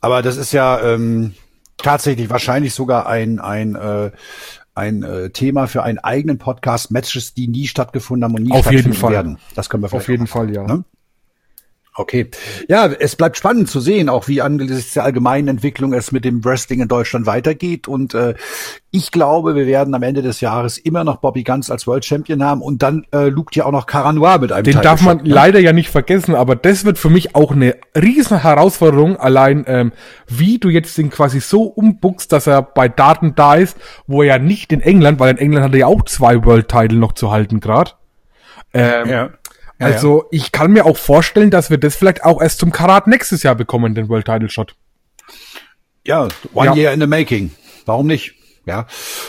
Aber 0.00 0.22
das 0.22 0.36
ist 0.36 0.52
ja, 0.52 0.80
ähm, 0.80 1.34
tatsächlich 1.78 2.28
wahrscheinlich 2.28 2.74
sogar 2.74 3.06
ein, 3.06 3.38
ein, 3.38 3.74
äh, 3.74 4.10
ein 4.74 5.02
äh, 5.02 5.30
Thema 5.30 5.66
für 5.66 5.82
einen 5.82 5.98
eigenen 5.98 6.38
Podcast, 6.38 6.90
Matches, 6.90 7.34
die 7.34 7.48
nie 7.48 7.66
stattgefunden 7.66 8.24
haben 8.24 8.34
und 8.34 8.42
nie 8.42 8.52
Auf 8.52 8.60
stattfinden 8.60 8.90
jeden 8.90 9.00
Fall. 9.00 9.12
werden. 9.12 9.38
Das 9.54 9.70
können 9.70 9.82
wir 9.82 9.92
Auf 9.92 10.08
jeden 10.08 10.26
Fall, 10.26 10.54
ja. 10.54 10.64
Ne? 10.64 10.84
Okay. 11.98 12.30
Ja, 12.68 12.86
es 12.86 13.16
bleibt 13.16 13.36
spannend 13.36 13.68
zu 13.68 13.80
sehen, 13.80 14.08
auch 14.08 14.28
wie 14.28 14.40
angesichts 14.40 14.94
der 14.94 15.02
allgemeinen 15.02 15.48
Entwicklung 15.48 15.92
es 15.92 16.12
mit 16.12 16.24
dem 16.24 16.44
Wrestling 16.44 16.80
in 16.80 16.86
Deutschland 16.86 17.26
weitergeht. 17.26 17.88
Und 17.88 18.14
äh, 18.14 18.34
ich 18.92 19.10
glaube, 19.10 19.56
wir 19.56 19.66
werden 19.66 19.92
am 19.96 20.04
Ende 20.04 20.22
des 20.22 20.40
Jahres 20.40 20.78
immer 20.78 21.02
noch 21.02 21.16
Bobby 21.16 21.42
Guns 21.42 21.72
als 21.72 21.88
World 21.88 22.04
Champion 22.04 22.44
haben 22.44 22.62
und 22.62 22.84
dann 22.84 23.04
äh, 23.12 23.30
lugt 23.30 23.56
ja 23.56 23.64
auch 23.64 23.72
noch 23.72 23.86
Caranoir 23.86 24.38
mit 24.38 24.52
einem 24.52 24.62
Den 24.62 24.80
darf 24.80 25.02
man 25.02 25.16
ne? 25.16 25.22
leider 25.24 25.58
ja 25.58 25.72
nicht 25.72 25.90
vergessen, 25.90 26.36
aber 26.36 26.54
das 26.54 26.84
wird 26.84 26.98
für 26.98 27.10
mich 27.10 27.34
auch 27.34 27.50
eine 27.50 27.74
riesen 27.96 28.40
Herausforderung, 28.42 29.16
allein 29.16 29.64
ähm, 29.66 29.92
wie 30.28 30.58
du 30.58 30.68
jetzt 30.68 30.96
den 30.98 31.10
quasi 31.10 31.40
so 31.40 31.64
umbuchst, 31.64 32.30
dass 32.30 32.46
er 32.46 32.62
bei 32.62 32.88
Daten 32.88 33.34
da 33.34 33.56
ist, 33.56 33.76
wo 34.06 34.22
er 34.22 34.36
ja 34.36 34.38
nicht 34.38 34.72
in 34.72 34.82
England, 34.82 35.18
weil 35.18 35.32
in 35.32 35.38
England 35.38 35.64
hat 35.64 35.72
er 35.72 35.80
ja 35.80 35.86
auch 35.86 36.04
zwei 36.04 36.44
World 36.44 36.68
Title 36.68 36.98
noch 36.98 37.14
zu 37.14 37.32
halten 37.32 37.58
gerade. 37.58 37.90
Ähm, 38.72 39.08
ja. 39.08 39.30
Ja, 39.78 39.86
also 39.86 40.22
ja. 40.22 40.28
ich 40.32 40.52
kann 40.52 40.72
mir 40.72 40.86
auch 40.86 40.96
vorstellen, 40.96 41.50
dass 41.50 41.70
wir 41.70 41.78
das 41.78 41.96
vielleicht 41.96 42.24
auch 42.24 42.42
erst 42.42 42.58
zum 42.58 42.72
Karat 42.72 43.06
nächstes 43.06 43.42
Jahr 43.42 43.54
bekommen, 43.54 43.94
den 43.94 44.08
World 44.08 44.26
Title 44.26 44.50
Shot. 44.50 44.74
Ja, 46.06 46.28
one 46.54 46.66
ja. 46.66 46.74
year 46.74 46.92
in 46.92 47.00
the 47.00 47.06
making. 47.06 47.50
Warum 47.86 48.06
nicht? 48.06 48.34
Ja. 48.66 48.86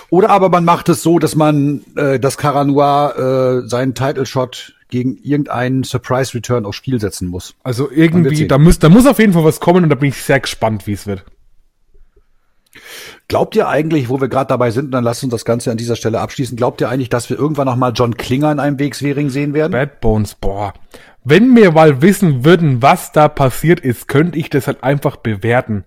Oder 0.10 0.30
aber 0.32 0.50
man 0.50 0.66
macht 0.66 0.90
es 0.90 1.02
so, 1.02 1.18
dass 1.18 1.36
man 1.36 1.82
äh, 1.96 2.20
das 2.20 2.38
Caranoir 2.38 3.64
äh, 3.64 3.70
seinen 3.70 3.96
Title 3.96 4.26
Shot 4.26 4.74
gegen 4.90 5.18
irgendeinen 5.18 5.84
Surprise 5.84 6.34
Return 6.34 6.66
aufs 6.66 6.78
Spiel 6.78 7.00
setzen 7.00 7.28
muss. 7.28 7.56
Also 7.64 7.90
irgendwie, 7.90 8.48
da 8.48 8.58
muss, 8.58 8.80
da 8.80 8.90
muss 8.90 9.06
auf 9.06 9.20
jeden 9.20 9.34
Fall 9.34 9.46
was 9.46 9.60
kommen 9.60 9.84
und 9.84 9.90
da 9.90 9.96
bin 9.96 10.10
ich 10.10 10.22
sehr 10.22 10.40
gespannt, 10.40 10.88
wie 10.88 10.94
es 10.94 11.08
wird. 11.08 11.24
Glaubt 13.30 13.56
ihr 13.56 13.68
eigentlich, 13.68 14.10
wo 14.10 14.20
wir 14.20 14.28
gerade 14.28 14.48
dabei 14.48 14.72
sind, 14.72 14.92
dann 14.92 15.04
lasst 15.04 15.24
uns 15.24 15.30
das 15.30 15.46
Ganze 15.46 15.70
an 15.70 15.78
dieser 15.78 15.96
Stelle 15.96 16.20
abschließen, 16.20 16.58
glaubt 16.58 16.82
ihr 16.82 16.90
eigentlich, 16.90 17.10
dass 17.10 17.30
wir 17.30 17.38
irgendwann 17.38 17.68
noch 17.68 17.76
mal 17.76 17.94
John 17.94 18.18
Klinger 18.18 18.52
in 18.52 18.60
einem 18.60 18.80
WXW-Ring 18.80 19.30
sehen 19.30 19.54
werden? 19.54 19.72
Bad 19.72 20.02
Bones, 20.02 20.34
boah. 20.34 20.74
Wenn 21.24 21.56
wir 21.56 21.72
mal 21.72 22.02
wissen 22.02 22.44
würden, 22.44 22.82
was 22.82 23.12
da 23.12 23.28
passiert 23.28 23.82
ist, 23.82 24.08
könnte 24.08 24.40
ich 24.40 24.50
das 24.50 24.66
halt 24.66 24.84
einfach 24.84 25.18
bewerten. 25.18 25.86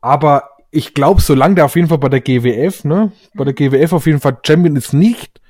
Aber 0.00 0.50
ich 0.70 0.94
glaube, 0.94 1.20
solange 1.20 1.56
der 1.56 1.64
auf 1.64 1.74
jeden 1.74 1.88
Fall 1.88 1.98
bei 1.98 2.08
der 2.08 2.20
GWF, 2.20 2.84
ne, 2.84 3.10
bei 3.34 3.42
der 3.42 3.54
GWF 3.54 3.92
auf 3.92 4.06
jeden 4.06 4.20
Fall 4.20 4.38
Champion 4.46 4.76
ist 4.76 4.92
nicht. 4.92 5.40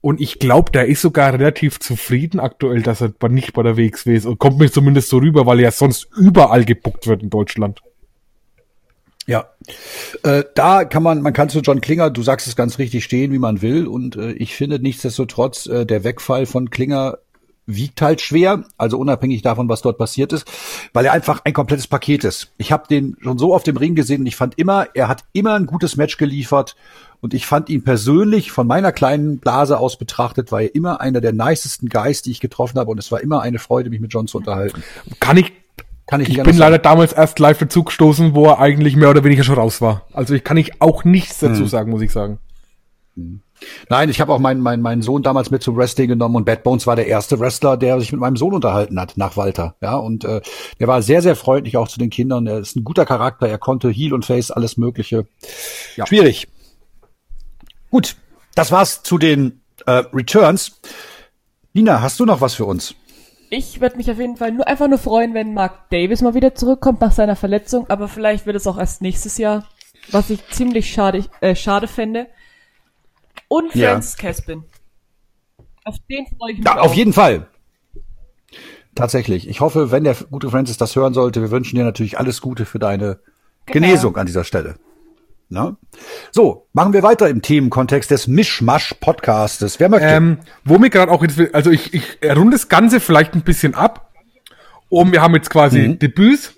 Und 0.00 0.20
ich 0.20 0.40
glaube, 0.40 0.72
der 0.72 0.86
ist 0.86 1.00
sogar 1.00 1.32
relativ 1.32 1.78
zufrieden 1.78 2.40
aktuell, 2.40 2.82
dass 2.82 3.00
er 3.00 3.12
nicht 3.28 3.52
bei 3.52 3.62
der 3.62 3.76
WXW 3.76 4.16
ist. 4.16 4.26
Und 4.26 4.40
kommt 4.40 4.58
mir 4.58 4.70
zumindest 4.70 5.10
so 5.10 5.18
rüber, 5.18 5.46
weil 5.46 5.60
er 5.60 5.64
ja 5.64 5.70
sonst 5.70 6.08
überall 6.16 6.64
gebuckt 6.64 7.06
wird 7.06 7.22
in 7.22 7.30
Deutschland. 7.30 7.82
Ja, 9.26 9.50
äh, 10.22 10.44
da 10.54 10.84
kann 10.84 11.02
man, 11.02 11.20
man 11.20 11.32
kann 11.32 11.48
zu 11.48 11.58
John 11.58 11.80
Klinger, 11.80 12.10
du 12.10 12.22
sagst 12.22 12.46
es 12.46 12.54
ganz 12.54 12.78
richtig, 12.78 13.04
stehen, 13.04 13.32
wie 13.32 13.38
man 13.38 13.60
will. 13.60 13.88
Und 13.88 14.16
äh, 14.16 14.32
ich 14.32 14.54
finde 14.54 14.78
nichtsdestotrotz, 14.78 15.66
äh, 15.66 15.84
der 15.84 16.04
Wegfall 16.04 16.46
von 16.46 16.70
Klinger 16.70 17.18
wiegt 17.66 18.00
halt 18.00 18.20
schwer, 18.20 18.64
also 18.78 18.96
unabhängig 18.96 19.42
davon, 19.42 19.68
was 19.68 19.82
dort 19.82 19.98
passiert 19.98 20.32
ist, 20.32 20.46
weil 20.92 21.04
er 21.04 21.12
einfach 21.12 21.40
ein 21.44 21.52
komplettes 21.52 21.88
Paket 21.88 22.22
ist. 22.22 22.52
Ich 22.58 22.70
habe 22.70 22.86
den 22.88 23.16
schon 23.20 23.38
so 23.38 23.54
auf 23.54 23.64
dem 23.64 23.76
Ring 23.76 23.96
gesehen 23.96 24.20
und 24.20 24.26
ich 24.26 24.36
fand 24.36 24.56
immer, 24.56 24.86
er 24.94 25.08
hat 25.08 25.24
immer 25.32 25.54
ein 25.54 25.66
gutes 25.66 25.96
Match 25.96 26.16
geliefert 26.16 26.76
und 27.20 27.34
ich 27.34 27.44
fand 27.44 27.68
ihn 27.68 27.82
persönlich 27.82 28.52
von 28.52 28.68
meiner 28.68 28.92
kleinen 28.92 29.38
Blase 29.38 29.78
aus 29.78 29.98
betrachtet, 29.98 30.52
war 30.52 30.62
er 30.62 30.74
immer 30.76 31.00
einer 31.00 31.20
der 31.20 31.32
nicesten 31.32 31.88
Guys, 31.88 32.22
die 32.22 32.30
ich 32.30 32.40
getroffen 32.40 32.78
habe 32.78 32.90
und 32.90 32.98
es 32.98 33.10
war 33.10 33.20
immer 33.20 33.42
eine 33.42 33.58
Freude, 33.58 33.90
mich 33.90 34.00
mit 34.00 34.12
John 34.12 34.28
zu 34.28 34.38
unterhalten. 34.38 34.84
Kann 35.18 35.36
ich 35.36 35.52
kann 36.06 36.20
ich, 36.20 36.28
ich 36.28 36.42
bin 36.42 36.56
leider 36.56 36.78
damals 36.78 37.12
erst 37.12 37.38
live 37.38 37.58
dazu 37.58 37.82
gestoßen, 37.82 38.34
wo 38.34 38.46
er 38.46 38.60
eigentlich 38.60 38.94
mehr 38.94 39.10
oder 39.10 39.24
weniger 39.24 39.42
schon 39.42 39.56
raus 39.56 39.80
war. 39.80 40.06
Also 40.12 40.34
ich 40.34 40.44
kann 40.44 40.56
ich 40.56 40.80
auch 40.80 41.04
nichts 41.04 41.40
dazu 41.40 41.62
hm. 41.62 41.68
sagen, 41.68 41.90
muss 41.90 42.02
ich 42.02 42.12
sagen. 42.12 42.38
Hm. 43.16 43.40
Nein, 43.88 44.08
ich 44.08 44.20
habe 44.20 44.32
auch 44.32 44.38
meinen 44.38 44.60
mein, 44.60 44.82
meinen 44.82 45.02
Sohn 45.02 45.22
damals 45.22 45.50
mit 45.50 45.62
zum 45.62 45.76
Wrestling 45.76 46.08
genommen 46.08 46.36
und 46.36 46.44
Bad 46.44 46.62
Bones 46.62 46.86
war 46.86 46.94
der 46.94 47.06
erste 47.06 47.40
Wrestler, 47.40 47.76
der 47.76 47.98
sich 47.98 48.12
mit 48.12 48.20
meinem 48.20 48.36
Sohn 48.36 48.54
unterhalten 48.54 49.00
hat 49.00 49.16
nach 49.16 49.36
Walter. 49.36 49.74
Ja, 49.80 49.96
und 49.96 50.24
äh, 50.24 50.42
der 50.78 50.88
war 50.88 51.02
sehr, 51.02 51.22
sehr 51.22 51.36
freundlich 51.36 51.76
auch 51.76 51.88
zu 51.88 51.98
den 51.98 52.10
Kindern. 52.10 52.46
Er 52.46 52.58
ist 52.58 52.76
ein 52.76 52.84
guter 52.84 53.06
Charakter. 53.06 53.48
Er 53.48 53.58
konnte 53.58 53.88
Heel 53.88 54.12
und 54.12 54.24
Face 54.24 54.50
alles 54.50 54.76
Mögliche. 54.76 55.26
Ja. 55.96 56.06
Schwierig. 56.06 56.48
Gut, 57.90 58.16
das 58.54 58.70
war's 58.70 59.02
zu 59.02 59.18
den 59.18 59.62
äh, 59.86 60.02
Returns. 60.12 60.80
Nina, 61.72 62.02
hast 62.02 62.20
du 62.20 62.26
noch 62.26 62.40
was 62.40 62.54
für 62.54 62.64
uns? 62.64 62.94
Ich 63.50 63.80
würde 63.80 63.96
mich 63.96 64.10
auf 64.10 64.18
jeden 64.18 64.36
Fall 64.36 64.52
nur 64.52 64.66
einfach 64.66 64.88
nur 64.88 64.98
freuen, 64.98 65.34
wenn 65.34 65.54
Mark 65.54 65.90
Davis 65.90 66.22
mal 66.22 66.34
wieder 66.34 66.54
zurückkommt 66.54 67.00
nach 67.00 67.12
seiner 67.12 67.36
Verletzung, 67.36 67.88
aber 67.88 68.08
vielleicht 68.08 68.46
wird 68.46 68.56
es 68.56 68.66
auch 68.66 68.78
erst 68.78 69.02
nächstes 69.02 69.38
Jahr, 69.38 69.66
was 70.10 70.30
ich 70.30 70.46
ziemlich 70.48 70.92
schade, 70.92 71.24
äh, 71.40 71.54
schade 71.54 71.88
fände. 71.88 72.26
Und 73.48 73.74
ja. 73.74 73.92
Francis 73.92 74.16
Caspin. 74.16 74.64
Auf 75.84 75.96
den 76.10 76.26
freue 76.26 76.52
ich 76.52 76.58
mich. 76.58 76.66
Ja, 76.66 76.78
auf 76.78 76.94
jeden 76.94 77.12
Fall. 77.12 77.46
Tatsächlich. 78.94 79.48
Ich 79.48 79.60
hoffe, 79.60 79.90
wenn 79.90 80.04
der 80.04 80.14
gute 80.30 80.50
Francis 80.50 80.78
das 80.78 80.96
hören 80.96 81.14
sollte, 81.14 81.42
wir 81.42 81.50
wünschen 81.50 81.76
dir 81.76 81.84
natürlich 81.84 82.18
alles 82.18 82.40
Gute 82.40 82.64
für 82.64 82.78
deine 82.78 83.20
genau. 83.66 83.86
Genesung 83.86 84.16
an 84.16 84.26
dieser 84.26 84.42
Stelle. 84.42 84.76
Ne? 85.48 85.76
So, 86.32 86.66
machen 86.72 86.92
wir 86.92 87.02
weiter 87.04 87.28
im 87.28 87.40
Themenkontext 87.40 88.10
des 88.10 88.26
Mischmasch-Podcastes. 88.26 89.78
Wer 89.78 89.88
möchte? 89.88 90.06
Ähm, 90.08 90.38
wo 90.64 90.78
mir 90.78 90.90
gerade 90.90 91.10
auch 91.12 91.22
jetzt, 91.22 91.40
also 91.54 91.70
ich, 91.70 91.94
ich 91.94 92.18
runde 92.24 92.52
das 92.56 92.68
Ganze 92.68 92.98
vielleicht 93.00 93.34
ein 93.34 93.42
bisschen 93.42 93.74
ab. 93.74 94.12
Und 94.88 95.12
wir 95.12 95.20
haben 95.22 95.34
jetzt 95.34 95.50
quasi 95.50 95.80
Mhm. 95.80 95.98
Debüts, 95.98 96.54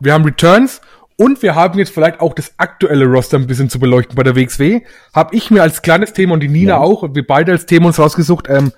wir 0.00 0.12
haben 0.12 0.24
Returns 0.24 0.80
und 1.16 1.42
wir 1.42 1.54
haben 1.54 1.78
jetzt 1.78 1.92
vielleicht 1.92 2.20
auch 2.20 2.34
das 2.34 2.52
aktuelle 2.58 3.06
Roster 3.06 3.38
ein 3.38 3.46
bisschen 3.46 3.70
zu 3.70 3.78
beleuchten 3.78 4.14
bei 4.16 4.22
der 4.22 4.34
WXW. 4.36 4.82
Habe 5.14 5.34
ich 5.34 5.50
mir 5.50 5.62
als 5.62 5.82
kleines 5.82 6.12
Thema 6.12 6.34
und 6.34 6.40
die 6.40 6.48
Nina 6.48 6.74
Ja. 6.74 6.78
auch, 6.78 7.14
wir 7.14 7.26
beide 7.26 7.52
als 7.52 7.66
Thema 7.66 7.86
uns 7.86 7.98
rausgesucht, 7.98 8.48
ähm, 8.50 8.72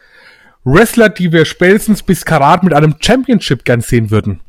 Wrestler, 0.65 1.09
die 1.09 1.33
wir 1.33 1.45
spätestens 1.45 2.03
bis 2.03 2.25
Karat 2.25 2.63
mit 2.63 2.75
einem 2.75 2.95
Championship 3.01 3.65
gern 3.65 3.81
sehen 3.81 4.11
würden. 4.11 4.41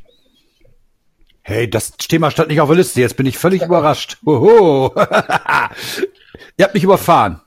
Hey, 1.50 1.68
das 1.68 1.98
Thema 1.98 2.30
stand 2.30 2.50
nicht 2.50 2.62
auf 2.62 2.70
der 2.70 2.78
Liste. 2.78 3.02
Jetzt 3.02 3.18
bin 3.18 3.26
ich 3.26 3.40
völlig 3.40 3.64
überrascht. 3.64 4.18
Hoho. 4.24 4.94
Ihr 6.58 6.64
habt 6.64 6.76
mich 6.76 6.84
überfahren. 6.84 7.42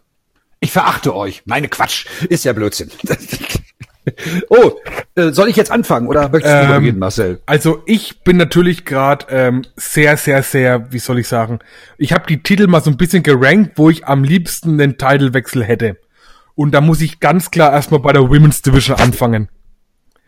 Ich 0.59 0.73
verachte 0.73 1.15
euch. 1.15 1.43
Meine 1.45 1.69
Quatsch. 1.69 2.07
Ist 2.29 2.45
ja 2.45 2.53
Blödsinn. 2.53 2.91
oh, 4.49 4.73
äh, 5.15 5.31
soll 5.31 5.51
ich 5.51 5.55
jetzt 5.55 5.71
anfangen 5.71 6.09
oder 6.09 6.29
möchtest 6.31 6.53
du 6.53 6.59
Ähm, 6.59 6.67
übergehen, 6.67 6.99
Marcel? 6.99 7.43
Also 7.47 7.85
ich 7.87 8.25
bin 8.25 8.39
natürlich 8.39 8.85
gerade 8.85 9.27
ähm, 9.29 9.63
sehr, 9.77 10.17
sehr, 10.17 10.43
sehr, 10.43 10.93
wie 10.93 10.99
soll 10.99 11.21
ich 11.21 11.29
sagen, 11.29 11.61
ich 11.97 12.13
habe 12.13 12.27
die 12.27 12.43
Titel 12.43 12.67
mal 12.67 12.83
so 12.83 12.91
ein 12.91 12.97
bisschen 12.97 13.23
gerankt, 13.23 13.75
wo 13.77 13.89
ich 13.89 14.05
am 14.09 14.25
liebsten 14.25 14.79
den 14.79 14.99
Titelwechsel 14.99 15.63
hätte. 15.63 15.97
Und 16.57 16.73
da 16.73 16.81
muss 16.81 17.01
ich 17.03 17.21
ganz 17.21 17.53
klar 17.53 17.73
erstmal 17.73 18.01
bei 18.01 18.13
der 18.13 18.23
Women's 18.23 18.63
Division 18.63 18.97
anfangen. 18.97 19.49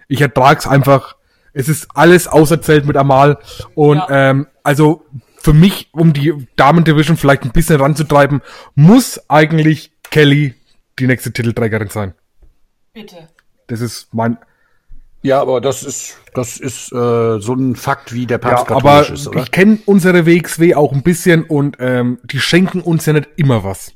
Ich 0.06 0.20
ertrag's 0.20 0.68
einfach. 0.68 1.16
Es 1.54 1.68
ist 1.68 1.88
alles 1.94 2.26
auserzählt 2.28 2.84
mit 2.84 2.96
Amal. 2.96 3.38
Und 3.74 3.96
Ja. 3.96 4.30
ähm, 4.30 4.46
also 4.62 5.04
für 5.40 5.52
mich, 5.54 5.88
um 5.92 6.12
die 6.12 6.34
Damen 6.56 6.84
Division 6.84 7.16
vielleicht 7.16 7.44
ein 7.44 7.52
bisschen 7.52 7.80
ranzutreiben, 7.80 8.42
muss 8.74 9.20
eigentlich 9.28 9.92
Kelly 10.10 10.54
die 10.98 11.06
nächste 11.06 11.32
Titelträgerin 11.32 11.88
sein. 11.88 12.14
Bitte. 12.92 13.28
Das 13.66 13.80
ist 13.80 14.08
mein, 14.12 14.38
Ja, 15.22 15.40
aber 15.40 15.60
das 15.60 15.82
ist, 15.82 16.18
das 16.34 16.58
ist 16.58 16.92
äh, 16.92 17.38
so 17.40 17.54
ein 17.54 17.76
Fakt, 17.76 18.12
wie 18.12 18.26
der 18.26 18.38
Papst 18.38 18.68
Ja, 18.68 18.76
aber 18.76 19.08
ist, 19.08 19.26
oder? 19.28 19.40
ich 19.42 19.50
kenne 19.50 19.78
unsere 19.86 20.26
WXW 20.26 20.74
auch 20.74 20.92
ein 20.92 21.02
bisschen 21.02 21.44
und 21.44 21.76
ähm, 21.80 22.18
die 22.24 22.40
schenken 22.40 22.80
uns 22.82 23.06
ja 23.06 23.14
nicht 23.14 23.28
immer 23.36 23.64
was. 23.64 23.92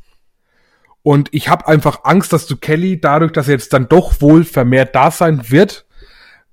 Und 1.03 1.29
ich 1.33 1.49
habe 1.49 1.67
einfach 1.69 2.05
Angst, 2.05 2.33
dass 2.33 2.47
du 2.47 2.57
Kelly 2.57 3.01
dadurch, 3.01 3.33
dass 3.33 3.49
er 3.49 3.55
jetzt 3.55 3.73
dann 3.73 3.89
doch 3.89 4.21
wohl 4.21 4.45
vermehrt 4.45 4.95
da 4.95 5.11
sein 5.11 5.51
wird 5.51 5.87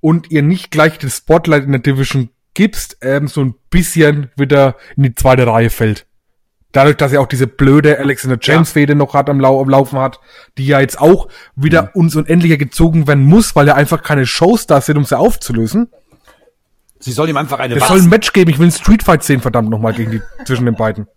und 0.06 0.30
ihr 0.30 0.44
nicht 0.44 0.70
gleich 0.70 1.00
das 1.00 1.18
Spotlight 1.18 1.64
in 1.64 1.72
der 1.72 1.82
Division 1.82 2.30
gibst, 2.54 2.98
ähm, 3.02 3.28
so 3.28 3.42
ein 3.42 3.56
bisschen 3.72 4.30
wieder 4.38 4.76
in 4.96 5.02
die 5.02 5.16
zweite 5.16 5.48
Reihe 5.48 5.72
fällt. 5.72 6.06
Dadurch, 6.74 6.96
dass 6.98 7.12
er 7.12 7.22
auch 7.22 7.28
diese 7.28 7.48
blöde 7.48 7.98
Alexander 7.98 8.38
James 8.40 8.72
Fehde 8.74 8.94
noch 8.94 9.16
hat 9.16 9.32
am, 9.32 9.40
Lau 9.40 9.60
am 9.60 9.68
Laufen 9.68 9.98
hat, 9.98 10.20
die 10.60 10.68
ja 10.68 10.80
jetzt 10.80 11.02
auch 11.02 11.28
wieder 11.56 11.90
uns 11.96 12.16
unendlicher 12.16 12.58
gezogen 12.58 13.08
werden 13.08 13.26
muss, 13.26 13.56
weil 13.56 13.68
er 13.68 13.78
einfach 13.78 14.04
keine 14.04 14.28
Shows 14.28 14.68
da 14.68 14.80
sind, 14.80 14.98
um 14.98 15.06
sie 15.06 15.18
aufzulösen. 15.18 15.90
Sie 17.00 17.12
soll 17.12 17.28
ihm 17.28 17.38
einfach 17.38 17.58
eine 17.58 17.74
Es 17.74 17.88
soll 17.88 17.98
ein 17.98 18.10
Match 18.10 18.32
geben. 18.32 18.52
Ich 18.52 18.60
will 18.60 18.66
einen 18.66 18.74
Streetfight 18.74 19.24
sehen, 19.24 19.42
verdammt 19.42 19.72
nochmal, 19.72 19.94
gegen 19.94 20.12
die, 20.12 20.22
zwischen 20.46 20.66
den 20.68 20.76
beiden. 20.76 21.08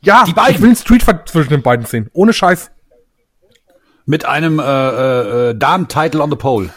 Ja, 0.00 0.22
Die 0.28 0.32
beiden? 0.32 0.54
ich 0.54 0.60
will 0.60 0.68
einen 0.68 0.76
Streetfight 0.76 1.28
zwischen 1.28 1.50
den 1.50 1.62
beiden 1.62 1.86
sehen. 1.86 2.08
Ohne 2.12 2.32
Scheiß. 2.32 2.70
mit 4.06 4.26
einem 4.26 4.60
äh, 4.60 4.62
äh, 4.62 5.50
äh, 5.50 5.54
Damen-Title 5.58 6.22
on 6.22 6.30
the 6.30 6.36
Pole. 6.36 6.70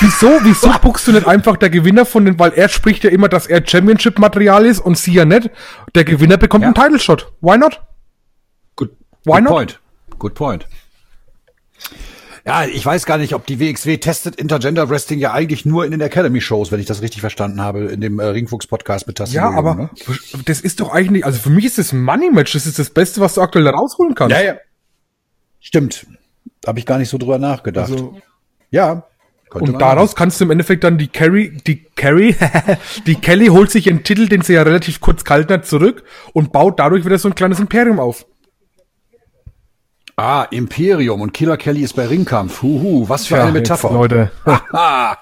Wieso, 0.00 0.28
wieso 0.42 0.70
buckst 0.80 1.06
du 1.06 1.12
nicht 1.12 1.26
einfach 1.26 1.56
der 1.56 1.70
Gewinner 1.70 2.04
von 2.04 2.24
den, 2.24 2.38
weil 2.38 2.52
er 2.54 2.68
spricht 2.68 3.04
ja 3.04 3.10
immer, 3.10 3.28
dass 3.28 3.46
er 3.46 3.66
Championship-Material 3.66 4.66
ist 4.66 4.80
und 4.80 4.98
sie 4.98 5.12
ja 5.12 5.24
nicht. 5.24 5.50
Der 5.94 6.04
Gewinner 6.04 6.36
bekommt 6.36 6.62
Ja. 6.62 6.68
einen 6.68 6.74
Title-Shot. 6.74 7.32
Why 7.40 7.56
not? 7.58 7.80
Good, 8.76 8.90
Why 9.24 9.32
good 9.34 9.42
not? 9.42 9.48
point. 9.52 9.80
Good 10.18 10.34
point. 10.34 10.66
Ja, 12.46 12.64
ich 12.64 12.84
weiß 12.84 13.04
gar 13.04 13.18
nicht, 13.18 13.34
ob 13.34 13.46
die 13.46 13.60
WXW 13.60 13.98
testet 13.98 14.36
Intergender 14.36 14.88
Wrestling 14.88 15.18
ja 15.18 15.32
eigentlich 15.32 15.66
nur 15.66 15.84
in 15.84 15.90
den 15.90 16.00
Academy-Shows, 16.00 16.72
wenn 16.72 16.80
ich 16.80 16.86
das 16.86 17.02
richtig 17.02 17.20
verstanden 17.20 17.60
habe, 17.60 17.84
in 17.84 18.00
dem 18.00 18.18
äh, 18.18 18.24
Ringfuchs-Podcast 18.24 19.06
mit 19.06 19.18
Tassi. 19.18 19.36
Ja, 19.36 19.50
aber 19.50 19.74
ne? 19.74 19.90
das 20.46 20.60
ist 20.62 20.80
doch 20.80 20.90
eigentlich, 20.90 21.24
also 21.26 21.38
für 21.38 21.50
mich 21.50 21.66
ist 21.66 21.76
das 21.78 21.92
Money-Match, 21.92 22.52
das 22.54 22.66
ist 22.66 22.78
das 22.78 22.90
Beste, 22.90 23.20
was 23.20 23.34
du 23.34 23.42
aktuell 23.42 23.66
da 23.66 23.70
rausholen 23.72 24.14
kannst. 24.14 24.34
Ja, 24.34 24.42
ja. 24.42 24.54
Stimmt. 25.60 26.06
Habe 26.66 26.78
ich 26.78 26.86
gar 26.86 26.96
nicht 26.98 27.10
so 27.10 27.18
drüber 27.18 27.38
nachgedacht. 27.38 27.90
Also, 27.90 28.18
ja. 28.70 29.04
Könnte 29.50 29.72
Und 29.72 29.78
daraus 29.80 30.14
kannst 30.14 30.40
du 30.40 30.44
im 30.44 30.50
Endeffekt 30.52 30.84
dann 30.84 30.96
die 30.96 31.08
Carry, 31.08 31.58
die 31.66 31.84
Carry, 31.96 32.36
die 33.06 33.16
Kelly 33.16 33.48
holt 33.48 33.70
sich 33.70 33.86
ihren 33.88 34.04
Titel, 34.04 34.28
den 34.28 34.42
sie 34.42 34.54
ja 34.54 34.62
relativ 34.62 35.00
kurz 35.00 35.24
gehalten 35.24 35.52
hat, 35.52 35.66
zurück 35.66 36.04
und 36.32 36.52
baut 36.52 36.78
dadurch 36.78 37.04
wieder 37.04 37.18
so 37.18 37.28
ein 37.28 37.34
kleines 37.34 37.60
Imperium 37.60 37.98
auf. 38.00 38.26
Ah, 40.16 40.46
Imperium 40.50 41.20
und 41.22 41.32
Killer 41.32 41.56
Kelly 41.56 41.82
ist 41.82 41.94
bei 41.96 42.06
Ringkampf. 42.06 42.62
Huhu, 42.62 43.08
was 43.08 43.26
für 43.26 43.36
Ja, 43.36 43.40
eine 43.44 43.58
jetzt, 43.58 43.70
Metapher. 43.70 43.90
Leute. 43.92 44.30
Ah, 44.72 45.16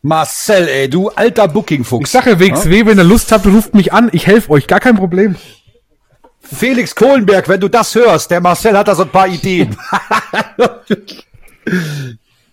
Marcel, 0.00 0.68
ey, 0.68 0.88
du 0.88 1.10
alter 1.10 1.48
Booking-Fuchs. 1.48 2.08
Ich 2.08 2.12
sage 2.12 2.40
WXW, 2.40 2.86
wenn 2.86 2.98
ihr 2.98 3.04
Lust 3.04 3.30
habt, 3.32 3.46
ruft 3.46 3.74
mich 3.74 3.92
an, 3.92 4.08
ich 4.12 4.26
helfe 4.26 4.50
euch, 4.50 4.66
gar 4.66 4.80
kein 4.80 4.96
Problem. 4.96 5.36
Felix 6.40 6.94
Kohlenberg, 6.94 7.48
wenn 7.48 7.60
du 7.60 7.68
das 7.68 7.94
hörst, 7.94 8.30
der 8.30 8.40
Marcel 8.40 8.78
hat 8.78 8.88
da 8.88 8.94
so 8.94 9.02
ein 9.02 9.10
paar 9.10 9.28
Ideen. 9.28 9.76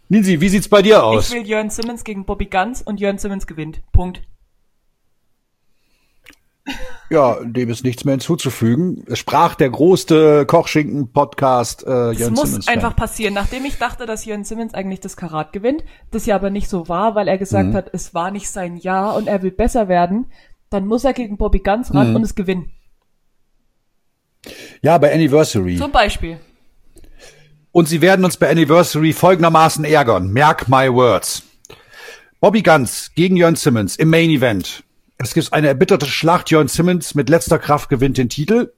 Ninsi, 0.07 0.39
wie 0.39 0.49
sieht's 0.49 0.69
bei 0.69 0.81
dir 0.81 0.97
Ich 0.97 1.01
aus? 1.01 1.31
will 1.31 1.45
Jörn 1.47 1.69
Simmons 1.69 2.03
gegen 2.03 2.25
Bobby 2.25 2.45
Guns 2.45 2.81
und 2.81 2.99
Jörn 2.99 3.17
Simmons 3.17 3.47
gewinnt. 3.47 3.81
Punkt. 3.91 4.21
Ja, 7.11 7.37
dem 7.43 7.69
ist 7.69 7.83
nichts 7.83 8.03
mehr 8.05 8.13
hinzuzufügen. 8.13 9.05
Es 9.07 9.19
sprach 9.19 9.53
der 9.53 9.69
große 9.69 10.47
Kochschinken-Podcast 10.47 11.85
äh, 11.85 12.11
Es 12.11 12.19
Jörn 12.19 12.33
muss 12.33 12.49
Simmons. 12.49 12.67
einfach 12.67 12.95
passieren. 12.95 13.35
Nachdem 13.35 13.65
ich 13.65 13.77
dachte, 13.77 14.07
dass 14.07 14.25
Jörn 14.25 14.43
Simmons 14.43 14.73
eigentlich 14.73 14.99
das 15.01 15.15
Karat 15.15 15.53
gewinnt, 15.53 15.83
das 16.09 16.25
ja 16.25 16.35
aber 16.35 16.49
nicht 16.49 16.67
so 16.67 16.87
war, 16.89 17.13
weil 17.13 17.27
er 17.27 17.37
gesagt 17.37 17.69
Mhm. 17.69 17.73
hat, 17.75 17.89
es 17.93 18.15
war 18.15 18.31
nicht 18.31 18.49
sein 18.49 18.77
Jahr 18.77 19.15
und 19.15 19.27
er 19.27 19.43
will 19.43 19.51
besser 19.51 19.87
werden, 19.87 20.25
dann 20.71 20.87
muss 20.87 21.03
er 21.03 21.13
gegen 21.13 21.37
Bobby 21.37 21.59
Guns 21.59 21.93
ran 21.93 22.09
Mhm. 22.09 22.15
und 22.15 22.23
es 22.23 22.33
gewinnen. 22.33 22.71
Ja, 24.81 24.97
bei 24.97 25.13
Anniversary. 25.13 25.77
Zum 25.77 25.91
Beispiel. 25.91 26.39
Und 27.75 27.89
sie 27.89 27.99
werden 27.99 28.23
uns 28.23 28.37
bei 28.37 28.49
Anniversary 28.49 29.11
folgendermaßen 29.11 29.83
ärgern. 29.83 30.29
Merk 30.29 30.69
my 30.69 30.89
words. 30.89 31.43
Bobby 32.39 32.61
Guns 32.61 33.11
gegen 33.15 33.35
Jörn 33.35 33.57
Simmons 33.57 33.97
im 33.97 34.09
Main 34.09 34.29
Event. 34.29 34.85
Es 35.17 35.33
gibt 35.33 35.51
eine 35.51 35.67
erbitterte 35.67 36.05
Schlacht. 36.05 36.49
Jörn 36.51 36.69
Simmons 36.69 37.15
mit 37.15 37.27
letzter 37.27 37.59
Kraft 37.59 37.89
gewinnt 37.89 38.17
den 38.17 38.29
Titel. 38.29 38.71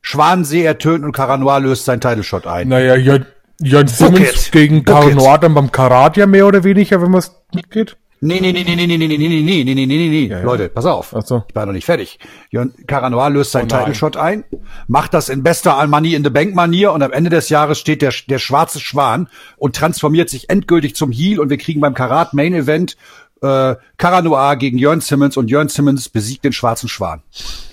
Schwanensee 0.00 0.62
ertönt 0.62 1.04
und 1.04 1.10
Caranoir 1.10 1.58
löst 1.58 1.84
seinen 1.84 2.00
Title-Shot 2.00 2.46
ein. 2.46 2.68
Naja, 2.68 2.94
Jörn, 2.94 3.26
Jörn 3.60 3.88
Simmons 3.88 4.52
gegen 4.52 4.84
Book 4.84 4.94
Karl 4.94 5.08
it. 5.08 5.16
Noir 5.16 5.38
dann 5.38 5.54
beim 5.54 5.72
Karat 5.72 6.16
ja 6.16 6.28
mehr 6.28 6.46
oder 6.46 6.62
weniger, 6.62 7.02
wenn 7.02 7.10
man 7.10 7.18
es 7.18 7.32
mitgeht. 7.52 7.96
Nee, 8.24 8.38
nee, 8.38 8.52
nee, 8.52 8.62
nee, 8.62 8.76
nee, 8.76 8.86
nee, 8.86 8.96
nee, 8.96 9.08
nee, 9.08 9.18
nee, 9.18 9.28
nee, 9.28 9.64
nee, 9.64 9.74
nee, 9.74 9.86
nee, 9.86 10.08
nee. 10.08 10.26
ja. 10.28 10.42
Leute, 10.42 10.68
pass 10.68 10.86
auf. 10.86 11.12
Ach 11.12 11.26
so. 11.26 11.42
Ich 11.48 11.56
war 11.56 11.66
noch 11.66 11.72
nicht 11.72 11.86
fertig. 11.86 12.20
Jörn 12.50 12.72
Caranoir 12.86 13.30
löst 13.30 13.50
seinen 13.50 13.64
Oh 13.64 13.74
nein. 13.74 13.80
Title-Shot 13.80 14.16
ein, 14.16 14.44
macht 14.86 15.12
das 15.12 15.28
in 15.28 15.42
bester 15.42 15.84
Money 15.88 16.14
in 16.14 16.22
the 16.22 16.30
Bank 16.30 16.54
Manier 16.54 16.92
und 16.92 17.02
am 17.02 17.10
Ende 17.10 17.30
des 17.30 17.48
Jahres 17.48 17.80
steht 17.80 18.00
der, 18.00 18.14
der 18.28 18.38
schwarze 18.38 18.78
Schwan 18.78 19.28
und 19.56 19.74
transformiert 19.74 20.30
sich 20.30 20.48
endgültig 20.48 20.94
zum 20.94 21.10
Heel 21.10 21.40
und 21.40 21.50
wir 21.50 21.58
kriegen 21.58 21.80
beim 21.80 21.94
Karat 21.94 22.32
Main 22.32 22.54
Event 22.54 22.96
äh, 23.42 23.74
Caranoir 23.96 24.54
gegen 24.54 24.78
Jörn 24.78 25.00
Simmons 25.00 25.36
und 25.36 25.50
Jörn 25.50 25.68
Simmons 25.68 26.08
besiegt 26.08 26.44
den 26.44 26.52
schwarzen 26.52 26.88
Schwan. 26.88 27.22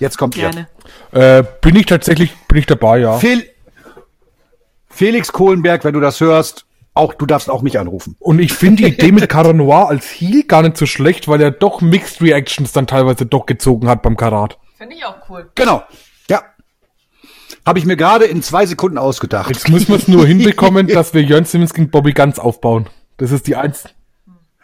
Jetzt 0.00 0.18
kommt 0.18 0.34
Gerne. 0.34 0.66
Äh, 1.12 1.44
bin 1.60 1.76
ich 1.76 1.86
tatsächlich, 1.86 2.34
bin 2.48 2.58
ich 2.58 2.66
dabei, 2.66 2.98
ja. 2.98 3.14
ihr. 3.14 3.20
Fel 3.20 3.44
Felix 4.88 5.30
Kohlenberg, 5.30 5.84
wenn 5.84 5.94
du 5.94 6.00
das 6.00 6.20
hörst, 6.20 6.66
auch 7.00 7.14
du 7.14 7.26
darfst 7.26 7.50
auch 7.50 7.62
mich 7.62 7.78
anrufen. 7.78 8.14
Und 8.18 8.38
ich 8.38 8.52
finde 8.52 8.82
die 8.82 8.88
Idee 8.90 9.10
mit 9.10 9.28
Cara 9.28 9.52
Noir 9.52 9.88
als 9.88 10.06
Heel 10.06 10.44
gar 10.44 10.62
nicht 10.62 10.76
so 10.76 10.86
schlecht, 10.86 11.26
weil 11.28 11.40
er 11.40 11.50
doch 11.50 11.80
Mixed 11.80 12.20
Reactions 12.20 12.72
dann 12.72 12.86
teilweise 12.86 13.26
doch 13.26 13.46
gezogen 13.46 13.88
hat 13.88 14.02
beim 14.02 14.16
Karat. 14.16 14.58
Finde 14.76 14.94
ich 14.94 15.04
auch 15.04 15.16
cool. 15.28 15.50
Genau. 15.54 15.82
Ja. 16.28 16.42
Habe 17.66 17.78
ich 17.78 17.86
mir 17.86 17.96
gerade 17.96 18.26
in 18.26 18.42
zwei 18.42 18.66
Sekunden 18.66 18.98
ausgedacht. 18.98 19.50
Jetzt 19.50 19.68
müssen 19.68 19.88
wir 19.88 19.96
es 19.96 20.08
nur 20.08 20.26
hinbekommen, 20.26 20.86
dass 20.86 21.14
wir 21.14 21.22
Jörn 21.22 21.44
Simmons 21.44 21.74
gegen 21.74 21.90
Bobby 21.90 22.12
Guns 22.12 22.38
aufbauen. 22.38 22.88
Das 23.16 23.32
ist 23.32 23.46
die 23.46 23.56
eins. 23.56 23.84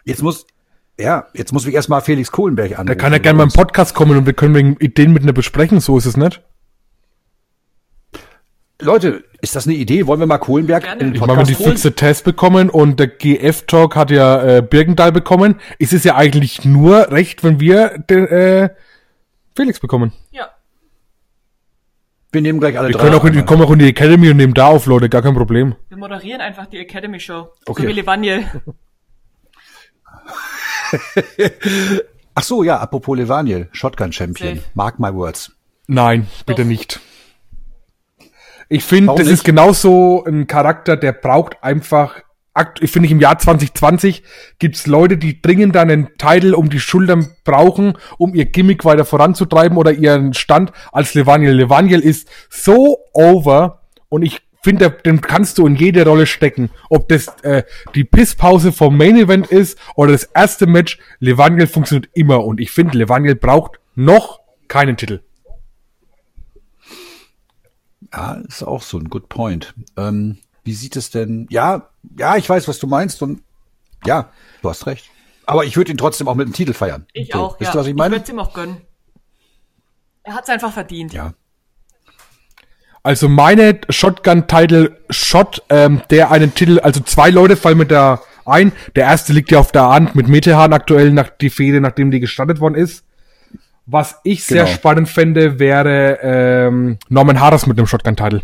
Jetzt 0.05 0.21
muss, 0.23 0.45
ja, 0.97 1.27
jetzt 1.33 1.53
muss 1.53 1.65
ich 1.65 1.73
erstmal 1.73 2.01
Felix 2.01 2.31
Kohlenberg 2.31 2.71
anrufen. 2.71 2.87
Da 2.87 2.95
kann 2.95 3.13
er 3.13 3.19
gerne 3.19 3.37
mal 3.37 3.43
im 3.43 3.51
Podcast 3.51 3.93
kommen 3.93 4.17
und 4.17 4.25
wir 4.25 4.33
können 4.33 4.55
wegen 4.55 4.77
Ideen 4.77 5.11
mit 5.11 5.23
einer 5.23 5.33
besprechen, 5.33 5.79
so 5.79 5.97
ist 5.97 6.05
es 6.05 6.17
nicht. 6.17 6.41
Leute, 8.79 9.23
ist 9.41 9.55
das 9.55 9.65
eine 9.65 9.75
Idee? 9.75 10.05
Wollen 10.05 10.19
wir 10.19 10.27
mal 10.27 10.37
Kohlenberg 10.37 10.83
Gerne. 10.83 11.01
in 11.01 11.07
den 11.07 11.15
Ich 11.15 11.21
meine, 11.21 11.35
wenn 11.37 11.45
die 11.45 11.53
Podcast 11.53 11.59
holen? 11.65 11.71
fixe 11.77 11.95
Test 11.95 12.23
bekommen 12.25 12.69
und 12.69 12.99
der 12.99 13.07
GF-Talk 13.07 13.95
hat 13.95 14.11
ja 14.11 14.57
äh, 14.57 14.61
Birkendahl 14.61 15.11
bekommen, 15.11 15.55
ist 15.79 15.93
es 15.93 16.03
ja 16.03 16.15
eigentlich 16.15 16.63
nur 16.63 17.09
recht, 17.11 17.43
wenn 17.43 17.59
wir 17.59 17.97
den, 17.97 18.27
äh, 18.27 18.69
Felix 19.55 19.79
bekommen. 19.79 20.13
Ja. 20.31 20.49
Wir 22.31 22.41
nehmen 22.41 22.59
gleich 22.59 22.77
alle 22.77 22.89
Wir 22.89 22.93
drei. 22.93 23.03
können 23.05 23.15
auch 23.15 23.25
in, 23.25 23.33
wir 23.33 23.43
kommen 23.45 23.63
auch 23.63 23.71
in 23.71 23.79
die 23.79 23.87
Academy 23.89 24.29
und 24.29 24.37
nehmen 24.37 24.53
da 24.53 24.67
auf, 24.67 24.85
Leute, 24.85 25.09
gar 25.09 25.23
kein 25.23 25.33
Problem. 25.33 25.75
Wir 25.89 25.97
moderieren 25.97 26.41
einfach 26.41 26.67
die 26.67 26.77
Academy 26.77 27.19
Show. 27.19 27.49
Okay. 27.65 27.81
So 27.83 27.87
wie 27.87 27.93
Levaniel. 27.93 28.45
Ach 32.35 32.43
so, 32.43 32.63
ja, 32.63 32.77
apropos 32.77 33.17
Levaniel, 33.17 33.69
Shotgun 33.71 34.11
Champion. 34.13 34.57
Safe. 34.57 34.67
Mark 34.75 34.99
my 34.99 35.11
words. 35.13 35.51
Nein, 35.87 36.27
bitte 36.45 36.61
Doch. 36.61 36.67
nicht. 36.69 36.99
Ich 38.69 38.83
finde, 38.83 39.13
das 39.15 39.25
nicht? 39.25 39.35
ist 39.35 39.43
genauso 39.43 40.23
ein 40.25 40.47
Charakter, 40.47 40.97
der 40.97 41.13
braucht 41.13 41.63
einfach, 41.63 42.15
ich 42.81 42.91
finde, 42.91 43.09
im 43.09 43.19
Jahr 43.19 43.37
2020 43.37 44.23
gibt's 44.59 44.87
Leute, 44.87 45.17
die 45.17 45.41
dringend 45.41 45.77
einen 45.77 46.17
Titel 46.17 46.53
um 46.53 46.69
die 46.69 46.79
Schultern 46.79 47.29
brauchen, 47.43 47.97
um 48.17 48.33
ihr 48.33 48.45
Gimmick 48.45 48.83
weiter 48.83 49.05
voranzutreiben 49.05 49.77
oder 49.77 49.91
ihren 49.91 50.33
Stand 50.33 50.71
als 50.91 51.13
Levaniel. 51.13 51.53
Levaniel 51.53 52.01
ist 52.01 52.27
so 52.49 52.97
over 53.13 53.81
und 54.09 54.23
ich 54.23 54.41
finde, 54.63 54.89
den 54.89 55.21
kannst 55.21 55.59
du 55.59 55.67
in 55.67 55.75
jede 55.75 56.05
Rolle 56.05 56.25
stecken. 56.25 56.71
Ob 56.89 57.07
das 57.07 57.27
äh, 57.43 57.63
die 57.95 58.03
Pisspause 58.03 58.73
vom 58.73 58.97
Main 58.97 59.15
Event 59.15 59.47
ist 59.47 59.77
oder 59.95 60.11
das 60.11 60.23
erste 60.23 60.67
Match, 60.67 60.99
Levaniel 61.19 61.67
funktioniert 61.67 62.09
immer 62.13 62.43
und 62.43 62.59
ich 62.59 62.71
finde, 62.71 62.97
Levaniel 62.97 63.35
braucht 63.35 63.79
noch 63.95 64.41
keinen 64.67 64.97
Titel. 64.97 65.21
Ja, 68.17 68.33
ist 68.47 68.63
auch 68.63 68.81
so 68.81 68.97
ein 68.97 69.09
good 69.11 69.29
point. 69.29 69.75
Ähm, 69.95 70.39
wie 70.63 70.73
sieht 70.73 70.95
es 70.95 71.11
denn? 71.11 71.45
Ja, 71.51 71.89
ja, 72.17 72.35
ich 72.35 72.49
weiß, 72.49 72.67
was 72.67 72.79
du 72.79 72.87
meinst 72.87 73.21
und 73.21 73.43
ja, 74.05 74.31
du 74.63 74.69
hast 74.69 74.87
recht. 74.87 75.05
Aber 75.45 75.65
ich 75.65 75.77
würde 75.77 75.91
ihn 75.91 75.97
trotzdem 75.97 76.27
auch 76.27 76.33
mit 76.33 76.47
dem 76.47 76.53
Titel 76.53 76.73
feiern. 76.73 77.05
Ich 77.13 77.29
So, 77.31 77.39
auch, 77.39 77.59
Wisst 77.59 77.73
ja. 77.73 77.77
ihr, 77.77 77.79
was 77.81 77.87
ich 77.87 77.93
meine? 77.95 78.15
würde 78.15 78.23
es 78.23 78.29
ihm 78.29 78.39
auch 78.39 78.53
gönnen. 78.53 78.81
Er 80.23 80.33
hat 80.33 80.43
es 80.45 80.49
einfach 80.49 80.73
verdient. 80.73 81.13
ja. 81.13 81.33
Also 83.03 83.29
meine 83.29 83.79
Shotgun-Title-Shot, 83.87 85.63
ähm, 85.69 86.01
der 86.09 86.31
einen 86.31 86.53
Titel, 86.55 86.79
also 86.79 86.99
zwei 87.01 87.29
Leute 87.29 87.55
fallen 87.55 87.77
mir 87.77 87.85
da 87.85 88.21
ein. 88.45 88.73
Der 88.97 89.05
erste 89.05 89.31
liegt 89.31 89.51
ja 89.51 89.59
auf 89.59 89.71
der 89.71 89.87
Hand 89.87 90.15
mit 90.15 90.27
Metehan 90.27 90.73
aktuell 90.73 91.11
nach 91.11 91.29
die 91.29 91.49
Fehde, 91.51 91.79
nachdem 91.79 92.11
die 92.11 92.19
gestartet 92.19 92.59
worden 92.59 92.75
ist. 92.75 93.05
Was 93.89 94.19
ich 94.23 94.43
sehr 94.43 94.65
Genau. 94.65 94.75
spannend 94.75 95.09
fände, 95.09 95.59
wäre 95.59 96.19
ähm, 96.21 96.97
Norman 97.09 97.39
Harris 97.39 97.65
mit 97.67 97.77
einem 97.77 97.87
Shotgun-Title. 97.87 98.41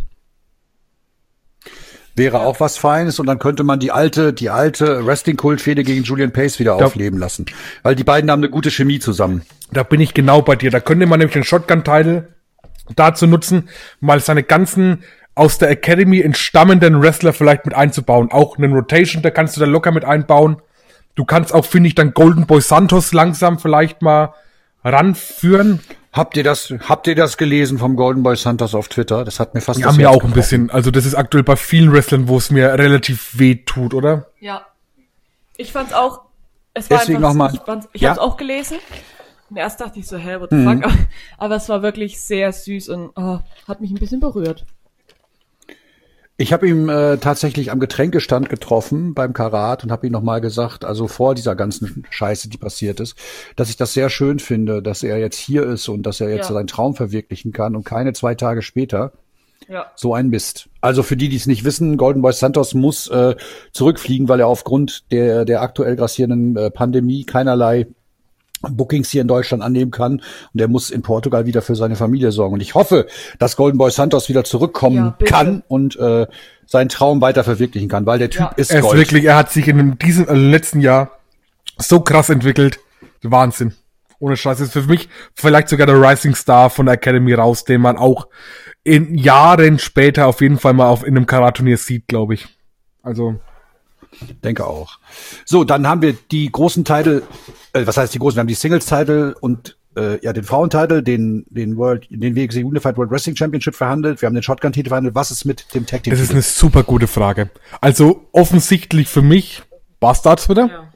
Wäre 2.15 2.41
auch 2.41 2.59
was 2.59 2.77
Feines 2.77 3.19
und 3.19 3.25
dann 3.25 3.39
könnte 3.39 3.63
man 3.63 3.79
die 3.79 3.91
alte, 3.91 4.33
die 4.33 4.49
alte 4.51 5.05
Wrestling-Kult-Fehde 5.05 5.83
gegen 5.83 6.03
Julian 6.03 6.31
Pace 6.31 6.59
wieder 6.59 6.77
Ja. 6.77 6.85
aufleben 6.85 7.17
lassen. 7.19 7.45
Weil 7.81 7.95
die 7.95 8.03
beiden 8.03 8.29
haben 8.29 8.39
eine 8.41 8.51
gute 8.51 8.69
Chemie 8.69 8.99
zusammen. 8.99 9.41
Da 9.71 9.81
bin 9.83 9.99
ich 9.99 10.13
genau 10.13 10.41
bei 10.43 10.55
dir. 10.55 10.69
Da 10.69 10.79
könnte 10.79 11.07
man 11.07 11.19
nämlich 11.19 11.33
den 11.33 11.43
Shotgun-Title 11.43 12.29
dazu 12.95 13.25
nutzen, 13.25 13.67
mal 13.99 14.19
seine 14.19 14.43
ganzen 14.43 15.03
aus 15.35 15.57
der 15.57 15.71
Academy 15.71 16.21
entstammenden 16.21 17.01
Wrestler 17.01 17.33
vielleicht 17.33 17.65
mit 17.65 17.73
einzubauen. 17.73 18.31
Auch 18.31 18.57
einen 18.59 18.73
Rotation, 18.73 19.23
da 19.23 19.31
kannst 19.31 19.55
du 19.57 19.61
da 19.61 19.65
locker 19.65 19.91
mit 19.91 20.05
einbauen. 20.05 20.61
Du 21.15 21.25
kannst 21.25 21.51
auch, 21.53 21.65
finde 21.65 21.87
ich, 21.87 21.95
dann 21.95 22.13
Golden 22.13 22.45
Boy 22.45 22.61
Santos 22.61 23.11
langsam 23.13 23.57
vielleicht 23.57 24.03
mal 24.03 24.33
ranführen. 24.83 25.79
Habt 26.11 26.37
ihr 26.37 26.43
das, 26.43 26.71
habt 26.87 27.07
ihr 27.07 27.15
das 27.15 27.37
gelesen 27.37 27.79
vom 27.79 27.95
Golden 27.95 28.21
Boy 28.21 28.35
Santos 28.35 28.75
auf 28.75 28.87
Twitter? 28.87 29.25
Das 29.25 29.39
hat 29.39 29.55
mir 29.55 29.61
fast 29.61 29.79
ja 29.79 29.87
Herz 29.87 29.97
auch 30.05 30.11
ein 30.13 30.19
gebrochen. 30.19 30.33
bisschen, 30.33 30.69
also 30.69 30.91
das 30.91 31.05
ist 31.05 31.15
aktuell 31.15 31.43
bei 31.43 31.55
vielen 31.55 31.91
Wrestlern, 31.91 32.27
wo 32.27 32.37
es 32.37 32.51
mir 32.51 32.73
relativ 32.77 33.31
weh 33.39 33.55
tut, 33.55 33.93
oder? 33.95 34.27
Ja. 34.39 34.65
Ich 35.57 35.71
fand's 35.71 35.93
auch. 35.93 36.21
Es 36.75 36.89
war 36.89 36.99
Deswegen 36.99 37.17
einfach, 37.17 37.29
noch 37.29 37.35
mal- 37.35 37.53
Ich, 37.53 37.61
fand's, 37.61 37.89
ich 37.93 38.01
Ja. 38.01 38.09
hab's 38.11 38.19
auch 38.19 38.37
gelesen. 38.37 38.77
Und 39.49 39.57
erst 39.57 39.81
dachte 39.81 39.99
ich 39.99 40.07
so, 40.07 40.17
hä, 40.17 40.39
what 40.39 40.49
the 40.51 40.55
Mhm. 40.55 40.81
fuck? 40.83 40.91
Aber 41.39 41.55
es 41.55 41.67
war 41.69 41.81
wirklich 41.81 42.21
sehr 42.21 42.51
süß 42.51 42.89
und 42.89 43.11
oh, 43.15 43.39
hat 43.67 43.81
mich 43.81 43.89
ein 43.91 43.95
bisschen 43.99 44.19
berührt. 44.19 44.65
Ich 46.43 46.51
habe 46.51 46.67
ihn 46.67 46.89
äh, 46.89 47.19
tatsächlich 47.19 47.71
am 47.71 47.79
Getränkestand 47.79 48.49
getroffen 48.49 49.13
beim 49.13 49.31
Karat 49.31 49.85
und 49.85 49.93
habe 49.93 50.07
ihm 50.07 50.11
nochmal 50.11 50.41
gesagt, 50.41 50.83
also 50.83 51.07
vor 51.07 51.35
dieser 51.35 51.55
ganzen 51.55 52.03
Scheiße, 52.09 52.49
die 52.49 52.57
passiert 52.57 52.99
ist, 52.99 53.15
dass 53.55 53.69
ich 53.69 53.77
das 53.77 53.93
sehr 53.93 54.09
schön 54.09 54.39
finde, 54.39 54.81
dass 54.81 55.03
er 55.03 55.19
jetzt 55.19 55.37
hier 55.37 55.63
ist 55.63 55.87
und 55.87 56.03
dass 56.03 56.19
er 56.19 56.27
jetzt 56.31 56.49
Ja. 56.49 56.55
seinen 56.55 56.67
Traum 56.67 56.95
verwirklichen 56.95 57.53
kann 57.53 57.77
und 57.77 57.85
keine 57.85 58.11
zwei 58.11 58.35
Tage 58.35 58.61
später 58.61 59.13
Ja. 59.69 59.85
so 59.95 60.13
ein 60.13 60.27
Mist. 60.27 60.67
Also 60.81 61.01
für 61.01 61.15
die, 61.15 61.29
die 61.29 61.37
es 61.37 61.47
nicht 61.47 61.63
wissen, 61.63 61.95
Golden 61.95 62.21
Boy 62.21 62.33
Santos 62.33 62.73
muss 62.73 63.07
äh, 63.07 63.35
zurückfliegen, 63.71 64.27
weil 64.27 64.41
er 64.41 64.47
aufgrund 64.47 65.09
der, 65.13 65.45
der 65.45 65.61
aktuell 65.61 65.95
grassierenden 65.95 66.57
äh, 66.57 66.71
Pandemie 66.71 67.23
keinerlei 67.23 67.87
Bookings 68.69 69.09
hier 69.09 69.21
in 69.21 69.27
Deutschland 69.27 69.61
annehmen 69.63 69.91
kann 69.91 70.21
und 70.53 70.59
er 70.59 70.67
muss 70.67 70.89
in 70.89 71.01
Portugal 71.01 71.45
wieder 71.45 71.61
für 71.61 71.75
seine 71.75 71.95
Familie 71.95 72.31
sorgen. 72.31 72.53
Und 72.55 72.61
ich 72.61 72.75
hoffe, 72.75 73.07
dass 73.39 73.55
Golden 73.55 73.77
Boy 73.77 73.91
Santos 73.91 74.29
wieder 74.29 74.43
zurückkommen 74.43 75.13
Ja, 75.19 75.25
kann 75.25 75.63
und 75.67 75.95
äh, 75.97 76.27
seinen 76.65 76.89
Traum 76.89 77.21
weiter 77.21 77.43
verwirklichen 77.43 77.89
kann, 77.89 78.05
weil 78.05 78.19
der 78.19 78.29
Typ 78.29 78.39
Ja. 78.41 78.47
ist 78.55 78.71
Er 78.71 78.79
ist 78.79 78.85
Gold. 78.85 78.97
wirklich, 78.97 79.25
er 79.25 79.35
hat 79.35 79.51
sich 79.51 79.67
in 79.67 79.97
diesem 79.99 80.27
äh, 80.27 80.33
letzten 80.33 80.79
Jahr 80.81 81.11
so 81.77 81.99
krass 81.99 82.29
entwickelt. 82.29 82.79
Wahnsinn. 83.21 83.73
Ohne 84.19 84.37
Scheiß. 84.37 84.59
Ist 84.61 84.73
für 84.73 84.83
mich 84.83 85.09
vielleicht 85.33 85.67
sogar 85.69 85.85
der 85.87 86.01
Rising 86.01 86.35
Star 86.35 86.69
von 86.69 86.85
der 86.85 86.95
Academy 86.95 87.33
raus, 87.33 87.65
den 87.65 87.81
man 87.81 87.97
auch 87.97 88.27
in 88.85 89.17
Jahren 89.17 89.79
später 89.79 90.27
auf 90.27 90.39
jeden 90.41 90.57
Fall 90.59 90.73
mal 90.73 90.87
auf 90.87 91.03
in 91.05 91.15
einem 91.17 91.25
Karat-Turnier 91.25 91.77
sieht, 91.77 92.07
glaube 92.07 92.33
ich. 92.35 92.47
Also, 93.01 93.35
Denke 94.43 94.65
auch. 94.67 94.99
So, 95.45 95.63
dann 95.63 95.87
haben 95.87 96.01
wir 96.01 96.13
die 96.31 96.51
großen 96.51 96.85
Titel, 96.85 97.23
äh, 97.73 97.85
was 97.85 97.97
heißt 97.97 98.13
die 98.13 98.19
großen? 98.19 98.35
Wir 98.37 98.41
haben 98.41 98.47
die 98.47 98.53
Singles-Titel 98.53 99.35
und 99.41 99.77
äh, 99.95 100.23
ja 100.25 100.33
den 100.33 100.43
Frauentitel, 100.43 101.01
den 101.03 101.45
den 101.49 101.77
World, 101.77 102.07
den 102.09 102.35
WXW 102.35 102.63
Unified 102.63 102.97
World 102.97 103.11
Wrestling 103.11 103.35
Championship 103.35 103.75
verhandelt. 103.75 104.21
Wir 104.21 104.27
haben 104.27 104.33
den 104.33 104.43
Shotgun-Titel 104.43 104.89
verhandelt. 104.89 105.15
Was 105.15 105.31
ist 105.31 105.45
mit 105.45 105.73
dem 105.73 105.85
Tag 105.85 106.03
Team? 106.03 106.11
das 106.11 106.19
ist 106.21 106.31
eine 106.31 106.41
super 106.41 106.83
gute 106.83 107.07
Frage. 107.07 107.49
Also, 107.81 108.27
offensichtlich 108.31 109.07
für 109.07 109.21
mich 109.21 109.63
Bastards 109.99 110.49
wieder. 110.49 110.67
Ja. 110.67 110.93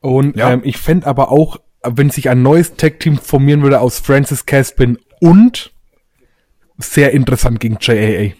Und 0.00 0.36
Ja. 0.36 0.50
ähm, 0.52 0.60
ich 0.64 0.76
fänd 0.78 1.06
aber 1.06 1.30
auch, 1.30 1.58
wenn 1.82 2.10
sich 2.10 2.28
ein 2.28 2.42
neues 2.42 2.74
Tag-Team 2.76 3.18
formieren 3.18 3.62
würde 3.62 3.80
aus 3.80 3.98
Francis 4.00 4.46
Caspin 4.46 4.98
und 5.20 5.72
sehr 6.78 7.12
interessant 7.12 7.60
gegen 7.60 7.76
JAA. 7.80 8.32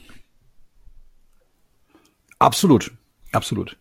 Absolut, 2.38 2.90
absolut. 3.32 3.76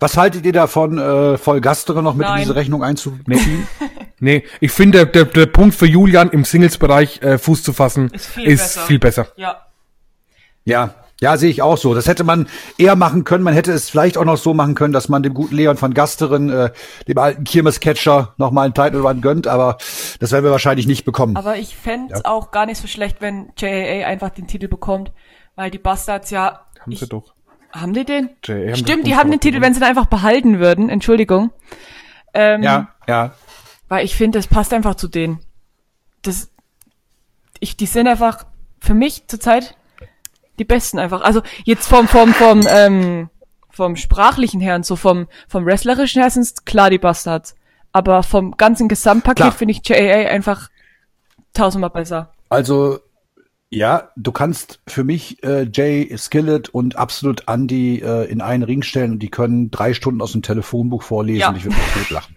Was 0.00 0.16
haltet 0.16 0.44
ihr 0.44 0.52
davon, 0.52 0.98
äh, 0.98 1.38
voll 1.38 1.60
Gastere 1.60 2.02
noch 2.02 2.14
mit 2.14 2.26
in 2.26 2.32
Nein. 2.32 2.42
diese 2.42 2.54
Rechnung 2.56 2.82
einzuziehen? 2.82 3.66
Nee, 4.22 4.44
ich 4.60 4.70
finde, 4.70 5.06
der, 5.06 5.24
der, 5.24 5.24
der 5.24 5.46
Punkt 5.46 5.74
für 5.74 5.86
Julian 5.86 6.28
im 6.28 6.44
Singles-Bereich 6.44 7.22
äh, 7.22 7.38
Fuß 7.38 7.62
zu 7.62 7.72
fassen 7.72 8.10
Ist 8.10 8.26
viel 8.26 8.46
ist 8.48 8.60
besser. 8.60 8.80
viel 8.82 8.98
besser. 8.98 9.28
Ja. 9.36 9.66
Ja, 10.66 10.94
ja, 11.20 11.36
sehe 11.36 11.50
ich 11.50 11.62
auch 11.62 11.78
so. 11.78 11.94
Das 11.94 12.06
hätte 12.06 12.24
man 12.24 12.46
eher 12.78 12.96
machen 12.96 13.24
können. 13.24 13.44
Man 13.44 13.54
hätte 13.54 13.72
es 13.72 13.90
vielleicht 13.90 14.18
auch 14.18 14.24
noch 14.24 14.36
so 14.36 14.54
machen 14.54 14.74
können, 14.74 14.92
dass 14.92 15.08
man 15.08 15.22
dem 15.22 15.34
guten 15.34 15.54
Leon 15.54 15.80
van 15.80 15.94
Gasteren, 15.94 16.50
äh, 16.50 16.70
dem 17.08 17.18
alten 17.18 17.44
Kirmes-Catcher, 17.44 18.34
noch 18.36 18.50
mal 18.50 18.64
einen 18.64 18.74
Title 18.74 19.00
Run 19.00 19.20
gönnt. 19.20 19.46
Aber 19.46 19.76
das 20.18 20.32
werden 20.32 20.44
wir 20.44 20.50
wahrscheinlich 20.50 20.86
nicht 20.86 21.04
bekommen. 21.04 21.36
Aber 21.36 21.56
ich 21.56 21.76
fänd's 21.76 22.24
auch 22.24 22.50
gar 22.50 22.66
nicht 22.66 22.80
so 22.80 22.88
schlecht, 22.88 23.20
wenn 23.20 23.52
JAA 23.56 24.06
einfach 24.06 24.30
den 24.30 24.46
Titel 24.46 24.68
bekommt, 24.68 25.12
weil 25.56 25.70
die 25.70 25.78
Bastards 25.78 26.30
ja. 26.30 26.66
Haben 26.80 26.92
ich, 26.92 27.00
sie 27.00 27.08
doch. 27.08 27.34
Haben 27.72 27.94
die 27.94 28.04
den? 28.04 28.30
JAA 28.44 28.68
haben 28.68 28.76
Stimmt, 28.76 29.06
die 29.06 29.16
haben 29.16 29.30
den 29.30 29.40
Titel, 29.40 29.60
wenn 29.60 29.74
sie 29.74 29.80
ihn 29.80 29.84
einfach 29.84 30.06
behalten 30.06 30.58
würden. 30.58 30.88
Entschuldigung. 30.88 31.50
Ähm, 32.34 32.62
ja, 32.62 32.88
ja. 33.06 33.32
Weil 33.88 34.04
ich 34.04 34.16
finde, 34.16 34.38
das 34.38 34.46
passt 34.46 34.72
einfach 34.72 34.94
zu 34.94 35.08
denen. 35.08 35.40
Das, 36.22 36.50
ich, 37.60 37.76
die 37.76 37.86
sind 37.86 38.06
einfach 38.06 38.44
für 38.80 38.94
mich 38.94 39.26
zurzeit 39.26 39.76
die 40.60 40.64
besten 40.64 40.98
einfach. 40.98 41.22
Also 41.22 41.42
jetzt 41.64 41.88
vom 41.88 42.06
vom 42.06 42.32
vom 42.34 42.60
ähm, 42.68 43.30
vom 43.70 43.96
sprachlichen 43.96 44.60
her 44.60 44.76
und 44.76 44.86
so 44.86 44.94
vom 44.94 45.26
vom 45.48 45.64
wrestlerischen 45.64 46.20
her 46.22 46.30
sind 46.30 46.66
klar 46.66 46.90
die 46.90 46.98
Bastards. 46.98 47.56
Aber 47.92 48.22
vom 48.22 48.56
ganzen 48.56 48.86
Gesamtpaket 48.88 49.54
finde 49.54 49.72
ich 49.72 49.88
JAA 49.88 50.28
einfach 50.28 50.68
tausendmal 51.54 51.90
besser. 51.90 52.32
Also, 52.48 53.00
ja, 53.70 54.10
du 54.16 54.32
kannst 54.32 54.80
für 54.88 55.04
mich 55.04 55.42
äh, 55.44 55.68
Jay 55.72 56.12
Skillet 56.16 56.68
und 56.70 56.96
absolut 56.96 57.44
Andy 57.48 58.00
äh, 58.00 58.24
in 58.30 58.40
einen 58.40 58.64
Ring 58.64 58.82
stellen 58.82 59.12
und 59.12 59.18
die 59.20 59.30
können 59.30 59.70
drei 59.70 59.94
Stunden 59.94 60.20
aus 60.20 60.32
dem 60.32 60.42
Telefonbuch 60.42 61.02
vorlesen 61.02 61.40
Ja. 61.40 61.48
und 61.50 61.56
ich 61.56 61.64
würde 61.64 61.76
mich 61.76 61.92
totlachen. 61.94 62.36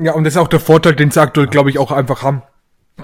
Ja, 0.00 0.12
und 0.14 0.24
das 0.24 0.34
ist 0.34 0.38
auch 0.38 0.48
der 0.48 0.58
Vorteil, 0.60 0.96
den 0.96 1.10
sie 1.12 1.20
aktuell, 1.20 1.46
glaube 1.46 1.70
ich, 1.70 1.78
auch 1.78 1.92
einfach 1.92 2.22
haben. 2.22 2.42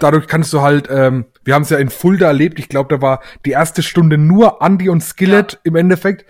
Dadurch 0.01 0.27
kannst 0.27 0.53
du 0.53 0.61
halt, 0.61 0.89
ähm, 0.91 1.27
wir 1.45 1.55
haben 1.55 1.63
es 1.63 1.71
ja 1.71 1.79
in 1.79 1.89
Fulda 1.89 2.27
erlebt, 2.27 2.59
ich 2.59 2.69
glaube, 2.69 2.95
da 2.97 3.01
war 3.01 3.21
die 3.47 3.51
erste 3.53 3.83
Stunde 3.83 4.19
nur 4.19 4.61
Andy 4.61 4.89
und 4.89 5.01
Skillet 5.03 5.53
Ja. 5.53 5.59
im 5.65 5.77
Endeffekt. 5.77 6.25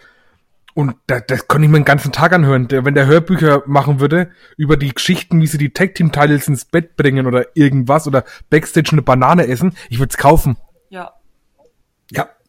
Und 0.75 0.95
da, 1.09 1.19
das 1.19 1.49
konnte 1.49 1.65
ich 1.65 1.71
mir 1.73 1.79
den 1.81 1.85
ganzen 1.85 2.13
Tag 2.13 2.33
anhören. 2.33 2.69
Der, 2.69 2.85
wenn 2.85 2.95
der 2.95 3.07
Hörbücher 3.07 3.63
machen 3.67 3.99
würde 3.99 4.31
über 4.57 4.77
die 4.77 4.95
Geschichten, 4.95 5.41
wie 5.41 5.47
sie 5.49 5.59
die 5.59 5.71
Tag 5.73 5.95
Team 5.97 6.13
Titles 6.13 6.47
ins 6.47 6.67
Bett 6.67 6.95
bringen 6.97 7.27
oder 7.27 7.47
irgendwas 7.57 8.07
oder 8.07 8.25
Backstage 8.49 8.91
eine 8.93 9.03
Banane 9.03 9.49
essen, 9.49 9.73
ich 9.89 9.99
würde 9.99 10.11
es 10.11 10.19
kaufen. 10.19 10.57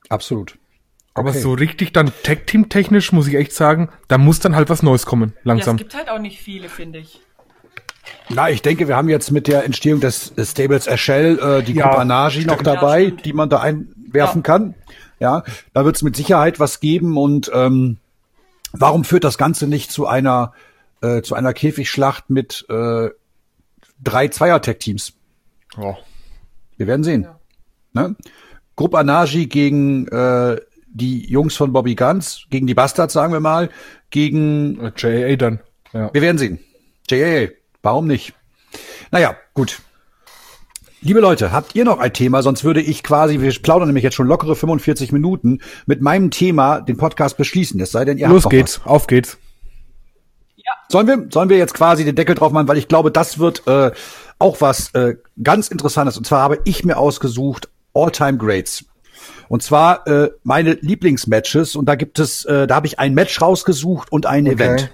Absolut. 0.09 0.57
Aber 1.13 1.29
Okay. 1.31 1.39
so 1.39 1.53
richtig 1.53 1.91
dann 1.93 2.11
Tag 2.23 2.47
Team 2.47 2.69
technisch 2.69 3.11
muss 3.11 3.27
ich 3.27 3.35
echt 3.35 3.53
sagen, 3.53 3.89
da 4.07 4.17
muss 4.17 4.39
dann 4.39 4.55
halt 4.55 4.69
was 4.69 4.83
Neues 4.83 5.05
kommen, 5.05 5.31
ja. 5.33 5.39
Es 5.39 5.45
langsam. 5.45 5.77
gibt 5.77 5.95
halt 5.95 6.09
auch 6.09 6.19
nicht 6.19 6.39
viele, 6.39 6.69
finde 6.69 6.99
ich. 6.99 7.21
Na, 8.29 8.49
ich 8.49 8.61
denke, 8.61 8.87
wir 8.87 8.95
haben 8.95 9.09
jetzt 9.09 9.31
mit 9.31 9.47
der 9.47 9.63
Entstehung 9.65 9.99
des, 9.99 10.33
Stables 10.37 10.87
Eschel 10.87 11.39
äh, 11.39 11.63
die 11.63 11.73
Ja, 11.73 11.89
Kopanagi 11.89 12.45
noch 12.45 12.61
dabei, 12.61 13.01
Ja, 13.05 13.11
die 13.11 13.33
man 13.33 13.49
da 13.49 13.59
einwerfen 13.59 14.39
Ja. 14.41 14.43
kann. 14.43 14.75
Ja, 15.19 15.43
da 15.73 15.83
wird 15.85 15.95
es 15.95 16.01
mit 16.03 16.15
Sicherheit 16.15 16.59
was 16.59 16.79
geben 16.79 17.17
und 17.17 17.51
ähm, 17.53 17.97
warum 18.71 19.03
führt 19.03 19.23
das 19.25 19.37
Ganze 19.37 19.67
nicht 19.67 19.91
zu 19.91 20.07
einer 20.07 20.53
äh, 21.01 21.21
zu 21.21 21.35
einer 21.35 21.53
Käfigschlacht 21.53 22.29
mit 22.29 22.65
äh, 22.69 23.09
drei 24.03 24.27
Zweier-Tag-Teams? 24.29 25.13
Ja. 25.77 25.97
Wir 26.77 26.87
werden 26.87 27.03
sehen. 27.03 27.27
Ne? 27.93 28.15
Grupp 28.79 28.95
Anagi 28.95 29.47
gegen 29.47 30.07
äh, 30.07 30.55
die 30.87 31.29
Jungs 31.29 31.57
von 31.57 31.73
Bobby 31.73 31.95
Guns, 31.95 32.45
gegen 32.49 32.65
die 32.65 32.73
Bastards, 32.73 33.13
sagen 33.13 33.33
wir 33.33 33.41
mal, 33.41 33.69
gegen 34.09 34.93
JAA 34.95 35.35
dann. 35.35 35.59
Ja. 35.91 36.13
Wir 36.13 36.21
werden 36.21 36.37
sehen. 36.37 36.59
JA, 37.09 37.49
warum 37.83 38.07
nicht? 38.07 38.35
Naja, 39.11 39.35
gut. 39.53 39.81
Liebe 41.01 41.19
Leute, 41.19 41.51
habt 41.51 41.75
ihr 41.75 41.83
noch 41.83 41.99
ein 41.99 42.13
Thema? 42.13 42.41
Sonst 42.41 42.63
würde 42.63 42.79
ich 42.79 43.03
quasi, 43.03 43.41
wir 43.41 43.51
plaudern 43.51 43.89
nämlich 43.89 44.05
jetzt 44.05 44.15
schon 44.15 44.27
lockere 44.27 44.55
45 44.55 45.11
Minuten, 45.11 45.59
mit 45.85 46.01
meinem 46.01 46.31
Thema 46.31 46.79
den 46.79 46.95
Podcast 46.95 47.35
beschließen. 47.35 47.81
Es 47.81 47.91
sei 47.91 48.05
denn, 48.05 48.17
ihr 48.17 48.29
Los 48.29 48.45
habt 48.45 48.45
noch 48.45 48.51
geht's, 48.51 48.79
auf 48.85 49.07
geht's. 49.07 49.37
was. 50.55 50.77
Sollen 50.87 51.07
wir, 51.07 51.27
sollen 51.33 51.49
wir 51.49 51.57
jetzt 51.57 51.73
quasi 51.73 52.05
den 52.05 52.15
Deckel 52.15 52.35
drauf 52.35 52.53
machen, 52.53 52.69
weil 52.69 52.77
ich 52.77 52.87
glaube, 52.87 53.11
das 53.11 53.39
wird 53.39 53.67
äh, 53.67 53.91
auch 54.37 54.61
was 54.61 54.93
äh, 54.93 55.17
ganz 55.43 55.67
Interessantes. 55.67 56.17
Und 56.17 56.25
zwar 56.25 56.41
habe 56.41 56.59
ich 56.63 56.85
mir 56.85 56.95
ausgesucht 56.95 57.67
All-Time 57.93 58.37
Greats. 58.37 58.85
Und 59.47 59.63
zwar 59.63 60.07
äh, 60.07 60.31
meine 60.43 60.73
Lieblingsmatches. 60.73 61.75
Und 61.75 61.87
da 61.87 61.95
gibt 61.95 62.19
es, 62.19 62.45
äh, 62.45 62.67
da 62.67 62.75
habe 62.75 62.87
ich 62.87 62.99
ein 62.99 63.13
Match 63.13 63.41
rausgesucht 63.41 64.11
und 64.11 64.25
ein 64.25 64.45
Event. 64.45 64.91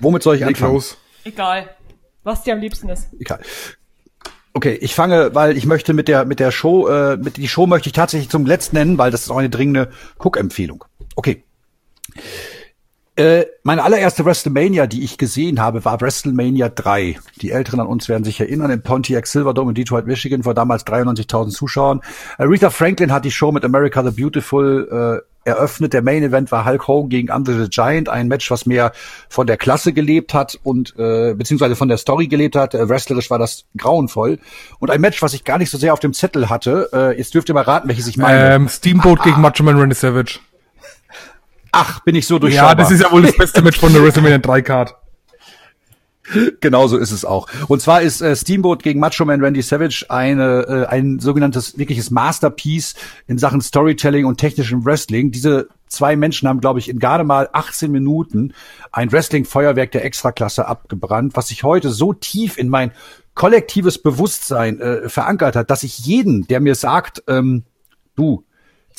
Womit 0.00 0.22
soll 0.22 0.36
ich 0.36 0.40
Leg 0.40 0.48
anfangen? 0.48 0.74
los. 0.74 0.96
Egal, 1.24 1.68
was 2.24 2.42
dir 2.42 2.54
am 2.54 2.60
liebsten 2.60 2.88
ist. 2.88 3.08
Egal. 3.18 3.40
Okay, 4.52 4.74
ich 4.80 4.94
fange, 4.94 5.34
weil 5.34 5.56
ich 5.56 5.66
möchte 5.66 5.92
mit 5.92 6.08
der 6.08 6.24
mit 6.24 6.40
der 6.40 6.50
Show, 6.50 6.88
äh, 6.88 7.16
mit 7.18 7.36
die 7.36 7.46
Show 7.46 7.66
möchte 7.66 7.88
ich 7.88 7.92
tatsächlich 7.92 8.30
zum 8.30 8.46
Letzt 8.46 8.72
nennen, 8.72 8.98
weil 8.98 9.10
das 9.10 9.22
ist 9.22 9.30
auch 9.30 9.36
eine 9.36 9.50
dringende 9.50 9.90
Cook-Empfehlung. 10.18 10.84
Okay. 11.14 11.44
Äh, 13.16 13.46
meine 13.64 13.82
allererste 13.82 14.24
WrestleMania, 14.24 14.86
die 14.86 15.02
ich 15.02 15.18
gesehen 15.18 15.60
habe, 15.60 15.84
war 15.84 16.00
WrestleMania 16.00 16.68
3. 16.68 17.18
Die 17.42 17.50
Älteren 17.50 17.80
an 17.80 17.86
uns 17.86 18.08
werden 18.08 18.24
sich 18.24 18.40
erinnern, 18.40 18.70
im 18.70 18.82
Pontiac 18.82 19.26
Silverdome 19.26 19.72
in 19.72 19.74
Detroit, 19.74 20.06
Michigan, 20.06 20.44
vor 20.44 20.54
damals 20.54 20.86
93.000 20.86 21.50
Zuschauern. 21.50 22.00
Aretha 22.38 22.70
Franklin 22.70 23.12
hat 23.12 23.24
die 23.24 23.30
Show 23.30 23.52
mit 23.52 23.64
America 23.64 24.02
the 24.02 24.10
Beautiful 24.10 25.22
äh, 25.44 25.48
eröffnet. 25.48 25.92
Der 25.92 26.02
Main 26.02 26.22
Event 26.22 26.52
war 26.52 26.64
Hulk 26.64 26.86
Hogan 26.86 27.10
gegen 27.10 27.30
Andre 27.30 27.64
the 27.64 27.68
Giant, 27.68 28.08
ein 28.08 28.28
Match, 28.28 28.50
was 28.50 28.66
mehr 28.66 28.92
von 29.28 29.46
der 29.46 29.56
Klasse 29.56 29.92
gelebt 29.92 30.32
hat 30.34 30.58
und 30.62 30.94
äh, 30.98 31.34
beziehungsweise 31.34 31.76
von 31.76 31.88
der 31.88 31.98
Story 31.98 32.28
gelebt 32.28 32.56
hat. 32.56 32.74
Äh, 32.74 32.88
wrestlerisch 32.88 33.30
war 33.30 33.38
das 33.38 33.64
grauenvoll. 33.76 34.38
Und 34.78 34.90
ein 34.90 35.00
Match, 35.00 35.20
was 35.20 35.34
ich 35.34 35.44
gar 35.44 35.58
nicht 35.58 35.70
so 35.70 35.78
sehr 35.78 35.92
auf 35.92 36.00
dem 36.00 36.14
Zettel 36.14 36.48
hatte. 36.48 36.88
Äh, 36.92 37.18
jetzt 37.18 37.34
dürft 37.34 37.48
ihr 37.48 37.54
mal 37.54 37.64
raten, 37.64 37.88
welches 37.88 38.06
ich 38.06 38.16
meine. 38.16 38.54
Ähm, 38.54 38.68
Steamboat 38.68 39.22
gegen 39.24 39.40
Macho 39.40 39.62
Man 39.62 39.78
Randy 39.78 39.94
Savage. 39.94 40.40
Ach, 41.72 42.00
bin 42.00 42.14
ich 42.14 42.26
so 42.26 42.34
Ja, 42.34 42.40
durchschaubar. 42.40 42.76
das 42.76 42.90
ist 42.90 43.02
ja 43.02 43.10
wohl 43.12 43.22
das 43.22 43.36
beste 43.36 43.62
Match 43.62 43.78
von 43.78 43.92
der 43.92 44.02
WrestleMania 44.02 44.38
3 44.38 44.62
Card. 44.62 44.94
Genau 46.60 46.86
so 46.86 46.96
ist 46.96 47.10
es 47.10 47.24
auch. 47.24 47.48
Und 47.68 47.82
zwar 47.82 48.02
ist 48.02 48.20
äh, 48.20 48.36
Steamboat 48.36 48.82
gegen 48.84 49.00
Macho 49.00 49.24
Man 49.24 49.42
Randy 49.42 49.62
Savage 49.62 50.06
eine, 50.08 50.60
äh, 50.68 50.86
ein 50.86 51.18
sogenanntes 51.18 51.76
wirkliches 51.76 52.10
Masterpiece 52.12 52.94
in 53.26 53.38
Sachen 53.38 53.60
Storytelling 53.60 54.26
und 54.26 54.38
technischem 54.38 54.84
Wrestling. 54.84 55.32
Diese 55.32 55.68
zwei 55.88 56.14
Menschen 56.16 56.48
haben, 56.48 56.60
glaube 56.60 56.78
ich, 56.78 56.88
in 56.88 56.98
gerade 57.00 57.24
mal 57.24 57.48
18 57.52 57.90
Minuten 57.90 58.54
ein 58.92 59.10
Wrestling-Feuerwerk 59.10 59.90
der 59.90 60.04
Extraklasse 60.04 60.68
abgebrannt, 60.68 61.32
was 61.34 61.48
sich 61.48 61.64
heute 61.64 61.90
so 61.90 62.12
tief 62.12 62.58
in 62.58 62.68
mein 62.68 62.92
kollektives 63.34 64.00
Bewusstsein 64.00 64.80
äh, 64.80 65.08
verankert 65.08 65.56
hat, 65.56 65.70
dass 65.70 65.82
ich 65.82 65.98
jeden, 66.00 66.46
der 66.46 66.60
mir 66.60 66.74
sagt, 66.74 67.24
ähm, 67.26 67.64
du, 68.14 68.44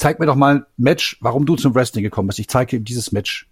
zeig 0.01 0.19
mir 0.19 0.25
doch 0.25 0.35
mal 0.35 0.55
ein 0.55 0.65
Match, 0.77 1.17
warum 1.21 1.45
du 1.45 1.55
zum 1.55 1.75
Wrestling 1.75 2.03
gekommen 2.03 2.27
bist. 2.27 2.39
Ich 2.39 2.47
zeige 2.47 2.77
dir 2.79 2.83
dieses 2.83 3.11
Match. 3.11 3.47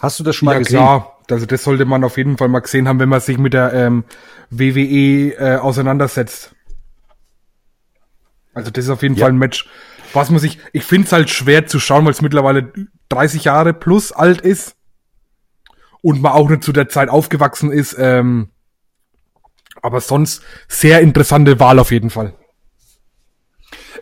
Hast 0.00 0.20
du 0.20 0.24
das 0.24 0.36
schon 0.36 0.46
mal 0.46 0.52
Ja 0.52 0.58
gesehen? 0.58 0.76
klar, 0.78 1.16
also 1.30 1.46
das 1.46 1.64
sollte 1.64 1.84
man 1.86 2.04
auf 2.04 2.16
jeden 2.18 2.36
Fall 2.36 2.48
mal 2.48 2.60
gesehen 2.60 2.86
haben, 2.86 3.00
wenn 3.00 3.08
man 3.08 3.20
sich 3.20 3.38
mit 3.38 3.54
der 3.54 3.72
ähm, 3.72 4.04
WWE 4.50 5.32
äh, 5.38 5.56
auseinandersetzt. 5.56 6.54
Also 8.54 8.70
das 8.70 8.84
ist 8.84 8.90
auf 8.90 9.02
jeden 9.02 9.14
Ja. 9.16 9.24
Fall 9.24 9.32
ein 9.32 9.38
Match, 9.38 9.66
was 10.12 10.30
man 10.30 10.40
sich, 10.40 10.58
ich 10.72 10.84
finde 10.84 11.06
es 11.06 11.12
halt 11.12 11.30
schwer 11.30 11.66
zu 11.66 11.80
schauen, 11.80 12.04
weil 12.04 12.12
es 12.12 12.22
mittlerweile 12.22 12.72
30 13.08 13.44
Jahre 13.44 13.72
plus 13.72 14.12
alt 14.12 14.40
ist 14.42 14.76
und 16.02 16.20
man 16.20 16.32
auch 16.32 16.48
nicht 16.50 16.64
zu 16.64 16.72
der 16.72 16.88
Zeit 16.88 17.08
aufgewachsen 17.08 17.72
ist. 17.72 17.96
Ähm, 17.98 18.50
aber 19.80 20.00
sonst 20.00 20.42
sehr 20.68 21.00
interessante 21.00 21.58
Wahl 21.60 21.78
auf 21.78 21.92
jeden 21.92 22.10
Fall. 22.10 22.34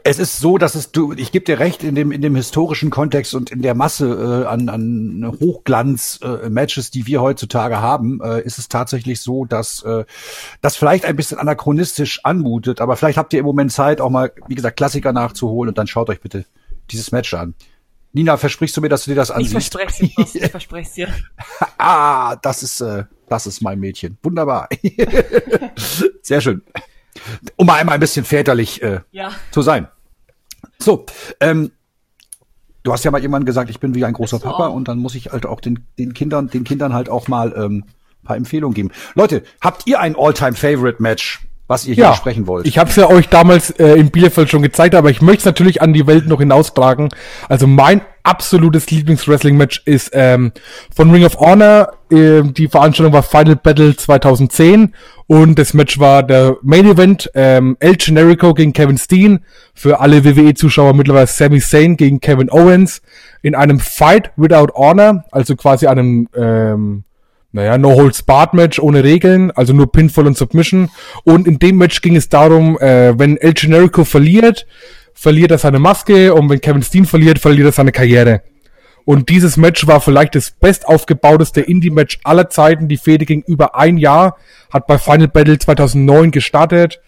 Es 0.08 0.18
ist 0.20 0.38
so, 0.38 0.56
dass 0.56 0.74
es 0.76 0.92
du, 0.92 1.12
ich 1.12 1.32
gebe 1.32 1.44
dir 1.44 1.58
recht, 1.58 1.82
in 1.82 1.94
dem 1.96 2.12
in 2.12 2.22
dem 2.22 2.36
historischen 2.36 2.90
Kontext 2.90 3.34
und 3.34 3.50
in 3.50 3.60
der 3.62 3.74
Masse 3.74 4.44
äh, 4.44 4.46
an, 4.46 4.68
an 4.68 5.36
Hochglanz-Matches, 5.40 6.90
die 6.92 7.06
wir 7.06 7.20
heutzutage 7.20 7.80
haben, 7.80 8.20
äh, 8.22 8.40
ist 8.42 8.58
es 8.58 8.68
tatsächlich 8.68 9.20
so, 9.20 9.44
dass 9.44 9.82
äh, 9.82 10.04
das 10.60 10.76
vielleicht 10.76 11.04
ein 11.04 11.16
bisschen 11.16 11.38
anachronistisch 11.38 12.20
anmutet, 12.24 12.80
aber 12.80 12.96
vielleicht 12.96 13.18
habt 13.18 13.32
ihr 13.32 13.40
im 13.40 13.46
Moment 13.46 13.72
Zeit, 13.72 14.00
auch 14.00 14.10
mal, 14.10 14.32
wie 14.46 14.54
gesagt, 14.54 14.76
Klassiker 14.76 15.12
nachzuholen 15.12 15.70
und 15.70 15.78
dann 15.78 15.86
schaut 15.88 16.08
euch 16.08 16.20
bitte 16.20 16.44
dieses 16.90 17.10
Match 17.10 17.34
an. 17.34 17.54
Nina, 18.12 18.36
versprichst 18.36 18.76
du 18.76 18.80
mir, 18.80 18.88
dass 18.88 19.04
du 19.04 19.10
dir 19.10 19.16
das 19.16 19.30
Ich 19.30 19.34
ansiehst? 19.36 19.52
verspreche 19.74 20.06
dir, 20.06 20.14
Post, 20.14 20.36
ich 20.36 20.46
verspreche 20.50 20.94
dir. 20.94 21.08
Ah, 21.78 22.36
das 22.36 22.62
ist, 22.62 22.80
äh, 22.80 23.04
das 23.28 23.46
ist 23.46 23.60
mein 23.60 23.80
Mädchen. 23.80 24.16
Wunderbar. 24.22 24.68
Sehr 26.22 26.40
schön. 26.40 26.62
Um 27.56 27.66
mal 27.66 27.74
einmal 27.80 27.94
ein 27.94 28.00
bisschen 28.00 28.24
väterlich 28.24 28.80
äh, 28.82 29.00
Ja. 29.10 29.32
zu 29.50 29.62
sein. 29.62 29.88
So, 30.78 31.06
ähm, 31.40 31.72
du 32.82 32.92
hast 32.92 33.04
ja 33.04 33.10
mal 33.10 33.20
jemand 33.20 33.46
gesagt, 33.46 33.70
ich 33.70 33.80
bin 33.80 33.94
wie 33.94 34.04
ein 34.04 34.12
großer 34.12 34.38
Papa 34.38 34.68
und 34.68 34.88
dann 34.88 34.98
muss 34.98 35.14
ich 35.14 35.32
halt 35.32 35.46
auch 35.46 35.60
den, 35.60 35.86
den 35.98 36.14
Kindern, 36.14 36.48
den 36.48 36.64
Kindern 36.64 36.92
halt 36.94 37.08
auch 37.08 37.28
mal 37.28 37.52
ähm, 37.56 37.84
paar 38.26 38.36
Empfehlungen 38.36 38.74
geben. 38.74 38.90
Leute, 39.14 39.42
habt 39.62 39.86
ihr 39.86 40.00
ein 40.00 40.14
All-Time-Favorite-Match, 40.16 41.45
was 41.66 41.86
ihr 41.86 41.94
hier 41.94 42.10
besprechen 42.10 42.46
wollt? 42.46 42.66
Ich 42.66 42.78
habe 42.78 42.90
es 42.90 42.96
ja 42.96 43.08
euch 43.08 43.28
damals 43.28 43.70
äh, 43.70 43.94
in 43.94 44.10
Bielefeld 44.10 44.48
schon 44.48 44.62
gezeigt, 44.62 44.94
aber 44.94 45.10
ich 45.10 45.20
möchte 45.20 45.40
es 45.40 45.44
natürlich 45.46 45.82
an 45.82 45.92
die 45.92 46.06
Welt 46.06 46.26
noch 46.26 46.38
hinaustragen. 46.38 47.08
Also 47.48 47.66
mein 47.66 48.02
absolutes 48.22 48.90
Lieblings-Wrestling-Match 48.90 49.82
ist 49.84 50.10
ähm, 50.12 50.52
von 50.94 51.10
Ring 51.10 51.24
of 51.24 51.38
Honor. 51.38 51.92
Äh, 52.10 52.42
die 52.42 52.68
Veranstaltung 52.68 53.12
war 53.12 53.22
Final 53.22 53.56
Battle 53.56 53.96
2010 53.96 54.94
und 55.26 55.58
das 55.58 55.74
Match 55.74 55.98
war 55.98 56.22
der 56.22 56.56
Main 56.62 56.86
Event 56.86 57.30
ähm, 57.34 57.76
El 57.80 57.96
Generico 57.96 58.54
gegen 58.54 58.72
Kevin 58.72 58.98
Steen. 58.98 59.40
Für 59.74 60.00
alle 60.00 60.24
WWE-Zuschauer 60.24 60.94
mittlerweile 60.94 61.26
Sami 61.26 61.60
Zayn 61.60 61.96
gegen 61.96 62.20
Kevin 62.20 62.50
Owens 62.50 63.02
in 63.42 63.54
einem 63.54 63.80
Fight 63.80 64.30
without 64.36 64.72
Honor, 64.74 65.24
also 65.32 65.56
quasi 65.56 65.86
einem 65.86 66.28
ähm, 66.36 67.04
naja, 67.56 67.78
No 67.78 67.94
Holds 67.94 68.22
Barred 68.22 68.52
Match 68.52 68.78
ohne 68.78 69.02
Regeln, 69.02 69.50
also 69.50 69.72
nur 69.72 69.90
Pinfall 69.90 70.26
und 70.26 70.36
Submission. 70.36 70.90
Und 71.24 71.48
in 71.48 71.58
dem 71.58 71.76
Match 71.78 72.02
ging 72.02 72.14
es 72.14 72.28
darum, 72.28 72.78
äh, 72.78 73.18
wenn 73.18 73.38
El 73.38 73.54
Generico 73.54 74.04
verliert, 74.04 74.66
verliert 75.14 75.50
er 75.50 75.58
seine 75.58 75.78
Maske 75.78 76.34
und 76.34 76.50
wenn 76.50 76.60
Kevin 76.60 76.82
Steen 76.82 77.06
verliert, 77.06 77.38
verliert 77.38 77.66
er 77.66 77.72
seine 77.72 77.92
Karriere. 77.92 78.42
Und 79.06 79.30
dieses 79.30 79.56
Match 79.56 79.86
war 79.86 80.02
vielleicht 80.02 80.34
das 80.34 80.50
bestaufgebauteste 80.50 81.62
Indie-Match 81.62 82.20
aller 82.24 82.50
Zeiten. 82.50 82.88
Die 82.88 82.98
Fehde 82.98 83.24
ging 83.24 83.42
über 83.46 83.74
ein 83.74 83.96
Jahr, 83.96 84.36
hat 84.70 84.86
bei 84.86 84.98
Final 84.98 85.28
Battle 85.28 85.58
2009 85.58 86.32
gestartet. 86.32 87.00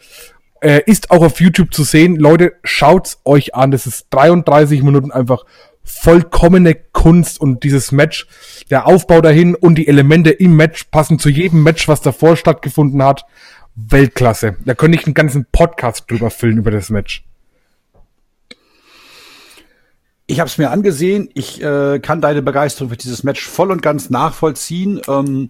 Äh, 0.61 0.80
ist 0.86 1.11
auch 1.11 1.22
auf 1.22 1.42
YouTube 1.42 1.74
zu 1.74 1.84
sehen. 1.84 2.16
Leute, 2.16 2.55
schaut's 2.64 3.20
euch 3.26 3.55
an. 3.55 3.70
Das 3.70 3.86
ist 3.86 4.07
33 4.11 4.82
Minuten 4.82 5.12
einfach 5.12 5.44
vollkommene 5.89 6.74
Kunst 6.74 7.41
und 7.41 7.64
dieses 7.64 7.93
Match, 7.93 8.26
der 8.70 8.86
Aufbau 8.86 9.20
dahin 9.20 9.55
und 9.55 9.76
die 9.76 9.89
Elemente 9.89 10.30
im 10.30 10.55
Match 10.55 10.84
passen 10.84 11.18
zu 11.18 11.28
jedem 11.28 11.62
Match, 11.62 11.89
was 11.89 12.01
davor 12.01 12.36
stattgefunden 12.36 13.03
hat. 13.03 13.24
Weltklasse. 13.74 14.57
Da 14.64 14.74
könnte 14.74 14.99
ich 14.99 15.07
einen 15.07 15.14
ganzen 15.14 15.47
Podcast 15.51 16.11
drüber 16.11 16.30
füllen 16.30 16.59
über 16.59 16.70
das 16.70 16.91
Match. 16.91 17.28
Ich 20.31 20.41
habe 20.41 20.49
es 20.49 20.59
mir 20.59 20.70
angesehen. 20.70 21.31
Ich 21.33 21.62
äh, 21.62 22.01
kann 22.01 22.20
deine 22.20 22.43
Begeisterung 22.43 22.91
für 22.91 22.99
dieses 22.99 23.24
Match 23.24 23.49
voll 23.49 23.70
und 23.70 23.81
ganz 23.81 24.11
nachvollziehen. 24.11 25.01
Ähm, 25.09 25.49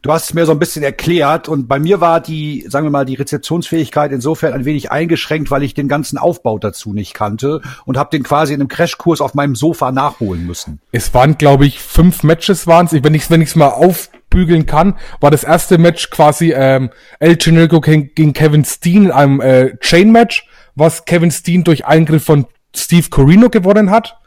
du 0.00 0.10
hast 0.10 0.24
es 0.24 0.34
mir 0.34 0.46
so 0.46 0.52
ein 0.52 0.58
bisschen 0.58 0.82
erklärt 0.82 1.50
und 1.50 1.68
bei 1.68 1.78
mir 1.78 2.00
war 2.00 2.22
die, 2.22 2.64
sagen 2.66 2.86
wir 2.86 2.90
mal, 2.90 3.04
die 3.04 3.16
Rezeptionsfähigkeit 3.16 4.12
insofern 4.12 4.54
ein 4.54 4.64
wenig 4.64 4.90
eingeschränkt, 4.90 5.50
weil 5.50 5.62
ich 5.62 5.74
den 5.74 5.86
ganzen 5.86 6.16
Aufbau 6.16 6.58
dazu 6.58 6.94
nicht 6.94 7.12
kannte 7.12 7.60
und 7.84 7.98
habe 7.98 8.08
den 8.08 8.22
quasi 8.22 8.54
in 8.54 8.60
einem 8.60 8.68
Crashkurs 8.68 9.20
auf 9.20 9.34
meinem 9.34 9.54
Sofa 9.54 9.92
nachholen 9.92 10.46
müssen. 10.46 10.80
Es 10.92 11.12
waren, 11.12 11.36
glaube 11.36 11.66
ich, 11.66 11.82
fünf 11.82 12.22
Matches 12.22 12.66
waren's. 12.66 12.94
Ich, 12.94 13.04
wenn 13.04 13.12
ich 13.12 13.30
wenn 13.30 13.42
ich's 13.42 13.54
mal 13.54 13.68
aufbügeln 13.68 14.64
kann, 14.64 14.94
war 15.20 15.30
das 15.30 15.44
erste 15.44 15.76
Match 15.76 16.08
quasi 16.08 16.54
ähm, 16.56 16.88
El 17.18 17.36
Generico 17.36 17.82
gegen, 17.82 18.14
gegen 18.14 18.32
Kevin 18.32 18.64
Steen 18.64 19.04
in 19.04 19.10
einem 19.10 19.42
äh, 19.42 19.76
Chain-Match, 19.76 20.48
was 20.74 21.04
Kevin 21.04 21.30
Steen 21.30 21.64
durch 21.64 21.84
Eingriff 21.84 22.24
von 22.24 22.46
Steve 22.76 23.08
Corino 23.10 23.48
gewonnen 23.48 23.90
hat. 23.90 24.18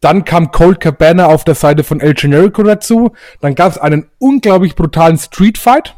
Dann 0.00 0.24
kam 0.24 0.50
Colt 0.50 0.80
Cabana 0.80 1.26
auf 1.26 1.44
der 1.44 1.54
Seite 1.54 1.84
von 1.84 2.00
El 2.00 2.14
Generico 2.14 2.62
dazu. 2.62 3.12
Dann 3.40 3.54
gab 3.54 3.72
es 3.72 3.78
einen 3.78 4.10
unglaublich 4.18 4.74
brutalen 4.74 5.18
Street 5.18 5.58
Fight, 5.58 5.94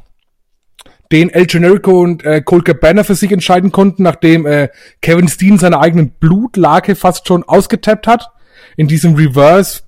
den 1.12 1.30
El 1.30 1.46
Generico 1.46 2.00
und 2.00 2.24
äh, 2.24 2.42
Colt 2.42 2.64
Cabana 2.64 3.04
für 3.04 3.14
sich 3.14 3.30
entscheiden 3.30 3.70
konnten, 3.70 4.02
nachdem 4.02 4.46
äh, 4.46 4.70
Kevin 5.02 5.28
Steen 5.28 5.58
seine 5.58 5.78
eigenen 5.78 6.10
Blutlake 6.10 6.96
fast 6.96 7.28
schon 7.28 7.44
ausgetappt 7.44 8.06
hat. 8.06 8.30
In 8.76 8.88
diesem 8.88 9.14
Reverse 9.14 9.82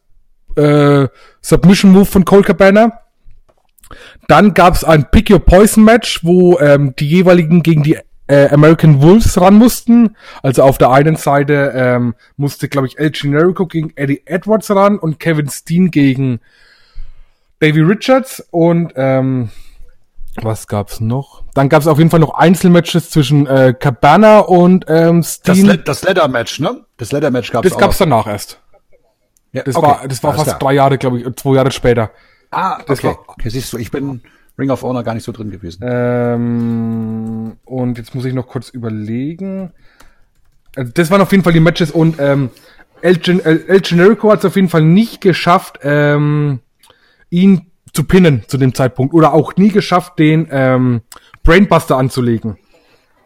äh, 0.57 1.09
Submission 1.41 1.93
Move 1.93 2.05
von 2.05 2.25
Colt 2.25 2.47
Cabana. 2.47 3.01
Dann 4.29 4.55
gab 4.55 4.75
es 4.75 4.85
ein 4.85 5.11
Pick 5.11 5.31
Your 5.31 5.41
Poison 5.41 5.85
Match, 5.85 6.25
wo 6.25 6.59
ähm, 6.59 6.95
die 6.99 7.09
jeweiligen 7.09 7.63
gegen 7.63 7.83
die 7.83 7.99
äh, 8.27 8.49
American 8.49 9.03
Wolves 9.03 9.41
ran 9.41 9.55
mussten. 9.59 10.17
Also 10.43 10.63
auf 10.63 10.79
der 10.79 10.91
einen 10.91 11.17
Seite 11.17 11.73
ähm, 11.75 12.15
musste, 12.37 12.69
glaube 12.69 12.87
ich, 12.87 12.99
El 12.99 13.11
Generico 13.11 13.67
gegen 13.67 13.93
Eddie 13.97 14.23
Edwards 14.27 14.71
ran 14.71 14.99
und 14.99 15.21
Kevin 15.21 15.49
Steen 15.51 15.91
gegen 15.91 16.41
Davy 17.61 17.81
Richards 17.81 18.47
und 18.51 18.93
ähm, 18.97 19.51
was 20.43 20.67
gab's 20.67 21.01
noch? 21.01 21.45
Dann 21.55 21.69
gab's 21.69 21.87
auf 21.87 21.99
jeden 21.99 22.11
Fall 22.11 22.19
noch 22.21 22.35
Einzelmatches 22.35 23.11
zwischen 23.11 23.47
äh, 23.47 23.73
Cabana 23.79 24.41
und 24.41 24.85
ähm, 24.89 25.21
Das, 25.21 25.35
Steen. 25.35 25.67
Le 25.67 25.79
das 25.79 26.03
Leather-Match, 26.03 26.59
ne? 26.61 26.81
Das 26.97 27.13
Leather-Match 27.13 27.53
gab's 27.53 27.69
Das 27.69 27.77
auch 27.77 27.81
gab's 27.81 28.01
noch. 28.01 28.07
danach 28.07 28.27
erst. 28.27 28.59
Ja, 29.53 29.63
Das 29.63 29.77
okay, 29.77 29.87
war, 29.87 30.09
das 30.09 30.23
war 30.25 30.31
alles 30.33 30.43
fast 30.45 30.59
klar. 30.59 30.71
drei 30.71 30.75
Jahre, 30.75 30.99
glaube 30.99 31.21
ich, 31.21 31.27
äh, 31.27 31.35
zwei 31.37 31.55
Jahre 31.55 31.71
später. 31.71 32.11
Ah, 32.51 32.79
das 32.87 32.99
okay. 32.99 33.09
war- 33.09 33.19
okay, 33.29 33.49
siehst 33.51 33.73
du, 33.73 33.79
ich 33.79 33.91
bin 33.93 34.23
Ring 34.59 34.71
of 34.71 34.83
Honor 34.83 35.03
gar 35.03 35.15
nicht 35.15 35.25
so 35.25 35.33
drin 35.33 35.51
gewesen. 35.51 35.83
Ähm, 35.85 37.57
und 37.65 37.99
jetzt 37.99 38.15
muss 38.15 38.25
ich 38.25 38.35
noch 38.35 38.47
kurz 38.47 38.69
überlegen. 38.69 39.73
Also 40.77 40.93
das 40.93 41.11
waren 41.11 41.21
auf 41.21 41.33
jeden 41.33 41.45
Fall 41.45 41.53
die 41.53 41.61
Matches 41.61 41.91
und 41.91 42.17
ähm, 42.19 42.51
El, 43.01 43.17
Gen 43.19 43.41
El, 43.45 43.81
Generico 43.81 44.31
hat 44.31 44.41
es 44.41 44.45
auf 44.45 44.57
jeden 44.57 44.69
Fall 44.69 44.83
nicht 44.83 45.21
geschafft, 45.21 45.81
ähm, 45.83 46.61
ihn 47.31 47.71
zu 47.93 48.05
pinnen 48.05 48.45
zu 48.49 48.59
dem 48.59 48.75
Zeitpunkt 48.75 49.15
oder 49.15 49.33
auch 49.33 49.57
nie 49.57 49.69
geschafft, 49.69 50.19
den 50.19 50.49
ähm, 50.51 51.03
Brainbuster 51.43 51.97
anzulegen. 51.97 52.57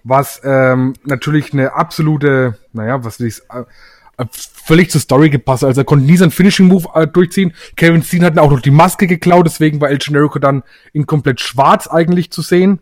Was 0.04 0.40
ähm, 0.44 0.94
natürlich 1.04 1.52
eine 1.52 1.74
absolute, 1.74 2.58
naja, 2.72 3.04
was 3.04 3.20
äh, 3.20 3.26
äh, 3.26 3.64
völlig 4.30 4.90
zur 4.90 5.00
Story 5.00 5.30
gepasst. 5.30 5.64
Also 5.64 5.80
er 5.80 5.84
konnte 5.84 6.04
nie 6.04 6.16
seinen 6.16 6.30
Finishing 6.30 6.66
Move 6.66 6.88
äh, 6.94 7.06
durchziehen. 7.06 7.52
Kevin 7.76 8.02
Steen 8.02 8.24
hat 8.24 8.38
auch 8.38 8.50
noch 8.50 8.60
die 8.60 8.70
Maske 8.70 9.06
geklaut, 9.06 9.46
deswegen 9.46 9.80
war 9.80 9.90
El 9.90 9.98
Generico 9.98 10.38
dann 10.38 10.62
in 10.92 11.06
komplett 11.06 11.40
schwarz 11.40 11.86
eigentlich 11.86 12.30
zu 12.30 12.42
sehen. 12.42 12.80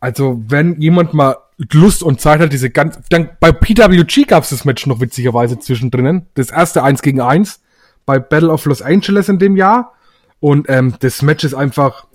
Also 0.00 0.42
wenn 0.46 0.80
jemand 0.80 1.14
mal 1.14 1.36
Lust 1.72 2.02
und 2.02 2.20
Zeit 2.20 2.40
hat, 2.40 2.52
diese 2.52 2.70
ganz, 2.70 2.98
dann 3.10 3.30
bei 3.38 3.52
PWG 3.52 4.24
gab 4.26 4.44
es 4.44 4.50
das 4.50 4.64
Match 4.64 4.86
noch 4.86 5.00
witzigerweise 5.00 5.58
zwischendrin. 5.58 6.26
Das 6.34 6.50
erste 6.50 6.82
eins 6.82 7.02
gegen 7.02 7.20
eins 7.20 7.60
bei 8.06 8.18
Battle 8.18 8.50
of 8.50 8.64
Los 8.64 8.82
Angeles 8.82 9.28
in 9.28 9.38
dem 9.38 9.56
Jahr. 9.56 9.92
Und 10.40 10.68
ähm, 10.68 10.94
das 11.00 11.22
Match 11.22 11.44
ist 11.44 11.54
einfach, 11.54 12.06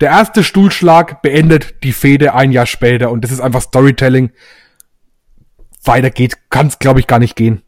der 0.00 0.10
erste 0.10 0.42
Stuhlschlag 0.42 1.20
beendet 1.20 1.82
die 1.82 1.92
Fehde 1.92 2.34
ein 2.34 2.52
Jahr 2.52 2.66
später. 2.66 3.10
Und 3.10 3.22
das 3.22 3.32
ist 3.32 3.40
einfach 3.40 3.60
Storytelling. 3.60 4.30
Weiter 5.84 6.10
geht, 6.10 6.50
kann 6.50 6.66
es 6.66 6.78
glaube 6.78 7.00
ich 7.00 7.06
gar 7.06 7.18
nicht 7.18 7.36
gehen. 7.36 7.62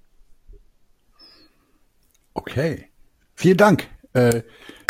Okay. 2.35 2.89
Vielen 3.35 3.57
Dank. 3.57 3.89
Äh, 4.13 4.43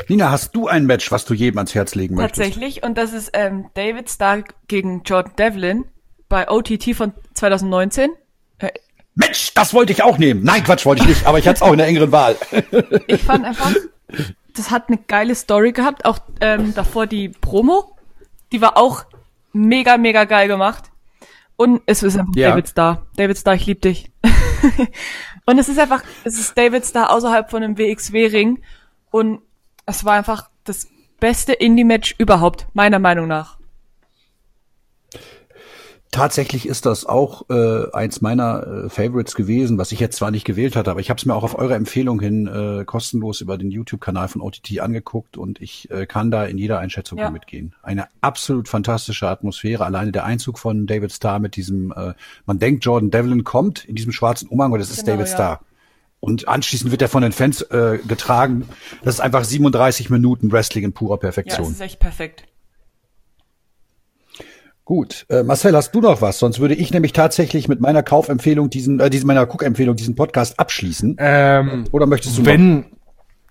Nina, 0.08 0.30
hast 0.30 0.54
du 0.54 0.68
ein 0.68 0.86
Match, 0.86 1.10
was 1.10 1.24
du 1.24 1.34
jedem 1.34 1.58
ans 1.58 1.74
Herz 1.74 1.94
legen 1.94 2.16
möchtest? 2.16 2.38
Tatsächlich. 2.40 2.82
Und 2.82 2.98
das 2.98 3.12
ist 3.12 3.30
ähm, 3.34 3.70
David 3.74 4.10
Stark 4.10 4.54
gegen 4.68 5.02
Jordan 5.04 5.32
Devlin 5.36 5.84
bei 6.28 6.48
OTT 6.50 6.94
von 6.94 7.12
2019. 7.34 8.10
Äh, 8.58 8.70
Mensch, 9.14 9.54
das 9.54 9.74
wollte 9.74 9.92
ich 9.92 10.02
auch 10.02 10.18
nehmen. 10.18 10.42
Nein, 10.42 10.64
Quatsch, 10.64 10.86
wollte 10.86 11.02
ich 11.02 11.08
nicht, 11.08 11.26
aber 11.26 11.38
ich 11.38 11.46
hatte 11.46 11.56
es 11.56 11.62
auch 11.62 11.72
in 11.72 11.78
der 11.78 11.86
engeren 11.86 12.12
Wahl. 12.12 12.36
ich 13.06 13.22
fand 13.22 13.44
einfach, 13.44 13.72
das 14.54 14.70
hat 14.70 14.88
eine 14.88 14.98
geile 14.98 15.34
Story 15.34 15.72
gehabt. 15.72 16.04
Auch 16.04 16.18
ähm, 16.40 16.74
davor 16.74 17.06
die 17.06 17.28
Promo, 17.28 17.96
die 18.52 18.60
war 18.60 18.76
auch 18.76 19.04
mega, 19.52 19.98
mega 19.98 20.24
geil 20.24 20.48
gemacht. 20.48 20.91
Und 21.62 21.80
es 21.86 22.02
ist 22.02 22.18
einfach 22.18 22.34
Ja. 22.34 22.50
David 22.50 22.68
Starr. 22.68 23.06
David 23.14 23.38
Starr, 23.38 23.54
ich 23.54 23.66
lieb 23.66 23.82
dich. 23.82 24.10
und 25.46 25.58
es 25.60 25.68
ist 25.68 25.78
einfach, 25.78 26.02
es 26.24 26.36
ist 26.36 26.58
David 26.58 26.84
Starr 26.84 27.10
außerhalb 27.10 27.48
von 27.48 27.62
einem 27.62 27.78
WXW-Ring. 27.78 28.60
Und 29.12 29.42
es 29.86 30.04
war 30.04 30.14
einfach 30.14 30.50
das 30.64 30.88
beste 31.20 31.52
Indie-Match 31.52 32.16
überhaupt, 32.18 32.66
meiner 32.72 32.98
Meinung 32.98 33.28
nach. 33.28 33.58
Tatsächlich 36.12 36.68
ist 36.68 36.84
das 36.84 37.06
auch 37.06 37.48
äh, 37.48 37.90
eins 37.94 38.20
meiner 38.20 38.84
äh, 38.84 38.88
Favorites 38.90 39.34
gewesen, 39.34 39.78
was 39.78 39.92
ich 39.92 39.98
jetzt 39.98 40.16
zwar 40.18 40.30
nicht 40.30 40.44
gewählt 40.44 40.76
hatte, 40.76 40.90
aber 40.90 41.00
ich 41.00 41.08
habe 41.08 41.16
es 41.16 41.24
mir 41.24 41.34
auch 41.34 41.42
auf 41.42 41.58
eure 41.58 41.74
Empfehlung 41.74 42.20
hin 42.20 42.46
äh, 42.46 42.84
kostenlos 42.84 43.40
über 43.40 43.56
den 43.56 43.70
YouTube-Kanal 43.70 44.28
von 44.28 44.42
OTT 44.42 44.80
angeguckt 44.80 45.38
und 45.38 45.60
ich 45.62 45.90
äh, 45.90 46.04
kann 46.04 46.30
da 46.30 46.44
in 46.44 46.58
jeder 46.58 46.78
Einschätzung 46.80 47.16
Ja. 47.18 47.30
mitgehen. 47.30 47.74
Eine 47.82 48.08
absolut 48.20 48.68
fantastische 48.68 49.26
Atmosphäre. 49.26 49.86
Alleine 49.86 50.12
der 50.12 50.26
Einzug 50.26 50.58
von 50.58 50.86
David 50.86 51.12
Starr 51.12 51.38
mit 51.38 51.56
diesem, 51.56 51.92
äh, 51.92 52.12
man 52.44 52.58
denkt, 52.58 52.84
Jordan 52.84 53.10
Devlin 53.10 53.42
kommt 53.42 53.86
in 53.86 53.94
diesem 53.94 54.12
schwarzen 54.12 54.48
Umhang 54.48 54.70
und 54.72 54.80
das 54.80 54.90
ist 54.90 55.06
Genau, 55.06 55.16
David 55.16 55.28
ja. 55.28 55.34
Starr. 55.34 55.60
Und 56.20 56.46
anschließend 56.46 56.90
wird 56.90 57.00
er 57.00 57.08
von 57.08 57.22
den 57.22 57.32
Fans 57.32 57.62
äh, 57.62 57.98
getragen. 58.06 58.68
Das 59.02 59.14
ist 59.14 59.20
einfach 59.20 59.44
37 59.44 60.10
Minuten 60.10 60.52
Wrestling 60.52 60.84
in 60.84 60.92
purer 60.92 61.14
Ja, 61.14 61.16
es 61.16 61.20
Perfektion. 61.20 61.72
ist 61.72 61.80
echt 61.80 61.98
perfekt. 62.00 62.44
Gut, 64.92 65.24
äh, 65.30 65.42
Marcel, 65.42 65.74
hast 65.74 65.94
du 65.94 66.02
noch 66.02 66.20
was? 66.20 66.38
Sonst 66.38 66.60
würde 66.60 66.74
ich 66.74 66.92
nämlich 66.92 67.14
tatsächlich 67.14 67.66
mit 67.66 67.80
meiner 67.80 68.02
Kaufempfehlung 68.02 68.68
diesen, 68.68 69.00
äh, 69.00 69.08
diesen 69.08 69.26
meiner 69.26 69.44
Cook-Empfehlung 69.50 69.96
diesen 69.96 70.16
Podcast 70.16 70.60
abschließen. 70.60 71.16
Ähm, 71.18 71.84
Oder 71.92 72.04
möchtest 72.04 72.36
du 72.36 72.42
noch? 72.42 72.48
wenn, 72.50 72.84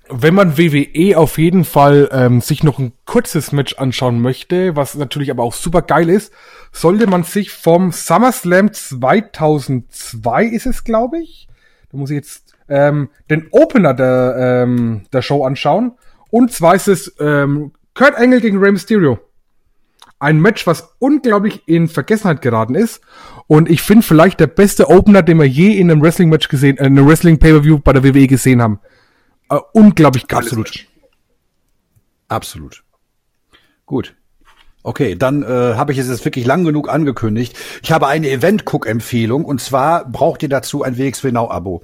wenn 0.08 0.36
man 0.36 0.60
WWE 0.60 1.18
auf 1.18 1.40
jeden 1.40 1.66
Fall 1.66 2.10
ähm, 2.12 2.42
sich 2.42 2.64
noch 2.64 2.78
ein 2.78 2.94
kurzes 3.06 3.54
Match 3.54 3.74
anschauen 3.80 4.22
möchte, 4.22 4.76
was 4.76 4.94
natürlich 4.94 5.32
aber 5.32 5.42
auch 5.42 5.56
super 5.56 5.82
geil 5.82 6.12
ist, 6.12 6.32
sollte 6.72 7.08
man 7.08 7.24
sich 7.24 7.50
vom 7.50 7.92
SummerSlam 7.92 8.72
2002 8.72 10.46
ist 10.46 10.68
es, 10.68 10.84
glaube 10.84 11.22
ich, 11.24 11.48
da 11.92 11.98
muss 11.98 12.12
ich 12.12 12.18
jetzt 12.18 12.54
ähm, 12.70 13.10
den 13.32 13.48
Opener 13.50 13.96
der, 13.96 14.36
ähm, 14.38 15.06
der 15.12 15.24
Show 15.24 15.44
anschauen. 15.44 15.94
Und 16.30 16.52
zwar 16.52 16.76
ist 16.76 16.88
es 16.88 17.16
ähm, 17.20 17.72
Kurt 17.96 18.14
Angle 18.14 18.42
gegen 18.42 18.60
Rey 18.60 18.72
Mysterio. 18.72 19.18
Ein 20.22 20.40
Match, 20.40 20.68
was 20.68 20.96
unglaublich 21.00 21.64
in 21.68 21.88
Vergessenheit 21.88 22.44
geraten 22.44 22.76
ist. 22.76 23.02
Und 23.48 23.72
ich 23.72 23.82
finde 23.82 24.04
vielleicht 24.06 24.40
der 24.40 24.46
beste 24.46 24.88
Opener, 24.88 25.24
den 25.24 25.40
wir 25.40 25.48
je 25.48 25.80
in 25.80 25.90
einem 25.90 26.00
Wrestling-Match 26.00 26.48
gesehen, 26.48 26.78
äh, 26.78 26.86
in 26.86 26.98
einem 26.98 27.08
Wrestling-Pay-Per-View 27.08 27.80
bei 27.80 27.92
der 27.92 28.04
WWE 28.04 28.28
gesehen 28.28 28.62
haben. 28.62 28.80
Äh, 29.50 29.58
unglaublich 29.74 30.28
geiles 30.28 30.46
Absolut. 30.46 30.68
Match. 30.68 30.88
Absolut. 32.28 32.84
Gut. 33.88 34.16
Okay, 34.84 35.16
dann 35.16 35.44
äh, 35.44 35.46
habe 35.76 35.92
ich 35.92 36.00
es 36.00 36.10
jetzt 36.10 36.26
wirklich 36.26 36.46
lang 36.46 36.64
genug 36.64 36.90
angekündigt. 36.90 37.56
Ich 37.84 37.92
habe 37.92 38.08
eine 38.08 38.30
Event-Cook-Empfehlung 38.30 39.46
und 39.46 39.62
zwar 39.62 40.06
braucht 40.06 40.42
ihr 40.42 40.50
dazu 40.50 40.82
ein 40.82 40.98
WXW 40.98 41.32
Now-Abo. 41.32 41.84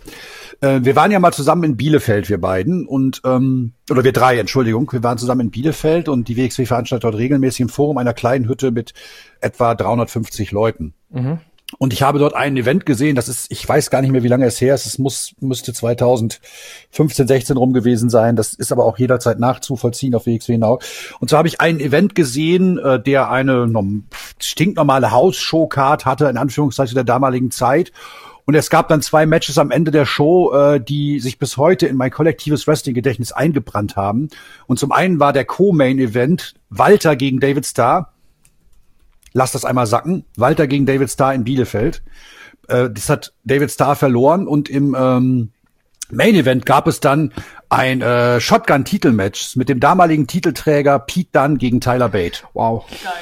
Äh, 0.62 0.80
wir 0.82 0.96
waren 0.96 1.12
ja 1.12 1.20
mal 1.20 1.32
zusammen 1.32 1.64
in 1.64 1.78
Bielefeld, 1.78 2.30
wir 2.30 2.42
beiden, 2.42 2.88
und 2.88 3.22
ähm, 3.24 3.74
oder 3.92 4.04
wir 4.04 4.14
drei, 4.14 4.40
Entschuldigung, 4.40 4.92
wir 4.92 5.04
waren 5.04 5.20
zusammen 5.20 5.42
in 5.42 5.52
Bielefeld 5.52 6.10
und 6.10 6.28
die 6.28 6.38
WXW 6.38 6.66
veranstaltet 6.66 7.04
dort 7.04 7.18
regelmäßig 7.18 7.62
im 7.62 7.70
Forum 7.70 8.00
einer 8.00 8.14
kleinen 8.14 8.48
Hütte 8.48 8.72
mit 8.72 8.94
etwa 9.42 9.76
350 9.76 10.52
Leuten. 10.52 10.94
Und 11.80 11.92
ich 11.92 12.02
habe 12.02 12.18
dort 12.18 12.34
ein 12.34 12.56
Event 12.56 12.86
gesehen, 12.86 13.16
das 13.16 13.28
ist, 13.28 13.52
ich 13.52 13.68
weiß 13.68 13.90
gar 13.90 14.02
nicht 14.02 14.12
mehr, 14.12 14.24
wie 14.24 14.30
lange 14.30 14.46
es 14.46 14.62
her 14.62 14.74
ist. 14.74 14.86
Es 14.86 14.98
muss, 14.98 15.34
müsste 15.42 15.74
2015, 15.74 17.28
16 17.28 17.58
rum 17.58 17.74
gewesen 17.74 18.10
sein. 18.10 18.38
Das 18.38 18.54
ist 18.54 18.72
aber 18.72 18.86
auch 18.86 18.98
jederzeit 18.98 19.40
nachzuvollziehen 19.40 20.16
auf 20.16 20.26
WXW 20.26 20.58
Now. 20.58 20.80
Und 21.20 21.30
so 21.30 21.38
habe 21.38 21.50
ich 21.50 21.60
ein 21.60 21.82
Event 21.82 22.16
gesehen, 22.16 22.78
äh, 22.78 23.02
der 23.02 23.30
eine 23.30 23.68
norm- 23.68 24.06
stinknormale 24.40 25.12
House-Show-Card 25.12 26.06
hatte, 26.06 26.28
in 26.28 26.38
Anführungszeichen 26.38 26.96
der 26.96 27.04
damaligen 27.04 27.52
Zeit. 27.52 27.92
Und 28.46 28.56
es 28.56 28.70
gab 28.70 28.88
dann 28.88 29.02
zwei 29.02 29.26
Matches 29.26 29.58
am 29.58 29.72
Ende 29.72 29.92
der 29.92 30.06
Show, 30.06 30.54
äh, 30.54 30.80
die 30.80 31.20
sich 31.20 31.38
bis 31.38 31.58
heute 31.58 31.86
in 31.86 31.98
mein 31.98 32.12
kollektives 32.12 32.66
Wrestling-Gedächtnis 32.66 33.34
eingebrannt 33.34 33.98
haben. 33.98 34.30
Und 34.68 34.80
zum 34.80 34.94
einen 34.94 35.20
war 35.20 35.34
der 35.34 35.44
Co-Main-Event 35.44 36.56
Walter 36.70 37.18
gegen 37.18 37.42
David 37.42 37.66
Starr. 37.66 38.14
Lass 39.38 39.52
das 39.52 39.66
einmal 39.66 39.86
sacken. 39.86 40.26
Walter 40.36 40.66
gegen 40.66 40.88
David 40.88 41.12
Starr 41.12 41.36
in 41.36 41.44
Bielefeld. 41.44 42.02
Äh, 42.70 42.90
das 42.90 43.08
hat 43.08 43.34
David 43.44 43.70
Starr 43.70 43.96
verloren 43.96 44.48
und 44.48 44.68
im 44.68 44.96
ähm, 45.00 45.52
Main 46.10 46.34
Event 46.34 46.66
gab 46.66 46.88
es 46.88 47.02
dann 47.02 47.32
ein 47.70 48.02
äh, 48.02 48.42
Shotgun-Titelmatch 48.42 49.56
mit 49.56 49.70
dem 49.70 49.80
damaligen 49.80 50.26
Titelträger 50.26 50.98
Pete 50.98 51.30
Dunne 51.34 51.58
gegen 51.58 51.82
Tyler 51.82 52.10
Bate. 52.10 52.46
Wow. 52.54 52.86
Geil. 52.90 53.14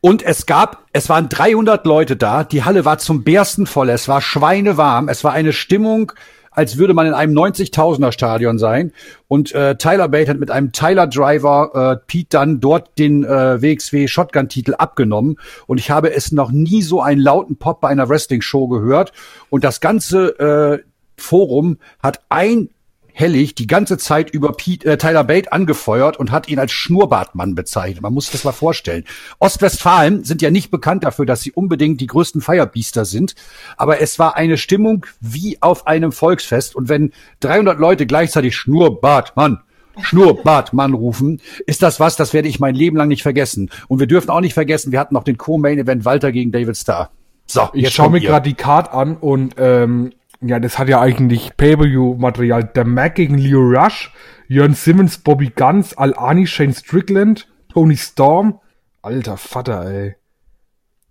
Und 0.00 0.24
es 0.24 0.46
gab, 0.46 0.84
es 0.92 1.08
waren 1.08 1.28
300 1.28 1.86
Leute 1.86 2.16
da. 2.16 2.42
Die 2.42 2.64
Halle 2.64 2.84
war 2.84 2.98
zum 2.98 3.22
Bersten 3.22 3.66
voll. 3.66 3.88
Es 3.88 4.08
war 4.08 4.20
schweinewarm. 4.20 5.08
Es 5.08 5.22
war 5.22 5.32
eine 5.32 5.52
Stimmung, 5.52 6.10
als 6.56 6.78
würde 6.78 6.94
man 6.94 7.06
in 7.06 7.12
einem 7.12 7.36
90.000er 7.36 8.10
Stadion 8.10 8.58
sein. 8.58 8.92
Und 9.28 9.54
äh, 9.54 9.76
Tyler 9.76 10.08
Bate 10.08 10.30
hat 10.30 10.38
mit 10.38 10.50
einem 10.50 10.72
Tyler 10.72 11.06
Driver 11.06 12.00
äh, 12.00 12.04
Pete 12.06 12.28
dann 12.30 12.60
dort 12.60 12.98
den 12.98 13.24
äh, 13.24 13.62
WXW 13.62 14.08
Shotgun-Titel 14.08 14.74
abgenommen. 14.74 15.36
Und 15.66 15.78
ich 15.78 15.90
habe 15.90 16.12
es 16.12 16.32
noch 16.32 16.50
nie 16.50 16.82
so 16.82 17.02
einen 17.02 17.20
lauten 17.20 17.56
Pop 17.56 17.82
bei 17.82 17.88
einer 17.88 18.08
Wrestling-Show 18.08 18.68
gehört. 18.68 19.12
Und 19.50 19.64
das 19.64 19.80
ganze 19.80 20.38
äh, 20.38 20.82
Forum 21.18 21.78
hat 22.02 22.20
ein 22.30 22.70
Hellig 23.18 23.54
die 23.54 23.66
ganze 23.66 23.96
Zeit 23.96 24.28
über 24.28 24.52
Pete, 24.52 24.86
äh, 24.86 24.98
Tyler 24.98 25.24
Bate 25.24 25.50
angefeuert 25.50 26.18
und 26.18 26.30
hat 26.30 26.50
ihn 26.50 26.58
als 26.58 26.72
Schnurrbartmann 26.72 27.54
bezeichnet. 27.54 28.02
Man 28.02 28.12
muss 28.12 28.26
sich 28.26 28.32
das 28.32 28.44
mal 28.44 28.52
vorstellen. 28.52 29.04
Ostwestfalen 29.38 30.22
sind 30.22 30.42
ja 30.42 30.50
nicht 30.50 30.70
bekannt 30.70 31.02
dafür, 31.02 31.24
dass 31.24 31.40
sie 31.40 31.50
unbedingt 31.50 32.02
die 32.02 32.08
größten 32.08 32.42
Firebeaster 32.42 33.06
sind. 33.06 33.34
Aber 33.78 34.02
es 34.02 34.18
war 34.18 34.36
eine 34.36 34.58
Stimmung 34.58 35.06
wie 35.18 35.56
auf 35.62 35.86
einem 35.86 36.12
Volksfest. 36.12 36.76
Und 36.76 36.90
wenn 36.90 37.14
300 37.40 37.78
Leute 37.78 38.04
gleichzeitig 38.04 38.54
Schnurrbartmann, 38.54 39.62
Schnurrbartmann 40.02 40.92
rufen, 40.92 41.40
ist 41.66 41.82
das 41.82 41.98
was, 41.98 42.16
das 42.16 42.34
werde 42.34 42.48
ich 42.48 42.60
mein 42.60 42.74
Leben 42.74 42.98
lang 42.98 43.08
nicht 43.08 43.22
vergessen. 43.22 43.70
Und 43.88 43.98
wir 43.98 44.06
dürfen 44.06 44.28
auch 44.28 44.42
nicht 44.42 44.52
vergessen, 44.52 44.92
wir 44.92 45.00
hatten 45.00 45.14
noch 45.14 45.24
den 45.24 45.38
Co-Main-Event 45.38 46.04
Walter 46.04 46.32
gegen 46.32 46.52
David 46.52 46.76
Starr. 46.76 47.08
So, 47.46 47.70
ich 47.72 47.94
schaue 47.94 48.10
mir 48.10 48.20
gerade 48.20 48.46
die 48.46 48.56
Card 48.56 48.92
an 48.92 49.16
und 49.16 49.54
ähm, 49.56 50.12
ja, 50.40 50.60
das 50.60 50.78
hat 50.78 50.88
ja 50.88 51.00
eigentlich 51.00 51.56
Pay-Per-View-Material. 51.56 52.64
Der 52.64 52.84
Mac 52.84 53.14
gegen 53.14 53.38
Leo 53.38 53.60
Rush, 53.60 54.12
Jörn 54.48 54.74
Simmons, 54.74 55.18
Bobby 55.18 55.52
Guns, 55.54 55.96
Al-Ani, 55.96 56.46
Shane 56.46 56.74
Strickland, 56.74 57.48
Tony 57.72 57.96
Storm. 57.96 58.60
Alter 59.02 59.36
Vater, 59.36 59.86
ey. 59.86 60.16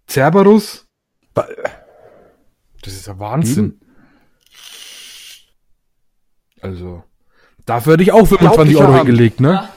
Cerberus. 0.07 0.87
Das 1.33 2.93
ist 2.93 3.07
ja 3.07 3.17
Wahnsinn. 3.19 3.65
Hm. 3.65 3.79
Also, 6.61 7.03
dafür 7.65 7.93
hätte 7.93 8.03
ich 8.03 8.11
auch 8.11 8.27
25 8.27 8.77
Euro 8.77 8.95
hingelegt, 8.95 9.39
ne? 9.39 9.69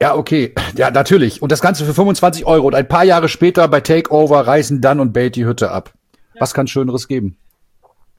Ja. 0.00 0.16
okay. 0.16 0.54
Ja, 0.76 0.90
natürlich. 0.90 1.42
Und 1.42 1.52
das 1.52 1.60
Ganze 1.60 1.84
für 1.84 1.94
25 1.94 2.44
Euro. 2.46 2.66
Und 2.66 2.74
ein 2.74 2.88
paar 2.88 3.04
Jahre 3.04 3.28
später 3.28 3.68
bei 3.68 3.80
Takeover 3.80 4.46
reißen 4.46 4.80
dann 4.80 5.00
und 5.00 5.12
Bait 5.12 5.36
die 5.36 5.44
Hütte 5.44 5.70
ab. 5.70 5.92
Ja. 6.34 6.40
Was 6.40 6.54
kann 6.54 6.66
Schöneres 6.66 7.06
geben? 7.08 7.36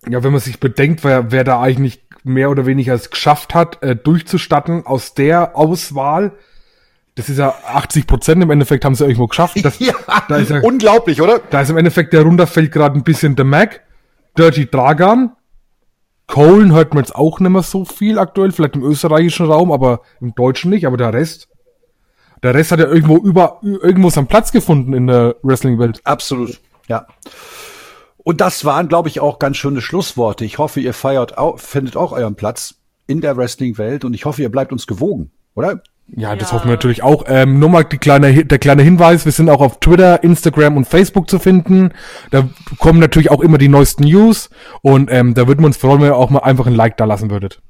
Ja, 0.09 0.23
wenn 0.23 0.31
man 0.31 0.41
sich 0.41 0.59
bedenkt, 0.59 1.03
wer, 1.03 1.31
wer 1.31 1.43
da 1.43 1.61
eigentlich 1.61 2.03
mehr 2.23 2.49
oder 2.49 2.65
weniger 2.65 2.93
es 2.93 3.09
geschafft 3.09 3.53
hat, 3.53 3.81
äh, 3.83 3.95
durchzustatten 3.95 4.85
aus 4.85 5.13
der 5.13 5.57
Auswahl, 5.57 6.33
das 7.15 7.29
ist 7.29 7.37
ja 7.37 7.53
80 7.67 8.07
Prozent 8.07 8.41
im 8.41 8.49
Endeffekt 8.49 8.85
haben 8.85 8.95
sie 8.95 9.05
irgendwo 9.05 9.27
geschafft. 9.27 9.63
Das, 9.63 9.79
ja, 9.79 9.93
da 10.27 10.37
ist 10.37 10.49
ja, 10.49 10.61
unglaublich, 10.61 11.21
oder? 11.21 11.39
Da 11.49 11.61
ist 11.61 11.69
im 11.69 11.77
Endeffekt 11.77 12.13
der 12.13 12.23
runterfällt 12.23 12.71
gerade 12.71 12.97
ein 12.97 13.03
bisschen 13.03 13.35
der 13.35 13.45
Mac, 13.45 13.81
Dirty 14.37 14.65
Dragan, 14.65 15.31
Colen 16.27 16.71
hört 16.71 16.93
man 16.93 17.03
jetzt 17.03 17.15
auch 17.15 17.39
nicht 17.39 17.51
mehr 17.51 17.63
so 17.63 17.85
viel 17.85 18.17
aktuell, 18.17 18.51
vielleicht 18.51 18.75
im 18.75 18.83
österreichischen 18.83 19.45
Raum, 19.45 19.71
aber 19.71 20.01
im 20.21 20.33
deutschen 20.33 20.71
nicht, 20.71 20.87
aber 20.87 20.97
der 20.97 21.13
Rest, 21.13 21.49
der 22.41 22.53
Rest 22.53 22.71
hat 22.71 22.79
ja 22.79 22.87
irgendwo 22.87 23.17
über, 23.17 23.59
irgendwo 23.61 24.09
seinen 24.09 24.27
Platz 24.27 24.51
gefunden 24.51 24.93
in 24.93 25.07
der 25.07 25.35
Wrestling-Welt. 25.43 26.01
Absolut, 26.03 26.59
ja. 26.87 27.05
Und 28.23 28.41
das 28.41 28.63
waren, 28.65 28.87
glaube 28.87 29.09
ich, 29.09 29.19
auch 29.19 29.37
ganz 29.37 29.57
schöne 29.57 29.81
Schlussworte. 29.81 30.45
Ich 30.45 30.57
hoffe, 30.57 30.79
ihr 30.79 30.93
feiert 30.93 31.37
auch, 31.37 31.59
findet 31.59 31.97
auch 31.97 32.13
euren 32.13 32.35
Platz 32.35 32.75
in 33.05 33.21
der 33.21 33.35
Wrestling-Welt 33.35 34.05
und 34.05 34.13
ich 34.13 34.25
hoffe, 34.25 34.41
ihr 34.41 34.49
bleibt 34.49 34.71
uns 34.71 34.87
gewogen, 34.87 35.31
oder? 35.55 35.81
Ja, 36.07 36.35
das 36.35 36.49
ja. 36.49 36.55
hoffen 36.55 36.67
wir 36.67 36.73
natürlich 36.73 37.03
auch. 37.03 37.23
Ähm, 37.27 37.59
nur 37.59 37.69
mal 37.69 37.83
die 37.83 37.97
kleine, 37.97 38.45
der 38.45 38.59
kleine 38.59 38.83
Hinweis, 38.83 39.25
wir 39.25 39.31
sind 39.31 39.49
auch 39.49 39.61
auf 39.61 39.79
Twitter, 39.79 40.23
Instagram 40.23 40.77
und 40.77 40.85
Facebook 40.85 41.29
zu 41.29 41.39
finden. 41.39 41.91
Da 42.31 42.47
kommen 42.79 42.99
natürlich 42.99 43.31
auch 43.31 43.41
immer 43.41 43.57
die 43.57 43.69
neuesten 43.69 44.03
News 44.03 44.49
und 44.81 45.09
ähm, 45.11 45.33
da 45.33 45.47
würden 45.47 45.61
wir 45.61 45.67
uns 45.67 45.77
freuen, 45.77 46.01
wenn 46.01 46.11
ihr 46.11 46.17
auch 46.17 46.29
mal 46.29 46.39
einfach 46.39 46.67
ein 46.67 46.75
Like 46.75 46.97
da 46.97 47.05
lassen 47.05 47.29
würdet. 47.29 47.61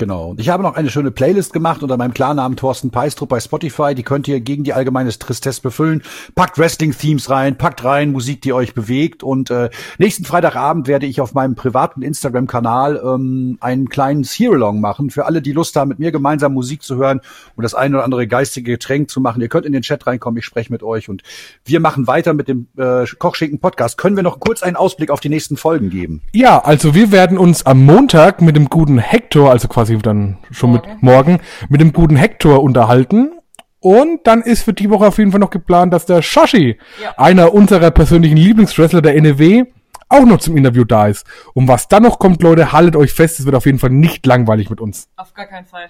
Genau. 0.00 0.30
Und 0.30 0.40
ich 0.40 0.48
habe 0.48 0.62
noch 0.62 0.76
eine 0.76 0.88
schöne 0.88 1.10
Playlist 1.10 1.52
gemacht 1.52 1.82
unter 1.82 1.98
meinem 1.98 2.14
Klarnamen 2.14 2.56
Thorsten 2.56 2.90
Peistrup 2.90 3.28
bei 3.28 3.38
Spotify. 3.38 3.94
Die 3.94 4.02
könnt 4.02 4.26
ihr 4.28 4.40
gegen 4.40 4.64
die 4.64 4.72
allgemeine 4.72 5.10
Tristesse 5.10 5.60
befüllen. 5.60 6.02
Packt 6.34 6.58
Wrestling-Themes 6.58 7.28
rein, 7.28 7.58
packt 7.58 7.84
rein 7.84 8.10
Musik, 8.10 8.40
die 8.40 8.54
euch 8.54 8.72
bewegt. 8.72 9.22
Und 9.22 9.50
äh, 9.50 9.68
nächsten 9.98 10.24
Freitagabend 10.24 10.88
werde 10.88 11.04
ich 11.04 11.20
auf 11.20 11.34
meinem 11.34 11.54
privaten 11.54 12.00
Instagram-Kanal 12.00 12.98
ähm, 13.04 13.58
einen 13.60 13.90
kleinen 13.90 14.24
Hear-Along 14.24 14.80
machen 14.80 15.10
für 15.10 15.26
alle, 15.26 15.42
die 15.42 15.52
Lust 15.52 15.76
haben, 15.76 15.88
mit 15.88 15.98
mir 15.98 16.12
gemeinsam 16.12 16.54
Musik 16.54 16.82
zu 16.82 16.96
hören 16.96 17.20
und 17.54 17.62
das 17.62 17.74
ein 17.74 17.94
oder 17.94 18.02
andere 18.02 18.26
geistige 18.26 18.72
Getränk 18.72 19.10
zu 19.10 19.20
machen. 19.20 19.42
Ihr 19.42 19.48
könnt 19.48 19.66
in 19.66 19.74
den 19.74 19.82
Chat 19.82 20.06
reinkommen, 20.06 20.38
ich 20.38 20.46
spreche 20.46 20.72
mit 20.72 20.82
euch. 20.82 21.10
Und 21.10 21.24
wir 21.66 21.78
machen 21.78 22.06
weiter 22.06 22.32
mit 22.32 22.48
dem 22.48 22.68
äh, 22.78 23.04
Kochschinken-Podcast. 23.18 23.98
Können 23.98 24.16
wir 24.16 24.22
noch 24.22 24.40
kurz 24.40 24.62
einen 24.62 24.76
Ausblick 24.76 25.10
auf 25.10 25.20
die 25.20 25.28
nächsten 25.28 25.58
Folgen 25.58 25.90
geben? 25.90 26.22
Ja, 26.32 26.64
also 26.64 26.94
wir 26.94 27.12
werden 27.12 27.36
uns 27.36 27.66
am 27.66 27.84
Montag 27.84 28.40
mit 28.40 28.56
dem 28.56 28.70
guten 28.70 28.96
Hector, 28.96 29.50
also 29.50 29.68
quasi 29.68 29.89
quasi 29.90 30.02
dann 30.02 30.38
schon 30.50 30.70
morgen. 30.72 30.88
mit 30.90 31.02
morgen 31.02 31.40
mit 31.68 31.80
dem 31.80 31.92
guten 31.92 32.16
Hector 32.16 32.62
unterhalten. 32.62 33.32
Und 33.80 34.26
dann 34.26 34.42
ist 34.42 34.64
für 34.64 34.74
die 34.74 34.90
Woche 34.90 35.06
auf 35.06 35.18
jeden 35.18 35.30
Fall 35.30 35.40
noch 35.40 35.50
geplant, 35.50 35.92
dass 35.92 36.04
der 36.04 36.20
Shoshi, 36.20 36.78
ja. 37.02 37.14
einer 37.16 37.54
unserer 37.54 37.90
persönlichen 37.90 38.36
Lieblingswrestler 38.36 39.00
der 39.00 39.20
NEW, 39.20 39.64
auch 40.10 40.26
noch 40.26 40.38
zum 40.38 40.56
Interview 40.56 40.84
da 40.84 41.06
ist. 41.06 41.24
Und 41.54 41.66
was 41.66 41.88
dann 41.88 42.02
noch 42.02 42.18
kommt, 42.18 42.42
Leute, 42.42 42.72
haltet 42.72 42.96
euch 42.96 43.12
fest, 43.12 43.40
es 43.40 43.46
wird 43.46 43.54
auf 43.54 43.64
jeden 43.64 43.78
Fall 43.78 43.90
nicht 43.90 44.26
langweilig 44.26 44.68
mit 44.68 44.80
uns. 44.80 45.08
Auf 45.16 45.32
gar 45.32 45.46
keinen 45.46 45.66
Fall. 45.66 45.88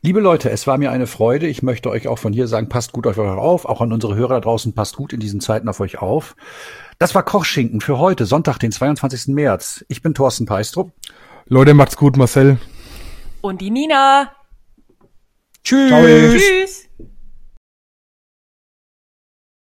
Liebe 0.00 0.20
Leute, 0.20 0.50
es 0.50 0.68
war 0.68 0.78
mir 0.78 0.92
eine 0.92 1.08
Freude. 1.08 1.48
Ich 1.48 1.64
möchte 1.64 1.90
euch 1.90 2.06
auch 2.06 2.20
von 2.20 2.32
hier 2.32 2.46
sagen, 2.46 2.68
passt 2.68 2.92
gut 2.92 3.08
auf 3.08 3.18
euch 3.18 3.28
auf. 3.28 3.64
Auch 3.64 3.80
an 3.80 3.92
unsere 3.92 4.14
Hörer 4.14 4.34
da 4.34 4.40
draußen, 4.40 4.72
passt 4.72 4.94
gut 4.94 5.12
in 5.12 5.18
diesen 5.18 5.40
Zeiten 5.40 5.68
auf 5.68 5.80
euch 5.80 5.98
auf. 5.98 6.36
Das 7.00 7.14
war 7.14 7.24
Kochschinken 7.24 7.80
für 7.80 7.98
heute, 7.98 8.24
Sonntag, 8.24 8.58
den 8.58 8.70
22. 8.70 9.28
März. 9.34 9.84
Ich 9.88 10.02
bin 10.02 10.14
Thorsten 10.14 10.46
Peistrup. 10.46 10.92
Leute, 11.50 11.72
macht's 11.72 11.96
gut, 11.96 12.18
Marcel. 12.18 12.58
Und 13.40 13.62
die 13.62 13.70
Nina. 13.70 14.32
Tschüss. 15.64 15.88
Ciao. 15.88 16.02
Tschüss. 16.02 16.87